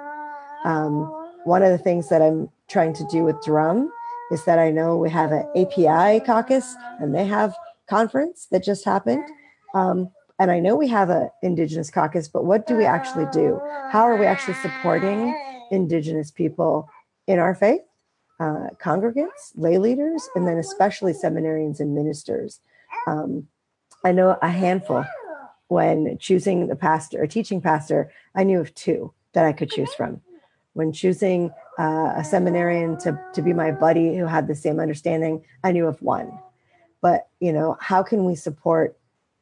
Um, 0.66 1.06
one 1.44 1.64
of 1.64 1.72
the 1.72 1.78
things 1.78 2.10
that 2.10 2.22
I'm 2.22 2.50
trying 2.68 2.94
to 2.94 3.06
do 3.12 3.24
with 3.24 3.36
DRUUMM 3.38 3.90
is 4.32 4.46
that 4.46 4.60
I 4.60 4.72
know 4.72 4.98
we 4.98 5.10
have 5.10 5.32
an 5.32 5.46
API 5.56 6.24
caucus 6.26 6.76
and 7.00 7.14
they 7.14 7.26
have 7.26 7.56
conference 7.90 8.48
that 8.52 8.64
just 8.64 8.86
happened. 8.86 9.24
Um, 9.74 10.10
and 10.40 10.50
I 10.50 10.60
know 10.60 10.76
we 10.76 10.88
have 10.88 11.10
an 11.10 11.30
Indigenous 11.44 11.92
caucus, 11.92 12.28
but 12.28 12.46
what 12.46 12.66
do 12.66 12.76
we 12.76 12.86
actually 12.86 13.28
do? 13.32 13.60
How 13.92 14.04
are 14.04 14.16
we 14.16 14.26
actually 14.26 14.56
supporting 14.56 15.36
Indigenous 15.70 16.32
people 16.32 16.90
in 17.28 17.38
our 17.38 17.54
faith? 17.54 17.82
Uh, 18.40 18.70
congregants, 18.82 19.52
lay 19.56 19.78
leaders, 19.78 20.28
and 20.34 20.48
then 20.48 20.58
especially 20.58 21.14
seminarians 21.14 21.80
and 21.80 21.94
ministers. 21.94 22.60
Um, 23.08 23.48
I 24.04 24.12
know 24.12 24.38
a 24.42 24.50
handful 24.50 25.06
when 25.68 26.18
choosing 26.18 26.68
the 26.68 26.76
pastor 26.76 27.22
or 27.22 27.28
teaching 27.28 27.62
pastor, 27.62 28.12
I 28.36 28.44
knew 28.44 28.60
of 28.60 28.74
two 28.76 29.14
that 29.34 29.46
I 29.46 29.54
could 29.54 29.72
choose 29.72 29.94
from. 29.94 30.22
When 30.74 30.92
choosing 30.92 31.52
uh, 31.80 32.14
a 32.16 32.24
seminarian 32.24 32.98
to, 33.00 33.18
to 33.34 33.42
be 33.42 33.54
my 33.54 33.72
buddy 33.72 34.18
who 34.18 34.26
had 34.26 34.48
the 34.48 34.56
same 34.56 34.80
understanding, 34.80 35.46
I 35.64 35.72
knew 35.72 35.88
of 35.88 36.02
one. 36.02 36.38
But, 37.02 37.28
you 37.40 37.54
know, 37.54 37.78
how 37.80 38.04
can 38.04 38.26
we 38.26 38.36
support 38.36 38.98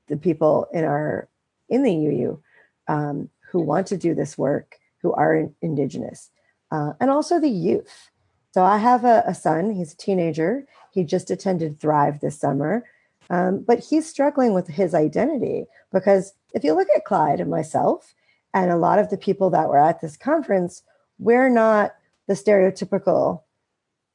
the 0.08 0.18
people 0.18 0.68
in 0.72 0.84
our, 0.84 1.28
in 1.68 1.84
the 1.84 1.94
UU 1.94 2.42
um, 2.88 3.30
who 3.52 3.60
want 3.60 3.88
to 3.88 3.98
do 3.98 4.14
this 4.14 4.38
work, 4.38 4.78
who 5.02 5.14
are 5.14 5.50
Indigenous, 5.62 6.30
uh, 6.72 6.94
and 7.00 7.10
also 7.10 7.40
the 7.40 7.50
youth. 7.50 8.12
So 8.54 8.64
I 8.64 8.78
have 8.78 9.04
a, 9.04 9.24
a 9.26 9.34
son, 9.34 9.72
he's 9.72 9.94
a 9.94 9.98
teenager. 9.98 10.66
He 10.92 11.04
just 11.04 11.32
attended 11.32 11.80
Thrive 11.80 12.20
this 12.20 12.40
summer 12.40 12.84
um, 13.30 13.64
but 13.66 13.80
he's 13.80 14.10
struggling 14.10 14.54
with 14.54 14.68
his 14.68 14.94
identity 14.94 15.66
because 15.92 16.34
if 16.54 16.64
you 16.64 16.74
look 16.74 16.88
at 16.96 17.06
Clyde 17.06 17.40
and 17.40 17.50
myself, 17.50 18.14
and 18.54 18.72
a 18.72 18.78
lot 18.78 19.00
of 19.00 19.10
the 19.10 19.18
people 19.18 19.50
that 19.52 19.70
were 19.70 19.78
at 19.78 20.02
this 20.02 20.18
conference, 20.18 20.82
we're 21.20 21.50
not 21.50 21.96
the 22.28 22.34
stereotypical 22.34 23.44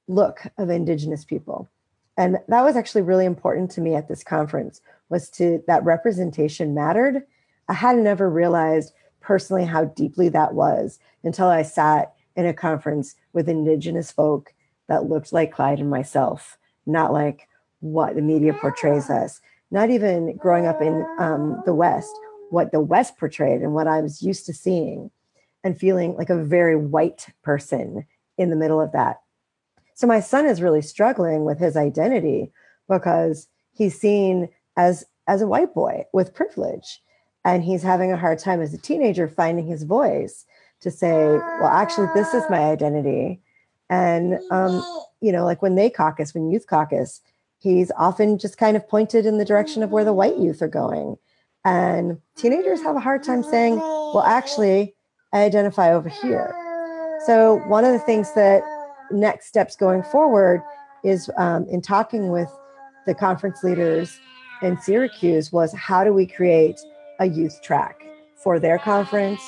look 0.08 0.40
of 0.58 0.70
indigenous 0.70 1.24
people. 1.24 1.70
And 2.16 2.38
that 2.48 2.62
was 2.62 2.76
actually 2.76 3.02
really 3.02 3.24
important 3.24 3.70
to 3.72 3.80
me 3.80 3.94
at 3.94 4.08
this 4.08 4.24
conference 4.24 4.80
was 5.08 5.28
to 5.30 5.62
that 5.66 5.84
representation 5.84 6.74
mattered. 6.74 7.22
I 7.68 7.74
had 7.74 7.96
never 7.96 8.28
realized 8.28 8.92
personally 9.24 9.64
how 9.64 9.86
deeply 9.86 10.28
that 10.28 10.54
was 10.54 10.98
until 11.24 11.48
i 11.48 11.62
sat 11.62 12.12
in 12.36 12.44
a 12.44 12.52
conference 12.52 13.16
with 13.32 13.48
indigenous 13.48 14.12
folk 14.12 14.52
that 14.86 15.08
looked 15.08 15.32
like 15.32 15.50
clyde 15.50 15.80
and 15.80 15.88
myself 15.88 16.58
not 16.86 17.12
like 17.12 17.48
what 17.85 18.14
the 18.14 18.22
media 18.22 18.53
portrays 18.55 19.11
us 19.11 19.41
not 19.70 19.91
even 19.91 20.37
growing 20.37 20.66
up 20.66 20.80
in 20.80 21.07
um, 21.18 21.62
the 21.66 21.74
west 21.74 22.12
what 22.51 22.72
the 22.72 22.80
west 22.80 23.16
portrayed 23.18 23.61
and 23.61 23.74
what 23.74 23.87
i 23.87 24.01
was 24.01 24.22
used 24.22 24.47
to 24.47 24.53
seeing 24.53 25.11
and 25.62 25.78
feeling 25.78 26.14
like 26.16 26.30
a 26.30 26.45
very 26.45 26.76
white 26.76 27.26
person 27.43 28.07
in 28.39 28.51
the 28.51 28.57
middle 28.57 28.80
of 28.80 28.93
that 28.93 29.20
so 29.95 30.07
my 30.07 30.20
son 30.20 30.47
is 30.47 30.62
really 30.62 30.82
struggling 30.82 31.45
with 31.45 31.59
his 31.59 31.76
identity 31.76 32.51
because 32.89 33.49
he's 33.72 33.99
seen 33.99 34.49
as 34.76 35.05
as 35.26 35.43
a 35.43 35.47
white 35.47 35.74
boy 35.74 36.05
with 36.12 36.35
privilege 36.35 37.01
and 37.45 37.62
he's 37.62 37.82
having 37.82 38.11
a 38.11 38.16
hard 38.16 38.39
time 38.39 38.61
as 38.61 38.72
a 38.72 38.78
teenager 38.78 39.28
finding 39.28 39.66
his 39.66 39.82
voice 39.82 40.47
to 40.80 40.91
say, 40.91 41.12
well, 41.12 41.66
actually, 41.66 42.09
this 42.14 42.32
is 42.35 42.43
my 42.51 42.59
identity. 42.59 43.41
And 43.91 44.39
um, 44.51 44.82
you 45.20 45.32
know, 45.32 45.45
like 45.45 45.62
when 45.62 45.74
they 45.74 45.91
caucus, 45.91 46.35
when 46.35 46.51
youth 46.51 46.66
caucus, 46.66 47.20
he's 47.64 47.90
often 47.96 48.36
just 48.36 48.58
kind 48.58 48.76
of 48.76 48.86
pointed 48.86 49.24
in 49.24 49.38
the 49.38 49.44
direction 49.44 49.82
of 49.82 49.90
where 49.90 50.04
the 50.04 50.12
white 50.12 50.36
youth 50.36 50.60
are 50.60 50.68
going. 50.68 51.16
And 51.64 52.20
teenagers 52.36 52.82
have 52.82 52.94
a 52.94 53.00
hard 53.00 53.22
time 53.22 53.42
saying, 53.42 53.78
well, 53.78 54.22
actually, 54.22 54.94
I 55.32 55.44
identify 55.44 55.90
over 55.94 56.10
here. 56.10 56.54
So 57.24 57.62
one 57.66 57.86
of 57.86 57.92
the 57.92 57.98
things 57.98 58.34
that 58.34 58.62
next 59.10 59.46
steps 59.46 59.76
going 59.76 60.02
forward 60.02 60.62
is 61.04 61.30
um, 61.38 61.66
in 61.70 61.80
talking 61.80 62.28
with 62.28 62.50
the 63.06 63.14
conference 63.14 63.64
leaders 63.64 64.20
in 64.62 64.78
Syracuse 64.78 65.50
was 65.50 65.72
how 65.72 66.04
do 66.04 66.12
we 66.12 66.26
create 66.26 66.78
a 67.18 67.26
youth 67.26 67.62
track 67.62 68.02
for 68.36 68.60
their 68.60 68.78
conference, 68.78 69.40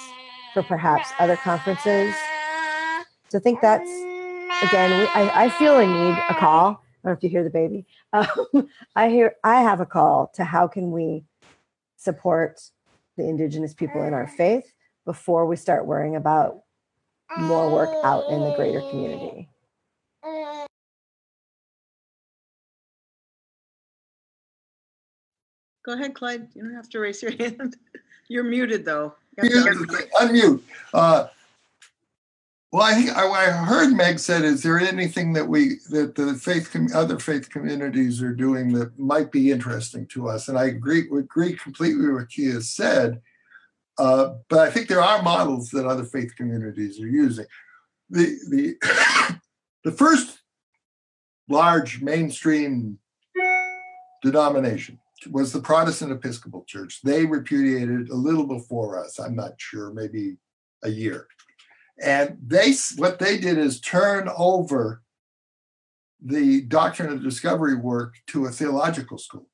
for 0.54 0.62
perhaps 0.62 1.10
other 1.18 1.36
conferences. 1.36 2.14
So 3.28 3.36
I 3.36 3.40
think 3.42 3.60
that's 3.60 3.90
again, 4.62 5.06
I, 5.14 5.30
I, 5.34 5.50
feel 5.50 5.78
a 5.78 5.86
need 5.86 6.18
a 6.30 6.34
call. 6.34 6.82
I 7.07 7.11
don't 7.11 7.14
know 7.14 7.18
if 7.18 7.22
you 7.22 7.30
hear 7.30 7.44
the 7.44 7.50
baby. 7.50 7.86
Um, 8.12 8.68
I 8.96 9.11
hear 9.11 9.36
I 9.44 9.62
have 9.62 9.80
a 9.80 9.86
call 9.86 10.32
to 10.34 10.44
how 10.44 10.66
can 10.66 10.90
we 10.90 11.24
support 11.96 12.61
the 13.16 13.28
indigenous 13.28 13.74
people 13.74 14.02
in 14.02 14.12
our 14.12 14.26
faith 14.26 14.72
before 15.04 15.46
we 15.46 15.54
start 15.54 15.86
worrying 15.86 16.16
about 16.16 16.62
more 17.38 17.70
work 17.70 17.94
out 18.04 18.24
in 18.30 18.42
the 18.42 18.52
greater 18.57 18.80
community. 18.90 19.48
Go 25.84 25.92
ahead, 25.92 26.14
Clyde. 26.14 26.48
You 26.54 26.64
don't 26.64 26.74
have 26.74 26.88
to 26.90 26.98
raise 26.98 27.22
your 27.22 27.32
hand. 27.38 27.76
You're 28.28 28.44
muted 28.44 28.84
though. 28.84 29.14
unmute. 29.38 30.62
Uh, 30.92 31.28
well, 32.72 32.82
I 32.82 33.08
I, 33.14 33.26
I, 33.26 33.50
heard 33.50 33.92
Meg 33.92 34.18
said, 34.18 34.44
"Is 34.44 34.62
there 34.62 34.78
anything 34.78 35.32
that 35.34 35.48
we 35.48 35.76
that 35.90 36.14
the 36.14 36.34
faith 36.34 36.74
other 36.94 37.18
faith 37.18 37.50
communities 37.50 38.20
are 38.22 38.34
doing 38.34 38.72
that 38.72 38.98
might 38.98 39.30
be 39.30 39.50
interesting 39.50 40.06
to 40.08 40.28
us?" 40.28 40.48
And 40.48 40.58
I 40.58 40.66
agree 40.66 41.08
agree 41.16 41.56
completely 41.56 42.06
with 42.06 42.14
what 42.14 42.52
has 42.52 42.70
said. 42.70 43.22
Uh, 43.98 44.34
but 44.48 44.58
I 44.58 44.70
think 44.70 44.88
there 44.88 45.02
are 45.02 45.22
models 45.22 45.70
that 45.70 45.86
other 45.86 46.04
faith 46.04 46.34
communities 46.36 47.00
are 47.00 47.08
using. 47.08 47.46
The 48.10 48.36
the 48.50 49.38
the 49.84 49.92
first 49.92 50.40
large 51.48 52.02
mainstream 52.02 52.98
denomination 54.22 54.98
was 55.30 55.52
the 55.52 55.60
Protestant 55.60 56.12
Episcopal 56.12 56.64
Church. 56.66 57.00
They 57.02 57.24
repudiated 57.24 58.10
a 58.10 58.14
little 58.14 58.46
before 58.46 59.02
us. 59.02 59.18
I'm 59.18 59.36
not 59.36 59.52
sure, 59.58 59.92
maybe 59.92 60.36
a 60.82 60.90
year. 60.90 61.26
And 62.03 62.38
they 62.47 62.74
what 62.97 63.18
they 63.18 63.38
did 63.38 63.59
is 63.59 63.80
turn 63.80 64.28
over 64.36 65.03
the 66.22 66.62
doctrine 66.62 67.12
of 67.12 67.22
discovery 67.22 67.74
work 67.76 68.16
to 68.28 68.47
a 68.47 68.51
theological 68.51 69.18
school 69.18 69.49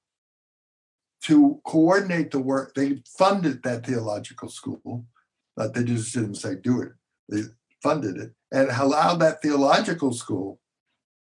to 1.22 1.60
coordinate 1.64 2.30
the 2.32 2.40
work. 2.40 2.74
They 2.74 3.02
funded 3.16 3.62
that 3.62 3.86
theological 3.86 4.48
school, 4.48 5.06
but 5.56 5.72
they 5.72 5.84
just 5.84 6.12
didn't 6.12 6.34
say 6.34 6.56
do 6.56 6.82
it. 6.82 6.92
They 7.28 7.42
funded 7.82 8.16
it 8.16 8.32
and 8.52 8.68
allowed 8.70 9.16
that 9.20 9.40
theological 9.40 10.12
school 10.12 10.60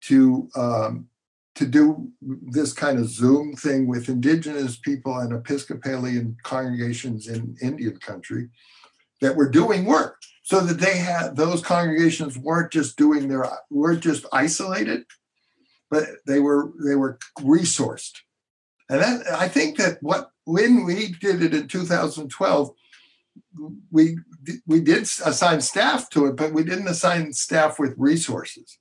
to 0.01 0.49
um, 0.55 1.07
to 1.55 1.65
do 1.65 2.09
this 2.21 2.71
kind 2.71 2.99
of 2.99 3.09
Zoom 3.09 3.53
thing 3.55 3.85
with 3.87 4.07
indigenous 4.07 4.77
people 4.77 5.17
and 5.17 5.33
Episcopalian 5.33 6.37
congregations 6.43 7.27
in 7.27 7.57
Indian 7.61 7.97
country 7.97 8.47
that 9.19 9.35
were 9.35 9.49
doing 9.49 9.83
work 9.83 10.15
so 10.49 10.61
that 10.61 10.79
they 10.79 10.97
had 10.97 11.35
those 11.35 11.61
congregations 11.61 12.35
weren't 12.35 12.71
just 12.71 12.97
doing 12.97 13.27
their 13.27 13.45
weren't 13.69 14.01
just 14.01 14.25
isolated 14.33 15.05
but 15.91 16.05
they 16.25 16.39
were 16.39 16.71
they 16.83 16.95
were 16.95 17.19
resourced. 17.39 18.17
And 18.89 19.03
i 19.45 19.47
think 19.47 19.77
that 19.77 20.01
what 20.01 20.31
when 20.45 20.85
we 20.85 21.13
did 21.21 21.43
it 21.43 21.53
in 21.53 21.67
2012 21.67 22.71
we 23.91 24.17
we 24.65 24.81
did 24.81 25.03
assign 25.03 25.61
staff 25.61 26.09
to 26.09 26.25
it 26.25 26.35
but 26.35 26.51
we 26.51 26.63
didn't 26.63 26.87
assign 26.87 27.31
staff 27.31 27.77
with 27.77 27.93
resources. 27.97 28.79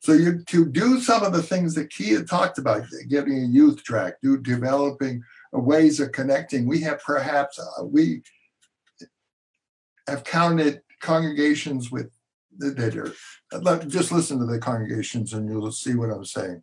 So 0.00 0.12
you 0.12 0.44
to 0.44 0.66
do 0.66 1.00
some 1.00 1.22
of 1.22 1.32
the 1.32 1.42
things 1.42 1.74
that 1.74 1.90
Kia 1.90 2.24
talked 2.24 2.58
about 2.58 2.84
getting 3.08 3.38
a 3.42 3.46
youth 3.46 3.82
track 3.84 4.14
do 4.22 4.36
developing 4.36 5.22
ways 5.52 5.98
of 5.98 6.12
connecting 6.12 6.66
we 6.66 6.80
have 6.80 7.00
perhaps 7.02 7.58
uh, 7.58 7.84
we 7.84 8.22
have 10.06 10.24
counted 10.24 10.82
congregations 11.00 11.90
with 11.90 12.10
that 12.58 12.96
are 12.96 13.12
just 13.86 14.12
listen 14.12 14.38
to 14.38 14.44
the 14.44 14.58
congregations 14.58 15.32
and 15.32 15.48
you'll 15.48 15.72
see 15.72 15.94
what 15.94 16.10
I'm 16.10 16.24
saying. 16.24 16.62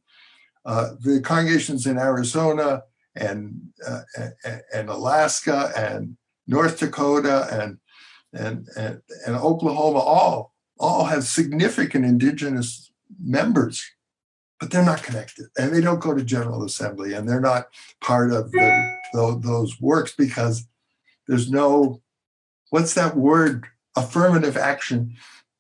Uh, 0.66 0.92
the 1.00 1.22
congregations 1.22 1.88
in 1.88 1.98
Arizona 1.98 2.84
and, 3.16 3.70
uh, 3.88 4.02
and, 4.74 4.90
Alaska 4.90 5.72
and 5.76 6.18
North 6.46 6.80
Dakota 6.80 7.48
and 7.52 7.78
and 8.34 8.68
and, 8.76 9.02
and 9.26 9.36
Oklahoma 9.36 10.00
all 10.00 10.54
all 10.80 11.06
have 11.06 11.24
significant 11.24 12.06
indigenous 12.06 12.92
members, 13.20 13.84
but 14.60 14.70
they're 14.70 14.86
not 14.86 15.04
connected 15.04 15.48
and 15.58 15.74
they 15.74 15.82
don't 15.82 16.02
go 16.02 16.14
to 16.14 16.24
General 16.24 16.64
Assembly 16.64 17.14
and 17.14 17.28
they're 17.28 17.42
not 17.42 17.68
part 18.02 18.32
of 18.32 18.52
the, 18.52 18.98
the, 19.14 19.40
those 19.42 19.80
works 19.82 20.14
because 20.16 20.68
there's 21.28 21.50
no 21.50 22.02
what's 22.70 22.94
that 22.94 23.16
word 23.16 23.68
affirmative 23.98 24.56
action 24.56 25.16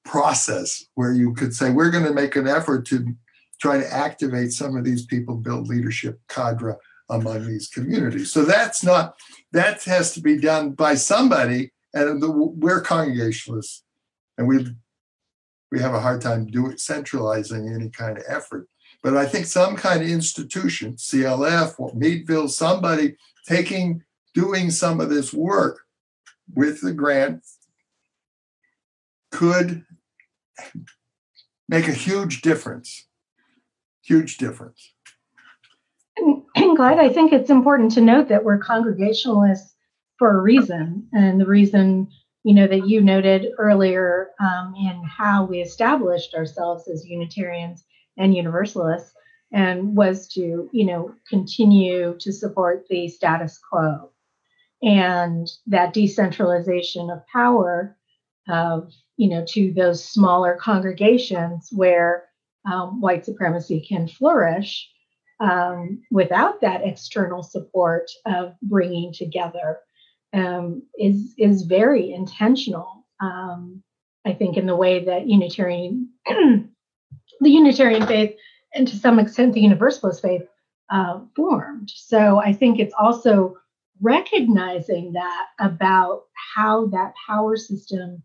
process 0.05 0.85
where 0.95 1.11
you 1.11 1.33
could 1.33 1.53
say 1.53 1.69
we're 1.69 1.91
going 1.91 2.05
to 2.05 2.13
make 2.13 2.35
an 2.35 2.47
effort 2.47 2.85
to 2.87 3.13
try 3.59 3.77
to 3.77 3.93
activate 3.93 4.53
some 4.53 4.77
of 4.77 4.85
these 4.85 5.05
people 5.05 5.35
build 5.35 5.67
leadership 5.67 6.19
cadre 6.29 6.75
among 7.09 7.45
these 7.45 7.67
communities. 7.67 8.31
So 8.31 8.45
that's 8.45 8.83
not 8.83 9.15
that 9.51 9.83
has 9.83 10.13
to 10.13 10.21
be 10.21 10.37
done 10.37 10.71
by 10.71 10.95
somebody 10.95 11.71
and 11.93 12.21
the, 12.21 12.31
we're 12.31 12.81
congregationalists 12.81 13.83
and 14.37 14.47
we 14.47 14.67
we 15.71 15.81
have 15.81 15.93
a 15.93 15.99
hard 15.99 16.21
time 16.21 16.45
doing 16.45 16.77
centralizing 16.77 17.73
any 17.73 17.89
kind 17.89 18.17
of 18.17 18.23
effort. 18.27 18.67
But 19.03 19.15
i 19.15 19.25
think 19.25 19.45
some 19.45 19.75
kind 19.75 20.01
of 20.01 20.09
institution 20.09 20.95
clf 20.95 21.95
meadville 21.95 22.49
somebody 22.49 23.15
taking 23.47 24.03
doing 24.33 24.69
some 24.69 24.99
of 24.99 25.09
this 25.09 25.33
work 25.33 25.79
with 26.53 26.81
the 26.81 26.93
grant 26.93 27.43
could 29.31 29.83
make 31.67 31.87
a 31.87 31.93
huge 31.93 32.41
difference. 32.41 33.05
Huge 34.03 34.37
difference. 34.37 34.93
And, 36.17 36.43
and 36.55 36.77
Clyde, 36.77 36.99
I 36.99 37.09
think 37.09 37.33
it's 37.33 37.49
important 37.49 37.91
to 37.93 38.01
note 38.01 38.29
that 38.29 38.43
we're 38.43 38.57
congregationalists 38.57 39.75
for 40.17 40.37
a 40.37 40.41
reason. 40.41 41.07
And 41.13 41.39
the 41.39 41.45
reason, 41.45 42.07
you 42.43 42.53
know, 42.53 42.67
that 42.67 42.87
you 42.87 43.01
noted 43.01 43.51
earlier 43.57 44.29
um, 44.39 44.73
in 44.75 45.03
how 45.03 45.45
we 45.45 45.61
established 45.61 46.33
ourselves 46.33 46.87
as 46.87 47.05
Unitarians 47.05 47.85
and 48.17 48.35
Universalists 48.35 49.13
and 49.51 49.95
was 49.95 50.27
to, 50.29 50.69
you 50.71 50.85
know, 50.85 51.13
continue 51.29 52.17
to 52.19 52.33
support 52.33 52.85
the 52.89 53.07
status 53.07 53.59
quo 53.69 54.11
and 54.81 55.47
that 55.65 55.93
decentralization 55.93 57.09
of 57.09 57.25
power 57.27 57.97
of 58.49 58.91
you 59.17 59.29
know, 59.29 59.43
to 59.49 59.73
those 59.73 60.03
smaller 60.03 60.57
congregations 60.61 61.69
where 61.71 62.25
um, 62.71 63.01
white 63.01 63.25
supremacy 63.25 63.85
can 63.87 64.07
flourish 64.07 64.89
um, 65.39 66.01
without 66.11 66.61
that 66.61 66.85
external 66.85 67.43
support 67.43 68.09
of 68.25 68.53
bringing 68.61 69.13
together 69.13 69.79
um, 70.33 70.83
is 70.99 71.33
is 71.37 71.63
very 71.63 72.11
intentional. 72.11 73.05
Um, 73.19 73.83
I 74.25 74.33
think 74.33 74.57
in 74.57 74.65
the 74.65 74.75
way 74.75 75.05
that 75.05 75.27
Unitarian 75.27 76.09
the 76.27 76.69
Unitarian 77.41 78.05
faith 78.05 78.35
and 78.73 78.87
to 78.87 78.95
some 78.97 79.19
extent 79.19 79.53
the 79.53 79.61
Universalist 79.61 80.21
faith 80.21 80.43
uh, 80.89 81.19
formed. 81.35 81.91
So 81.93 82.39
I 82.39 82.53
think 82.53 82.79
it's 82.79 82.93
also 82.99 83.55
recognizing 84.01 85.13
that 85.13 85.47
about 85.59 86.23
how 86.55 86.87
that 86.87 87.13
power 87.27 87.55
system 87.57 88.23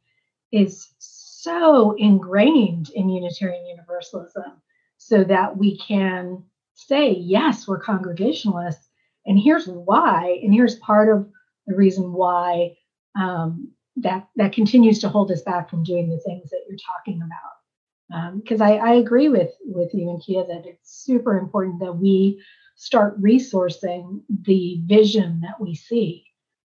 is 0.53 0.89
so 0.99 1.95
ingrained 1.99 2.91
in 2.91 3.09
Unitarian 3.09 3.67
Universalism 3.67 4.61
so 4.99 5.25
that 5.25 5.57
we 5.57 5.79
can 5.79 6.45
say, 6.75 7.11
yes, 7.13 7.67
we're 7.67 7.81
Congregationalists, 7.81 8.89
and 9.27 9.39
here's 9.39 9.67
why, 9.67 10.39
and 10.43 10.53
here's 10.53 10.77
part 10.77 11.09
of 11.09 11.29
the 11.67 11.75
reason 11.75 12.13
why 12.13 12.77
um, 13.19 13.73
that 13.97 14.29
that 14.37 14.53
continues 14.53 14.99
to 15.01 15.09
hold 15.09 15.31
us 15.31 15.43
back 15.43 15.69
from 15.69 15.85
doing 15.85 16.09
the 16.09 16.19
things 16.19 16.51
that 16.51 16.63
you're 16.69 16.79
talking 16.79 17.21
about. 17.23 18.37
Because 18.37 18.61
um, 18.61 18.67
I, 18.67 18.77
I 18.77 18.95
agree 18.95 19.29
with 19.29 19.51
with 19.65 19.95
you 19.95 20.11
and 20.11 20.23
Kia 20.23 20.45
that 20.47 20.67
it's 20.67 21.05
super 21.05 21.39
important 21.39 21.81
that 21.81 21.93
we 21.93 22.43
start 22.77 23.21
resourcing 23.21 24.23
the 24.29 24.81
vision 24.87 25.41
that 25.43 25.61
we 25.61 25.75
see 25.75 26.25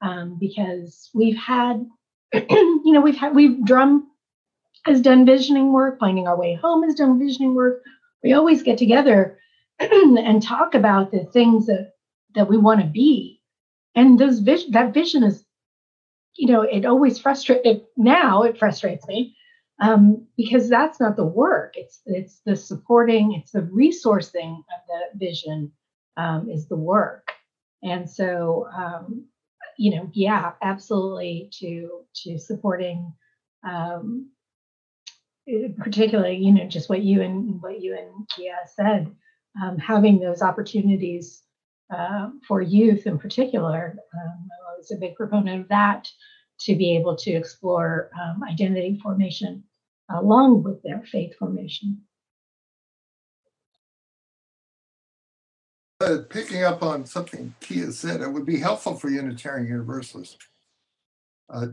um, 0.01 0.37
because 0.39 1.09
we've 1.13 1.37
had 1.37 1.85
you 2.49 2.91
know 2.91 3.01
we've 3.01 3.17
had 3.17 3.35
we've 3.35 3.57
DRUUMM 3.59 4.03
has 4.85 5.01
done 5.01 5.25
visioning 5.25 5.73
work 5.73 5.99
finding 5.99 6.27
our 6.27 6.37
way 6.37 6.55
home 6.55 6.83
has 6.83 6.95
done 6.95 7.19
visioning 7.19 7.55
work. 7.55 7.83
We 8.23 8.33
always 8.33 8.63
get 8.63 8.77
together 8.77 9.37
and 9.79 10.41
talk 10.41 10.73
about 10.73 11.11
the 11.11 11.25
things 11.25 11.67
that 11.67 11.93
that 12.35 12.49
we 12.49 12.57
want 12.57 12.81
to 12.81 12.87
be. 12.87 13.41
And 13.95 14.19
those 14.19 14.39
vision 14.39 14.71
that 14.71 14.93
vision 14.93 15.23
is 15.23 15.43
you 16.35 16.47
know 16.47 16.61
it 16.61 16.85
always 16.85 17.19
frustrates 17.19 17.81
now 17.97 18.43
it 18.43 18.57
frustrates 18.57 19.07
me 19.07 19.35
um, 19.81 20.27
because 20.37 20.69
that's 20.69 20.99
not 20.99 21.15
the 21.15 21.25
work. 21.25 21.73
It's 21.75 22.01
it's 22.05 22.41
the 22.45 22.55
supporting 22.55 23.33
it's 23.33 23.51
the 23.51 23.61
resourcing 23.61 24.57
of 24.57 24.81
the 24.87 25.25
vision 25.25 25.71
um, 26.17 26.49
is 26.49 26.67
the 26.67 26.75
work. 26.75 27.31
And 27.81 28.09
so, 28.09 28.67
um, 28.75 29.25
you 29.79 29.95
know, 29.95 30.09
yeah, 30.13 30.51
absolutely 30.61 31.49
to 31.59 32.01
to 32.23 32.37
supporting, 32.37 33.13
um, 33.63 34.29
particularly, 35.77 36.35
you 36.35 36.51
know, 36.51 36.67
just 36.67 36.89
what 36.89 37.01
you 37.01 37.21
and 37.21 37.61
what 37.61 37.81
you 37.81 37.97
and 37.97 38.27
Kia 38.27 38.57
said, 38.75 39.09
um, 39.63 39.77
having 39.77 40.19
those 40.19 40.41
opportunities 40.41 41.43
uh, 41.95 42.27
for 42.45 42.61
youth 42.61 43.07
in 43.07 43.17
particular. 43.17 43.95
Um, 44.13 44.49
I 44.69 44.77
was 44.77 44.91
a 44.91 44.97
big 44.97 45.15
proponent 45.15 45.61
of 45.61 45.69
that 45.69 46.09
to 46.65 46.75
be 46.75 46.97
able 46.97 47.15
to 47.15 47.31
explore 47.31 48.11
um, 48.21 48.43
identity 48.43 48.99
formation 49.01 49.63
along 50.09 50.61
with 50.61 50.83
their 50.83 51.03
faith 51.09 51.37
formation. 51.37 52.01
Uh, 56.09 56.23
picking 56.29 56.63
up 56.63 56.81
on 56.81 57.05
something 57.05 57.53
Kia 57.59 57.91
said, 57.91 58.21
it 58.21 58.31
would 58.31 58.45
be 58.45 58.59
helpful 58.59 58.95
for 58.95 59.09
Unitarian 59.09 59.67
Universalists 59.67 60.37
uh, 61.53 61.67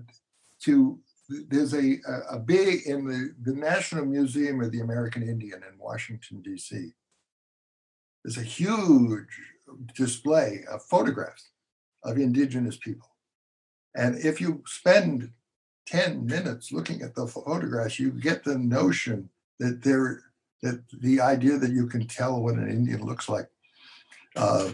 to. 0.63 0.99
There's 1.29 1.75
a, 1.75 1.97
a 2.31 2.39
big 2.39 2.87
in 2.87 3.05
the, 3.05 3.35
the 3.43 3.53
National 3.53 4.05
Museum 4.05 4.61
of 4.61 4.71
the 4.71 4.79
American 4.79 5.25
Indian 5.25 5.61
in 5.65 5.77
Washington, 5.77 6.41
D.C. 6.41 6.93
There's 8.23 8.37
a 8.37 8.43
huge 8.43 9.27
display 9.97 10.65
of 10.71 10.85
photographs 10.85 11.51
of 12.05 12.17
indigenous 12.17 12.77
people. 12.77 13.09
And 13.97 14.17
if 14.19 14.41
you 14.41 14.63
spend 14.67 15.33
10 15.87 16.27
minutes 16.27 16.71
looking 16.71 17.03
at 17.03 17.17
the 17.17 17.27
photographs, 17.27 17.99
you 17.99 18.13
get 18.13 18.45
the 18.45 18.59
notion 18.59 19.29
that 19.59 19.83
there 19.83 20.23
that 20.63 20.83
the 21.01 21.21
idea 21.21 21.59
that 21.59 21.73
you 21.73 21.87
can 21.87 22.07
tell 22.07 22.41
what 22.41 22.55
an 22.55 22.71
Indian 22.71 23.05
looks 23.05 23.29
like 23.29 23.49
uh, 24.37 24.71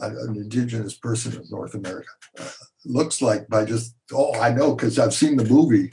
an 0.00 0.36
indigenous 0.36 0.94
person 0.94 1.36
of 1.36 1.50
North 1.50 1.74
America. 1.74 2.08
Uh, 2.38 2.48
looks 2.84 3.20
like 3.20 3.48
by 3.48 3.64
just 3.64 3.94
oh 4.12 4.38
I 4.40 4.52
know 4.52 4.74
because 4.74 4.98
I've 4.98 5.14
seen 5.14 5.36
the 5.36 5.44
movie 5.44 5.90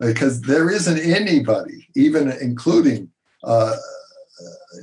because 0.00 0.40
there 0.40 0.70
isn't 0.70 0.98
anybody 0.98 1.88
even 1.96 2.30
including 2.30 3.10
uh, 3.44 3.76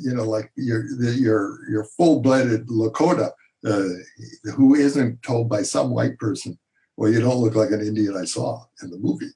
you 0.02 0.14
know 0.14 0.24
like 0.24 0.52
your 0.56 0.86
your 1.00 1.60
your 1.70 1.84
full-blooded 1.98 2.68
Lakota 2.68 3.32
uh, 3.66 3.90
who 4.56 4.76
isn't 4.76 5.22
told 5.24 5.50
by 5.50 5.62
some 5.64 5.92
white 5.92 6.18
person 6.20 6.58
well 6.98 7.12
you 7.12 7.22
don't 7.22 7.38
look 7.38 7.56
like 7.56 7.72
an 7.72 7.82
Indian 7.82 8.18
I 8.18 8.26
saw 8.26 8.66
in 8.82 8.90
the 8.90 8.98
movie. 8.98 9.32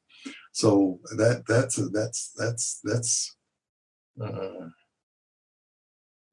So 0.52 1.00
that 1.18 1.44
that's 1.48 1.76
that's 1.92 2.34
that's 2.38 2.82
that's 2.84 3.36
uh, 4.22 4.68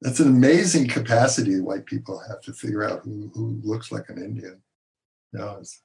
that's 0.01 0.19
an 0.19 0.27
amazing 0.27 0.87
capacity 0.87 1.59
white 1.59 1.85
people 1.85 2.21
have 2.27 2.41
to 2.41 2.53
figure 2.53 2.83
out 2.83 3.01
who, 3.03 3.31
who 3.33 3.59
looks 3.63 3.91
like 3.91 4.09
an 4.09 4.17
Indian. 4.17 4.61
You 5.33 5.39
know, 5.39 5.57
it's, 5.59 5.81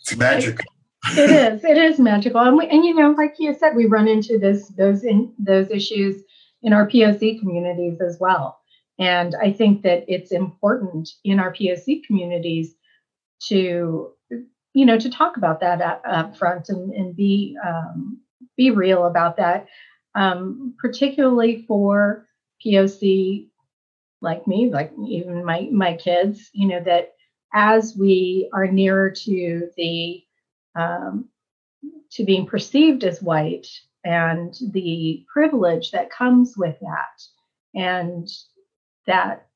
it's 0.00 0.16
magical. 0.16 0.64
it 1.16 1.30
is. 1.54 1.64
It 1.64 1.78
is 1.78 1.98
magical, 1.98 2.40
and, 2.40 2.56
we, 2.56 2.66
and 2.68 2.84
you 2.84 2.94
know, 2.94 3.10
like 3.10 3.34
you 3.38 3.54
said, 3.54 3.74
we 3.74 3.86
run 3.86 4.08
into 4.08 4.38
this 4.38 4.68
those 4.68 5.04
in 5.04 5.32
those 5.38 5.70
issues 5.70 6.22
in 6.62 6.72
our 6.72 6.88
POC 6.88 7.40
communities 7.40 8.00
as 8.00 8.18
well. 8.20 8.58
And 8.98 9.34
I 9.42 9.52
think 9.52 9.82
that 9.82 10.04
it's 10.06 10.30
important 10.30 11.10
in 11.24 11.40
our 11.40 11.52
POC 11.52 12.04
communities 12.04 12.74
to, 13.48 14.12
you 14.74 14.86
know, 14.86 14.98
to 14.98 15.10
talk 15.10 15.36
about 15.36 15.60
that 15.60 15.80
up, 15.80 16.02
up 16.06 16.36
front 16.36 16.68
and, 16.68 16.92
and 16.92 17.16
be 17.16 17.56
um, 17.66 18.20
be 18.56 18.70
real 18.70 19.06
about 19.06 19.36
that, 19.38 19.66
um, 20.14 20.74
particularly 20.78 21.64
for 21.66 22.28
POC 22.64 23.48
like 24.20 24.46
me, 24.46 24.70
like 24.70 24.92
even 25.06 25.44
my 25.44 25.68
my 25.72 25.94
kids, 25.94 26.50
you 26.52 26.68
know, 26.68 26.80
that 26.84 27.14
as 27.54 27.96
we 27.96 28.48
are 28.52 28.66
nearer 28.66 29.10
to 29.10 29.68
the 29.76 30.22
um, 30.74 31.28
to 32.12 32.24
being 32.24 32.46
perceived 32.46 33.04
as 33.04 33.22
white 33.22 33.66
and 34.04 34.54
the 34.72 35.24
privilege 35.32 35.90
that 35.90 36.10
comes 36.10 36.54
with 36.56 36.76
that, 36.80 37.22
and 37.74 38.28
that 39.06 39.46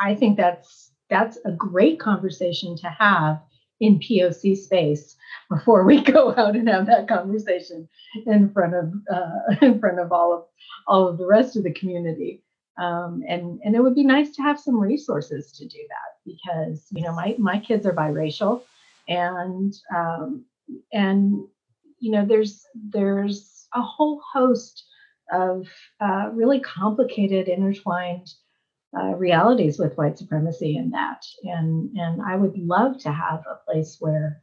I 0.00 0.14
think 0.14 0.36
that's 0.36 0.92
that's 1.08 1.38
a 1.44 1.52
great 1.52 2.00
conversation 2.00 2.76
to 2.78 2.88
have 2.88 3.40
in 3.78 3.98
POC 3.98 4.56
space 4.56 5.16
before 5.50 5.84
we 5.84 6.02
go 6.02 6.34
out 6.36 6.56
and 6.56 6.68
have 6.68 6.86
that 6.86 7.08
conversation 7.08 7.88
in 8.26 8.50
front 8.50 8.74
of 8.74 8.92
uh, 9.12 9.56
in 9.66 9.78
front 9.78 10.00
of 10.00 10.12
all 10.12 10.34
of 10.34 10.44
all 10.88 11.08
of 11.08 11.18
the 11.18 11.26
rest 11.26 11.56
of 11.56 11.62
the 11.62 11.72
community. 11.72 12.42
Um, 12.78 13.22
and 13.28 13.60
and 13.64 13.74
it 13.74 13.82
would 13.82 13.94
be 13.94 14.04
nice 14.04 14.30
to 14.36 14.42
have 14.42 14.60
some 14.60 14.78
resources 14.78 15.52
to 15.52 15.66
do 15.66 15.78
that 15.88 16.16
because 16.26 16.86
you 16.90 17.02
know 17.02 17.12
my 17.12 17.34
my 17.38 17.58
kids 17.58 17.86
are 17.86 17.92
biracial 17.92 18.62
and 19.08 19.74
um, 19.94 20.44
and 20.92 21.44
you 21.98 22.10
know 22.12 22.26
there's 22.26 22.66
there's 22.74 23.66
a 23.74 23.80
whole 23.82 24.20
host 24.32 24.84
of 25.32 25.68
uh, 26.00 26.30
really 26.32 26.60
complicated 26.60 27.48
intertwined 27.48 28.28
uh, 28.98 29.14
realities 29.16 29.78
with 29.78 29.96
white 29.96 30.18
supremacy 30.18 30.76
in 30.76 30.90
that. 30.90 31.24
And 31.44 31.96
and 31.96 32.22
I 32.22 32.36
would 32.36 32.56
love 32.56 32.98
to 33.00 33.12
have 33.12 33.44
a 33.50 33.70
place 33.70 33.96
where 34.00 34.40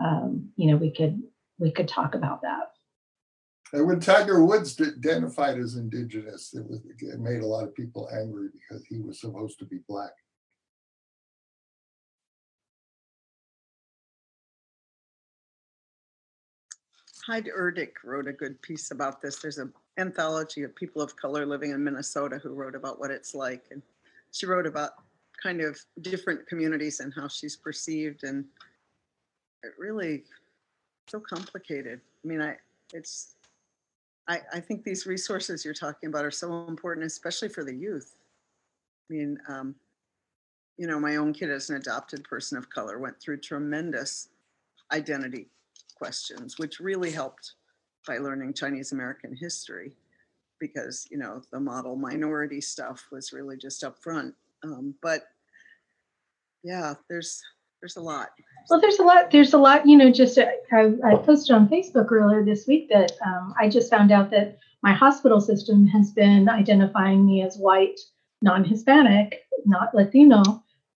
um, 0.00 0.50
you 0.56 0.70
know 0.70 0.76
we 0.76 0.92
could 0.92 1.22
we 1.58 1.72
could 1.72 1.88
talk 1.88 2.14
about 2.14 2.42
that 2.42 2.70
and 3.72 3.86
when 3.86 4.00
Tiger 4.00 4.44
Woods 4.44 4.80
identified 4.80 5.58
as 5.58 5.76
indigenous, 5.76 6.54
it, 6.54 6.64
was, 6.68 6.80
it 7.00 7.20
made 7.20 7.42
a 7.42 7.46
lot 7.46 7.64
of 7.64 7.74
people 7.74 8.08
angry 8.12 8.48
because 8.52 8.84
he 8.86 9.00
was 9.00 9.20
supposed 9.20 9.58
to 9.58 9.64
be 9.64 9.78
black. 9.88 10.12
Heid 17.28 17.48
Erdrich 17.52 18.04
wrote 18.04 18.28
a 18.28 18.32
good 18.32 18.60
piece 18.62 18.92
about 18.92 19.20
this. 19.20 19.36
There's 19.36 19.58
an 19.58 19.72
anthology 19.98 20.62
of 20.62 20.74
people 20.76 21.02
of 21.02 21.16
color 21.16 21.44
living 21.44 21.72
in 21.72 21.82
Minnesota 21.82 22.38
who 22.40 22.50
wrote 22.50 22.76
about 22.76 23.00
what 23.00 23.10
it's 23.10 23.34
like. 23.34 23.64
And 23.72 23.82
she 24.30 24.46
wrote 24.46 24.66
about 24.66 24.90
kind 25.42 25.60
of 25.60 25.78
different 26.02 26.46
communities 26.46 27.00
and 27.00 27.12
how 27.12 27.26
she's 27.26 27.56
perceived. 27.56 28.22
And 28.22 28.44
it 29.64 29.72
really 29.76 30.22
so 31.08 31.18
complicated. 31.18 32.00
I 32.24 32.28
mean, 32.28 32.40
I 32.40 32.56
it's 32.92 33.35
I, 34.28 34.40
I 34.52 34.60
think 34.60 34.82
these 34.82 35.06
resources 35.06 35.64
you're 35.64 35.74
talking 35.74 36.08
about 36.08 36.24
are 36.24 36.30
so 36.30 36.66
important, 36.66 37.06
especially 37.06 37.48
for 37.48 37.64
the 37.64 37.74
youth. 37.74 38.16
I 39.08 39.14
mean, 39.14 39.38
um, 39.48 39.74
you 40.78 40.86
know, 40.86 40.98
my 40.98 41.16
own 41.16 41.32
kid 41.32 41.50
as 41.50 41.70
an 41.70 41.76
adopted 41.76 42.24
person 42.24 42.58
of 42.58 42.68
color 42.68 42.98
went 42.98 43.20
through 43.20 43.38
tremendous 43.38 44.28
identity 44.92 45.46
questions, 45.96 46.58
which 46.58 46.80
really 46.80 47.10
helped 47.10 47.54
by 48.06 48.18
learning 48.18 48.54
Chinese 48.54 48.92
American 48.92 49.34
history 49.34 49.92
because, 50.58 51.06
you 51.10 51.18
know, 51.18 51.40
the 51.52 51.60
model 51.60 51.96
minority 51.96 52.60
stuff 52.60 53.06
was 53.12 53.32
really 53.32 53.56
just 53.56 53.84
up 53.84 53.98
front. 54.02 54.34
Um, 54.64 54.94
but 55.02 55.28
yeah, 56.62 56.94
there's 57.08 57.42
There's 57.80 57.96
a 57.96 58.00
lot. 58.00 58.30
Well, 58.68 58.80
there's 58.80 58.98
a 58.98 59.04
lot. 59.04 59.30
There's 59.30 59.54
a 59.54 59.58
lot. 59.58 59.86
You 59.86 59.96
know, 59.96 60.10
just 60.10 60.38
uh, 60.38 60.46
I, 60.72 61.16
posted 61.16 61.54
on 61.54 61.68
Facebook 61.68 62.10
earlier 62.10 62.44
this 62.44 62.66
week 62.66 62.88
that 62.90 63.12
um, 63.24 63.54
I 63.58 63.68
just 63.68 63.90
found 63.90 64.10
out 64.10 64.30
that 64.30 64.58
my 64.82 64.92
hospital 64.92 65.40
system 65.40 65.86
has 65.88 66.12
been 66.12 66.48
identifying 66.48 67.24
me 67.24 67.42
as 67.42 67.56
white, 67.56 67.98
non-Hispanic, 68.42 69.40
not 69.64 69.94
Latino, 69.94 70.42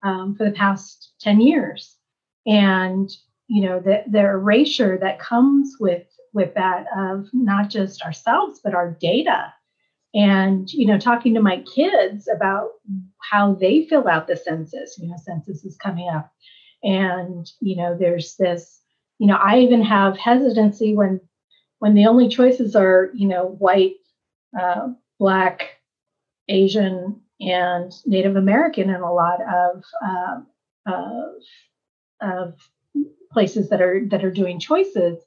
um, 0.03 0.35
for 0.35 0.45
the 0.45 0.51
past 0.51 1.13
ten 1.19 1.41
years, 1.41 1.97
and 2.45 3.09
you 3.47 3.65
know 3.65 3.79
the 3.79 4.03
the 4.07 4.19
erasure 4.19 4.97
that 4.97 5.19
comes 5.19 5.75
with 5.79 6.07
with 6.33 6.53
that 6.55 6.85
of 6.95 7.27
not 7.33 7.69
just 7.69 8.03
ourselves 8.03 8.59
but 8.63 8.75
our 8.75 8.91
data 8.99 9.53
and 10.13 10.71
you 10.71 10.85
know 10.85 10.99
talking 10.99 11.33
to 11.33 11.41
my 11.41 11.63
kids 11.73 12.27
about 12.27 12.69
how 13.19 13.53
they 13.53 13.85
fill 13.85 14.07
out 14.07 14.27
the 14.27 14.35
census 14.35 14.97
you 14.99 15.07
know 15.07 15.15
census 15.17 15.63
is 15.63 15.77
coming 15.77 16.09
up 16.09 16.31
and 16.83 17.49
you 17.59 17.75
know 17.75 17.97
there's 17.97 18.35
this 18.35 18.81
you 19.19 19.27
know 19.27 19.35
i 19.35 19.59
even 19.59 19.81
have 19.81 20.17
hesitancy 20.17 20.95
when 20.95 21.19
when 21.79 21.93
the 21.93 22.05
only 22.05 22.27
choices 22.27 22.75
are 22.75 23.09
you 23.13 23.27
know 23.27 23.55
white 23.59 23.95
uh, 24.59 24.87
black 25.19 25.79
asian 26.49 27.19
and 27.39 27.93
native 28.05 28.35
american 28.35 28.89
in 28.89 29.01
a 29.01 29.13
lot 29.13 29.39
of 29.41 29.83
uh, 30.05 30.39
of, 30.85 31.33
of 32.21 32.69
places 33.31 33.69
that 33.69 33.81
are 33.81 34.05
that 34.05 34.23
are 34.23 34.31
doing 34.31 34.59
choices. 34.59 35.23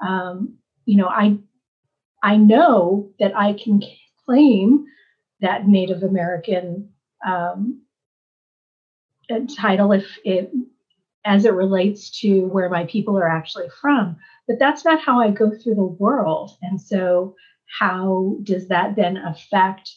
Um, 0.00 0.56
you 0.86 0.96
know 0.96 1.08
i 1.08 1.36
i 2.22 2.36
know 2.36 3.10
that 3.20 3.36
i 3.36 3.52
can 3.52 3.82
claim 4.24 4.86
that 5.40 5.68
native 5.68 6.02
american 6.02 6.90
um, 7.26 7.82
title 9.56 9.92
if 9.92 10.18
it 10.24 10.50
as 11.24 11.44
it 11.44 11.52
relates 11.52 12.10
to 12.20 12.46
where 12.46 12.68
my 12.68 12.84
people 12.86 13.16
are 13.16 13.28
actually 13.28 13.68
from. 13.80 14.16
But 14.48 14.58
that's 14.58 14.84
not 14.84 15.00
how 15.00 15.20
I 15.20 15.30
go 15.30 15.50
through 15.50 15.74
the 15.74 15.82
world. 15.82 16.56
And 16.62 16.80
so 16.80 17.34
how 17.78 18.36
does 18.42 18.68
that 18.68 18.96
then 18.96 19.16
affect, 19.16 19.90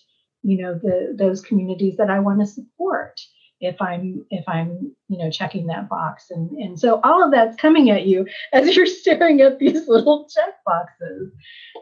you 0.43 0.61
know, 0.61 0.79
the 0.81 1.15
those 1.17 1.41
communities 1.41 1.97
that 1.97 2.09
I 2.09 2.19
want 2.19 2.39
to 2.41 2.45
support 2.45 3.19
if 3.59 3.81
I'm 3.81 4.25
if 4.29 4.43
I'm, 4.47 4.93
you 5.07 5.17
know, 5.17 5.31
checking 5.31 5.67
that 5.67 5.89
box. 5.89 6.29
And 6.29 6.51
and 6.57 6.79
so 6.79 6.99
all 7.03 7.23
of 7.23 7.31
that's 7.31 7.55
coming 7.55 7.89
at 7.89 8.05
you 8.05 8.27
as 8.51 8.75
you're 8.75 8.85
staring 8.85 9.41
at 9.41 9.59
these 9.59 9.87
little 9.87 10.27
check 10.29 10.55
boxes. 10.65 11.31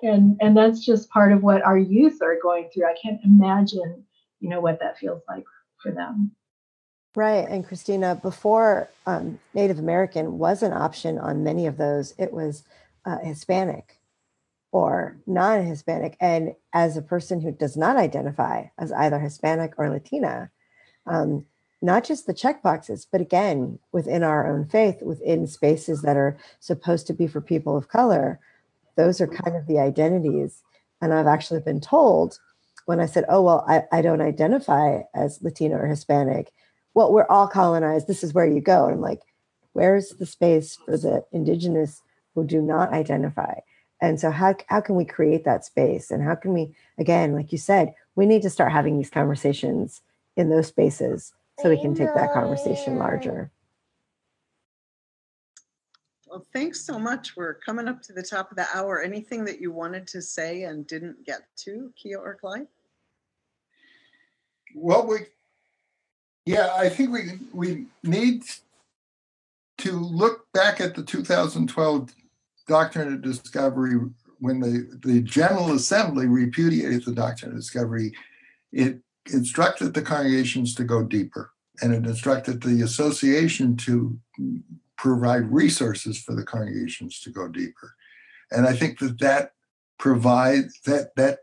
And 0.04 0.38
and 0.40 0.56
that's 0.56 0.86
just 0.86 1.10
part 1.10 1.34
of 1.34 1.44
what 1.44 1.64
our 1.64 1.78
youth 1.78 2.22
are 2.22 2.38
going 2.42 2.70
through. 2.74 2.86
I 2.86 2.96
can't 3.02 3.20
imagine, 3.26 4.06
you 4.40 4.50
know, 4.50 4.62
what 4.62 4.80
that 4.80 4.98
feels 4.98 5.24
like 5.28 5.46
for 5.82 5.92
them. 5.92 6.32
Right. 7.16 7.48
And 7.48 7.68
Christina, 7.68 8.16
before 8.16 8.90
um, 9.06 9.40
Native 9.54 9.80
American 9.80 10.38
was 10.38 10.64
an 10.64 10.72
option 10.72 11.18
on 11.18 11.44
many 11.44 11.68
of 11.68 11.78
those, 11.78 12.14
it 12.18 12.32
was 12.32 12.64
uh, 13.06 13.18
Hispanic 13.20 14.00
or 14.72 15.18
non 15.28 15.66
Hispanic. 15.66 16.16
And 16.22 16.56
as 16.72 16.96
a 16.96 17.02
person 17.02 17.42
who 17.42 17.52
does 17.52 17.76
not 17.76 17.98
identify 17.98 18.66
as 18.78 18.94
either 18.94 19.20
Hispanic 19.20 19.74
or 19.78 19.90
Latina, 19.90 20.52
um, 21.06 21.46
not 21.82 22.06
just 22.06 22.28
the 22.28 22.34
check 22.34 22.64
boxes, 22.64 23.06
but 23.12 23.20
again, 23.20 23.80
within 23.92 24.24
our 24.24 24.50
own 24.50 24.66
faith, 24.66 25.02
within 25.02 25.48
spaces 25.48 26.04
that 26.04 26.16
are 26.16 26.38
supposed 26.62 27.08
to 27.08 27.14
be 27.14 27.28
for 27.28 27.42
people 27.42 27.76
of 27.76 27.90
color, 27.90 28.40
those 28.96 29.20
are 29.20 29.28
kind 29.28 29.58
of 29.58 29.68
the 29.68 29.80
identities. 29.80 30.62
And 31.02 31.14
I've 31.14 31.28
actually 31.28 31.60
been 31.60 31.82
told 31.82 32.40
when 32.86 33.02
I 33.02 33.06
said, 33.06 33.26
oh, 33.28 33.42
well, 33.42 33.66
I, 33.68 33.84
I 33.92 34.02
don't 34.02 34.22
identify 34.22 35.02
as 35.14 35.42
Latino 35.42 35.76
or 35.76 35.88
Hispanic 35.88 36.54
well, 36.94 37.12
we're 37.12 37.28
all 37.28 37.48
colonized. 37.48 38.08
This 38.08 38.24
is 38.24 38.34
where 38.34 38.48
you 38.48 38.62
go. 38.62 38.86
And 38.86 38.96
I'm 38.96 39.02
like, 39.02 39.22
where's 39.74 40.10
the 40.10 40.26
space 40.26 40.78
for 40.86 40.98
the 40.98 41.26
indigenous 41.32 42.02
who 42.36 42.46
do 42.46 42.62
not 42.62 42.94
identify? 42.94 43.56
And 44.02 44.20
so 44.20 44.32
how, 44.32 44.56
how 44.68 44.82
can 44.82 44.96
we 44.96 45.06
create 45.06 45.46
that 45.46 45.64
space? 45.64 46.12
And 46.12 46.24
how 46.24 46.36
can 46.36 46.54
we, 46.54 46.76
again, 46.98 47.34
like 47.34 47.52
you 47.52 47.58
said, 47.58 47.94
we 48.16 48.26
need 48.26 48.42
to 48.42 48.50
start 48.50 48.72
having 48.72 48.98
these 48.98 49.10
conversations 49.10 50.02
in 50.36 50.50
those 50.50 50.68
spaces 50.68 51.34
so 51.62 51.70
we 51.70 51.80
can 51.80 51.94
take 51.94 52.14
that 52.16 52.34
conversation 52.34 52.98
larger. 52.98 53.52
Well, 56.28 56.46
thanks 56.54 56.86
so 56.86 56.98
much. 56.98 57.36
We're 57.36 57.56
coming 57.56 57.88
up 57.88 58.02
to 58.04 58.14
the 58.14 58.24
top 58.24 58.52
of 58.52 58.58
the 58.58 58.66
hour. 58.74 59.02
Anything 59.02 59.44
that 59.46 59.60
you 59.60 59.72
wanted 59.72 60.08
to 60.08 60.22
say 60.22 60.64
and 60.64 60.88
didn't 60.88 61.26
get 61.26 61.42
to, 61.58 61.92
Kia 62.02 62.18
or 62.18 62.36
Clyde? 62.36 62.68
Well, 64.74 65.06
we 65.06 65.18
yeah, 66.46 66.70
I 66.76 66.90
think 66.90 67.12
we 67.12 67.40
we 67.54 67.86
need 68.04 68.44
to 69.80 69.92
look 69.94 70.52
back 70.54 70.80
at 70.80 70.96
the 70.96 71.04
2012 71.04 72.14
Doctrine 72.68 73.14
of 73.14 73.22
Discovery 73.22 73.96
when 74.40 74.60
the, 74.60 75.00
the 75.04 75.22
General 75.22 75.74
Assembly 75.74 76.28
repudiated 76.28 77.06
the 77.06 77.14
Doctrine 77.14 77.52
of 77.52 77.58
Discovery. 77.58 78.14
It 78.72 79.00
instructed 79.32 79.94
the 79.94 80.02
congregations 80.02 80.74
to 80.76 80.84
go 80.84 81.04
deeper, 81.04 81.52
and 81.82 81.94
it 81.94 82.06
instructed 82.06 82.62
the 82.62 82.82
association 82.82 83.76
to 83.78 84.18
provide 84.98 85.52
resources 85.52 86.22
for 86.22 86.36
the 86.36 86.44
congregations 86.44 87.20
to 87.22 87.30
go 87.30 87.48
deeper. 87.48 87.96
And 88.52 88.68
I 88.68 88.76
think 88.76 89.00
that 89.00 89.20
that 89.20 89.54
provides 89.98 90.80
that 90.86 91.16
that 91.16 91.40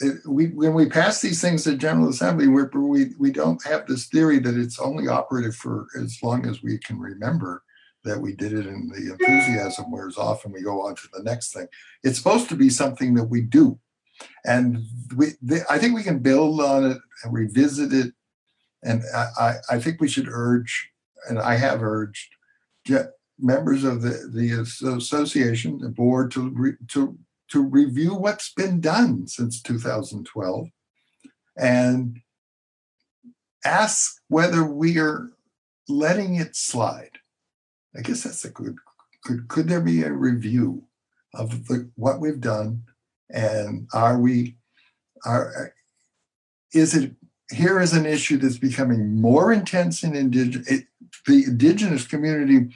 it, 0.00 0.26
we 0.26 0.46
when 0.46 0.74
we 0.74 0.88
pass 0.88 1.20
these 1.20 1.40
things 1.40 1.66
at 1.66 1.78
General 1.78 2.08
Assembly, 2.08 2.46
we 2.48 3.06
we 3.18 3.32
don't 3.32 3.64
have 3.64 3.86
this 3.86 4.06
theory 4.06 4.38
that 4.40 4.56
it's 4.56 4.78
only 4.78 5.08
operative 5.08 5.56
for 5.56 5.86
as 6.00 6.18
long 6.22 6.46
as 6.46 6.62
we 6.62 6.78
can 6.78 6.98
remember 6.98 7.62
that 8.04 8.20
we 8.20 8.32
did 8.32 8.52
it 8.52 8.66
and 8.66 8.90
the 8.92 9.12
enthusiasm 9.12 9.90
wears 9.90 10.16
off 10.16 10.44
and 10.44 10.54
we 10.54 10.62
go 10.62 10.86
on 10.86 10.94
to 10.94 11.08
the 11.12 11.22
next 11.22 11.52
thing. 11.52 11.66
It's 12.04 12.16
supposed 12.16 12.48
to 12.50 12.54
be 12.54 12.70
something 12.70 13.14
that 13.14 13.24
we 13.24 13.40
do, 13.40 13.78
and 14.44 14.84
we 15.16 15.32
I 15.68 15.78
think 15.78 15.94
we 15.94 16.04
can 16.04 16.20
build 16.20 16.60
on 16.60 16.92
it 16.92 16.98
and 17.24 17.34
revisit 17.34 17.92
it. 17.92 18.12
And 18.84 19.02
I, 19.12 19.54
I 19.68 19.80
think 19.80 20.00
we 20.00 20.08
should 20.08 20.28
urge, 20.30 20.90
and 21.28 21.40
I 21.40 21.56
have 21.56 21.82
urged, 21.82 22.28
members 23.40 23.82
of 23.82 24.02
the, 24.02 24.30
the 24.32 24.52
association, 24.96 25.78
the 25.78 25.88
board, 25.88 26.30
to 26.32 26.76
to 26.88 27.18
to 27.50 27.62
review 27.62 28.14
what's 28.14 28.52
been 28.52 28.80
done 28.80 29.26
since 29.26 29.62
2012 29.62 30.68
and 31.56 32.20
ask 33.64 34.20
whether 34.28 34.64
we 34.64 34.98
are 34.98 35.30
letting 35.88 36.36
it 36.36 36.54
slide. 36.54 37.18
I 37.96 38.02
guess 38.02 38.22
that's 38.22 38.44
a 38.44 38.50
good 38.50 38.76
could 39.24 39.48
could 39.48 39.68
there 39.68 39.80
be 39.80 40.02
a 40.02 40.12
review 40.12 40.84
of 41.34 41.66
the 41.66 41.90
what 41.96 42.20
we've 42.20 42.40
done 42.40 42.82
and 43.30 43.88
are 43.92 44.18
we 44.18 44.56
are 45.24 45.74
is 46.72 46.94
it 46.94 47.12
here 47.50 47.80
is 47.80 47.92
an 47.92 48.06
issue 48.06 48.36
that's 48.36 48.58
becoming 48.58 49.20
more 49.20 49.52
intense 49.52 50.02
in 50.02 50.14
indigenous 50.14 50.82
the 51.26 51.44
indigenous 51.44 52.06
community 52.06 52.74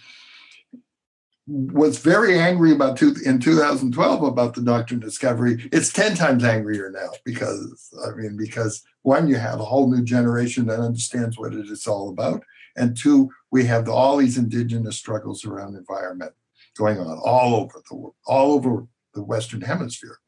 was 1.52 1.98
very 1.98 2.38
angry 2.38 2.72
about 2.72 2.96
two, 2.96 3.14
in 3.26 3.38
2012 3.38 4.22
about 4.22 4.54
the 4.54 4.62
doctrine 4.62 5.00
discovery. 5.00 5.68
It's 5.70 5.92
10 5.92 6.14
times 6.14 6.44
angrier 6.44 6.90
now 6.90 7.10
because 7.24 7.90
i 8.06 8.14
mean 8.14 8.36
because 8.36 8.82
one 9.02 9.28
you 9.28 9.36
have 9.36 9.60
a 9.60 9.64
whole 9.64 9.90
new 9.90 10.02
generation 10.02 10.66
that 10.66 10.80
understands 10.80 11.38
what 11.38 11.54
it 11.54 11.66
is 11.66 11.86
all 11.86 12.08
about 12.08 12.42
and 12.76 12.96
two 12.96 13.30
we 13.50 13.64
have 13.64 13.88
all 13.88 14.16
these 14.16 14.38
indigenous 14.38 14.96
struggles 14.96 15.44
around 15.44 15.76
environment 15.76 16.32
going 16.76 16.98
on 16.98 17.18
all 17.22 17.54
over 17.54 17.82
the 17.90 17.96
world 17.96 18.14
all 18.26 18.52
over 18.52 18.86
the 19.14 19.22
western 19.22 19.60
hemisphere 19.60 20.18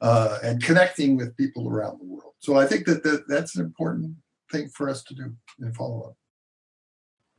uh, 0.00 0.38
and 0.42 0.62
connecting 0.62 1.16
with 1.16 1.36
people 1.36 1.68
around 1.68 1.98
the 1.98 2.04
world. 2.04 2.34
So 2.38 2.56
i 2.56 2.66
think 2.66 2.86
that, 2.86 3.02
that 3.02 3.24
that's 3.28 3.56
an 3.56 3.64
important 3.64 4.14
thing 4.52 4.68
for 4.68 4.88
us 4.88 5.02
to 5.04 5.14
do 5.14 5.34
and 5.58 5.74
follow 5.74 6.02
up 6.02 6.16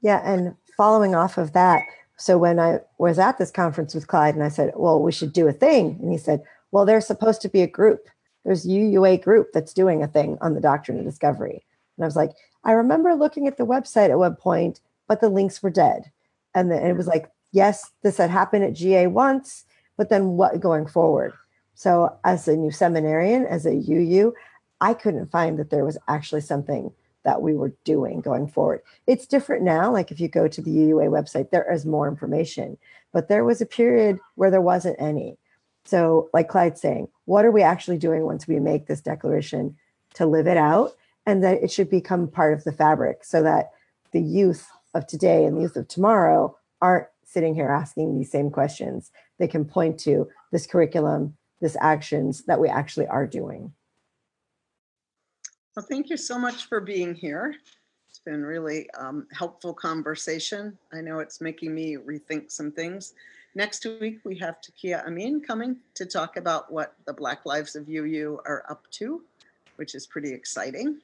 yeah 0.02 0.22
and 0.26 0.56
following 0.76 1.16
off 1.16 1.38
of 1.38 1.54
that 1.54 1.82
so 2.18 2.38
when 2.38 2.60
I 2.60 2.80
was 2.98 3.20
at 3.20 3.38
this 3.38 3.52
conference 3.52 3.94
with 3.94 4.08
Clyde 4.08 4.36
and 4.36 4.44
I 4.44 4.50
said, 4.50 4.72
well, 4.76 5.02
we 5.02 5.12
should 5.12 5.34
do 5.34 5.48
a 5.48 5.54
thing. 5.54 5.98
And 6.02 6.12
he 6.12 6.18
said, 6.18 6.44
well, 6.72 6.86
there's 6.86 7.06
supposed 7.06 7.42
to 7.42 7.50
be 7.50 7.62
a 7.62 7.68
group. 7.68 8.08
There's 8.44 8.66
UUA 8.66 9.24
group 9.24 9.50
that's 9.54 9.74
doing 9.74 10.04
a 10.04 10.08
thing 10.08 10.38
on 10.42 10.54
the 10.54 10.62
doctrine 10.62 11.00
of 11.00 11.06
discovery. 11.06 11.66
And 11.98 12.04
I 12.04 12.08
was 12.08 12.16
like, 12.16 12.32
I 12.64 12.72
remember 12.72 13.14
looking 13.16 13.48
at 13.48 13.58
the 13.58 13.66
website 13.66 14.10
at 14.10 14.20
one 14.20 14.36
point, 14.36 14.80
but 15.08 15.20
the 15.20 15.30
links 15.30 15.62
were 15.62 15.70
dead. 15.70 16.12
And 16.54 16.72
then 16.72 16.86
it 16.86 16.96
was 16.96 17.08
like, 17.08 17.30
yes, 17.52 17.92
this 18.02 18.18
had 18.18 18.30
happened 18.30 18.64
at 18.64 18.74
GA 18.74 19.08
once, 19.08 19.66
but 19.98 20.10
then 20.10 20.32
what 20.32 20.60
going 20.60 20.88
forward? 20.88 21.34
So 21.74 22.18
as 22.24 22.48
a 22.48 22.56
new 22.56 22.72
seminarian, 22.72 23.46
as 23.46 23.66
a 23.66 23.76
UU, 23.76 24.34
I 24.80 24.94
couldn't 24.94 25.32
find 25.32 25.60
that 25.60 25.70
there 25.70 25.86
was 25.86 25.98
actually 26.08 26.42
something 26.42 26.92
that 27.26 27.42
we 27.42 27.54
were 27.54 27.74
doing 27.84 28.22
going 28.22 28.48
forward. 28.48 28.82
It's 29.08 29.26
different 29.26 29.64
now. 29.64 29.92
Like 29.92 30.12
if 30.12 30.20
you 30.20 30.30
go 30.30 30.48
to 30.48 30.62
the 30.62 30.72
UUA 30.72 31.10
website, 31.10 31.50
there 31.50 31.70
is 31.72 31.86
more 31.86 32.08
information, 32.08 32.78
but 33.12 33.28
there 33.28 33.44
was 33.44 33.60
a 33.60 33.66
period 33.66 34.20
where 34.36 34.52
there 34.52 34.62
wasn't 34.62 34.96
any. 35.00 35.38
So, 35.86 36.30
like 36.34 36.48
Clyde's 36.48 36.82
saying, 36.82 37.10
what 37.26 37.46
are 37.46 37.52
we 37.52 37.62
actually 37.62 37.98
doing 37.98 38.26
once 38.26 38.48
we 38.48 38.60
make 38.60 38.88
this 38.88 39.02
declaration 39.02 39.76
to 40.16 40.26
live 40.26 40.48
it 40.48 40.58
out? 40.58 40.92
And 41.28 41.44
that 41.44 41.62
it 41.64 41.72
should 41.72 41.90
become 41.90 42.28
part 42.28 42.54
of 42.54 42.64
the 42.64 42.72
fabric 42.72 43.24
so 43.24 43.42
that 43.42 43.72
the 44.12 44.22
youth 44.22 44.68
of 44.94 45.08
today 45.08 45.46
and 45.46 45.58
the 45.58 45.62
youth 45.62 45.76
of 45.76 45.88
tomorrow 45.88 46.56
aren't 46.82 47.08
sitting 47.24 47.56
here 47.56 47.70
asking 47.70 48.16
these 48.16 48.32
same 48.32 48.52
questions. 48.52 49.12
They 49.40 49.48
can 49.48 49.66
point 49.66 50.00
to 50.02 50.28
this 50.52 50.68
curriculum, 50.68 51.36
this 51.62 51.76
actions 51.82 52.46
that 52.46 52.60
we 52.60 52.70
actually 52.70 53.08
are 53.08 53.26
doing. 53.26 53.74
Well, 55.76 55.86
thank 55.86 56.10
you 56.10 56.16
so 56.16 56.40
much 56.40 56.68
for 56.68 56.80
being 56.80 57.14
here. 57.14 57.54
It's 58.08 58.20
been 58.20 58.46
really 58.46 58.90
um, 58.92 59.28
helpful 59.34 59.74
conversation. 59.74 60.78
I 60.94 61.02
know 61.02 61.20
it's 61.20 61.42
making 61.42 61.76
me 61.76 61.98
rethink 61.98 62.50
some 62.50 62.72
things. 62.72 63.14
Next 63.56 63.86
week, 64.00 64.20
we 64.24 64.38
have 64.38 64.56
Takiyah 64.62 65.06
Amin 65.06 65.42
coming 65.42 65.76
to 65.96 66.06
talk 66.06 66.38
about 66.38 66.72
what 66.72 66.94
the 67.06 67.12
Black 67.12 67.46
Lives 67.46 67.76
of 67.76 67.90
UU 67.90 68.40
are 68.46 68.64
up 68.70 68.90
to, 68.92 69.22
which 69.76 69.96
is 69.96 70.08
pretty 70.08 70.34
exciting. 70.34 71.02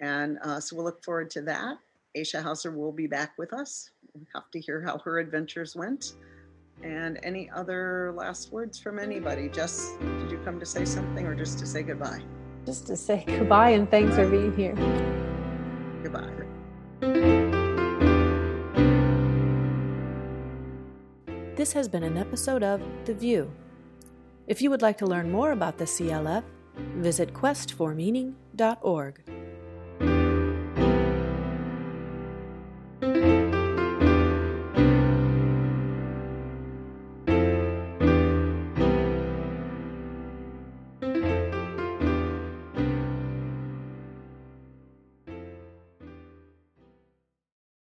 And 0.00 0.38
uh, 0.42 0.58
so 0.58 0.74
we'll 0.74 0.84
look 0.84 1.04
forward 1.04 1.30
to 1.30 1.42
that. 1.42 1.78
Aisha 2.16 2.42
Hauser 2.42 2.72
will 2.72 2.90
be 2.90 3.06
back 3.06 3.38
with 3.38 3.52
us. 3.52 3.90
We'll 4.14 4.26
have 4.34 4.50
to 4.50 4.58
hear 4.58 4.80
how 4.80 4.98
her 4.98 5.20
adventures 5.20 5.76
went. 5.76 6.14
And 6.82 7.20
any 7.22 7.50
other 7.50 8.12
last 8.16 8.52
words 8.52 8.80
from 8.80 8.98
anybody? 8.98 9.48
Jess, 9.48 9.92
did 10.00 10.32
you 10.32 10.38
come 10.38 10.58
to 10.58 10.66
say 10.66 10.84
something 10.84 11.24
or 11.24 11.36
just 11.36 11.60
to 11.60 11.66
say 11.66 11.84
goodbye? 11.84 12.22
Just 12.68 12.86
to 12.88 12.96
say 12.98 13.24
goodbye 13.26 13.70
and 13.70 13.90
thanks 13.90 14.14
for 14.14 14.28
being 14.28 14.54
here. 14.54 14.74
Goodbye. 16.02 16.28
This 21.56 21.72
has 21.72 21.88
been 21.88 22.02
an 22.02 22.18
episode 22.18 22.62
of 22.62 22.82
The 23.06 23.14
VUU. 23.14 23.48
If 24.46 24.60
you 24.60 24.68
would 24.68 24.82
like 24.82 24.98
to 24.98 25.06
learn 25.06 25.32
more 25.32 25.52
about 25.52 25.78
the 25.78 25.86
CLF, 25.86 26.44
visit 26.96 27.32
questformeaning.org. 27.32 29.47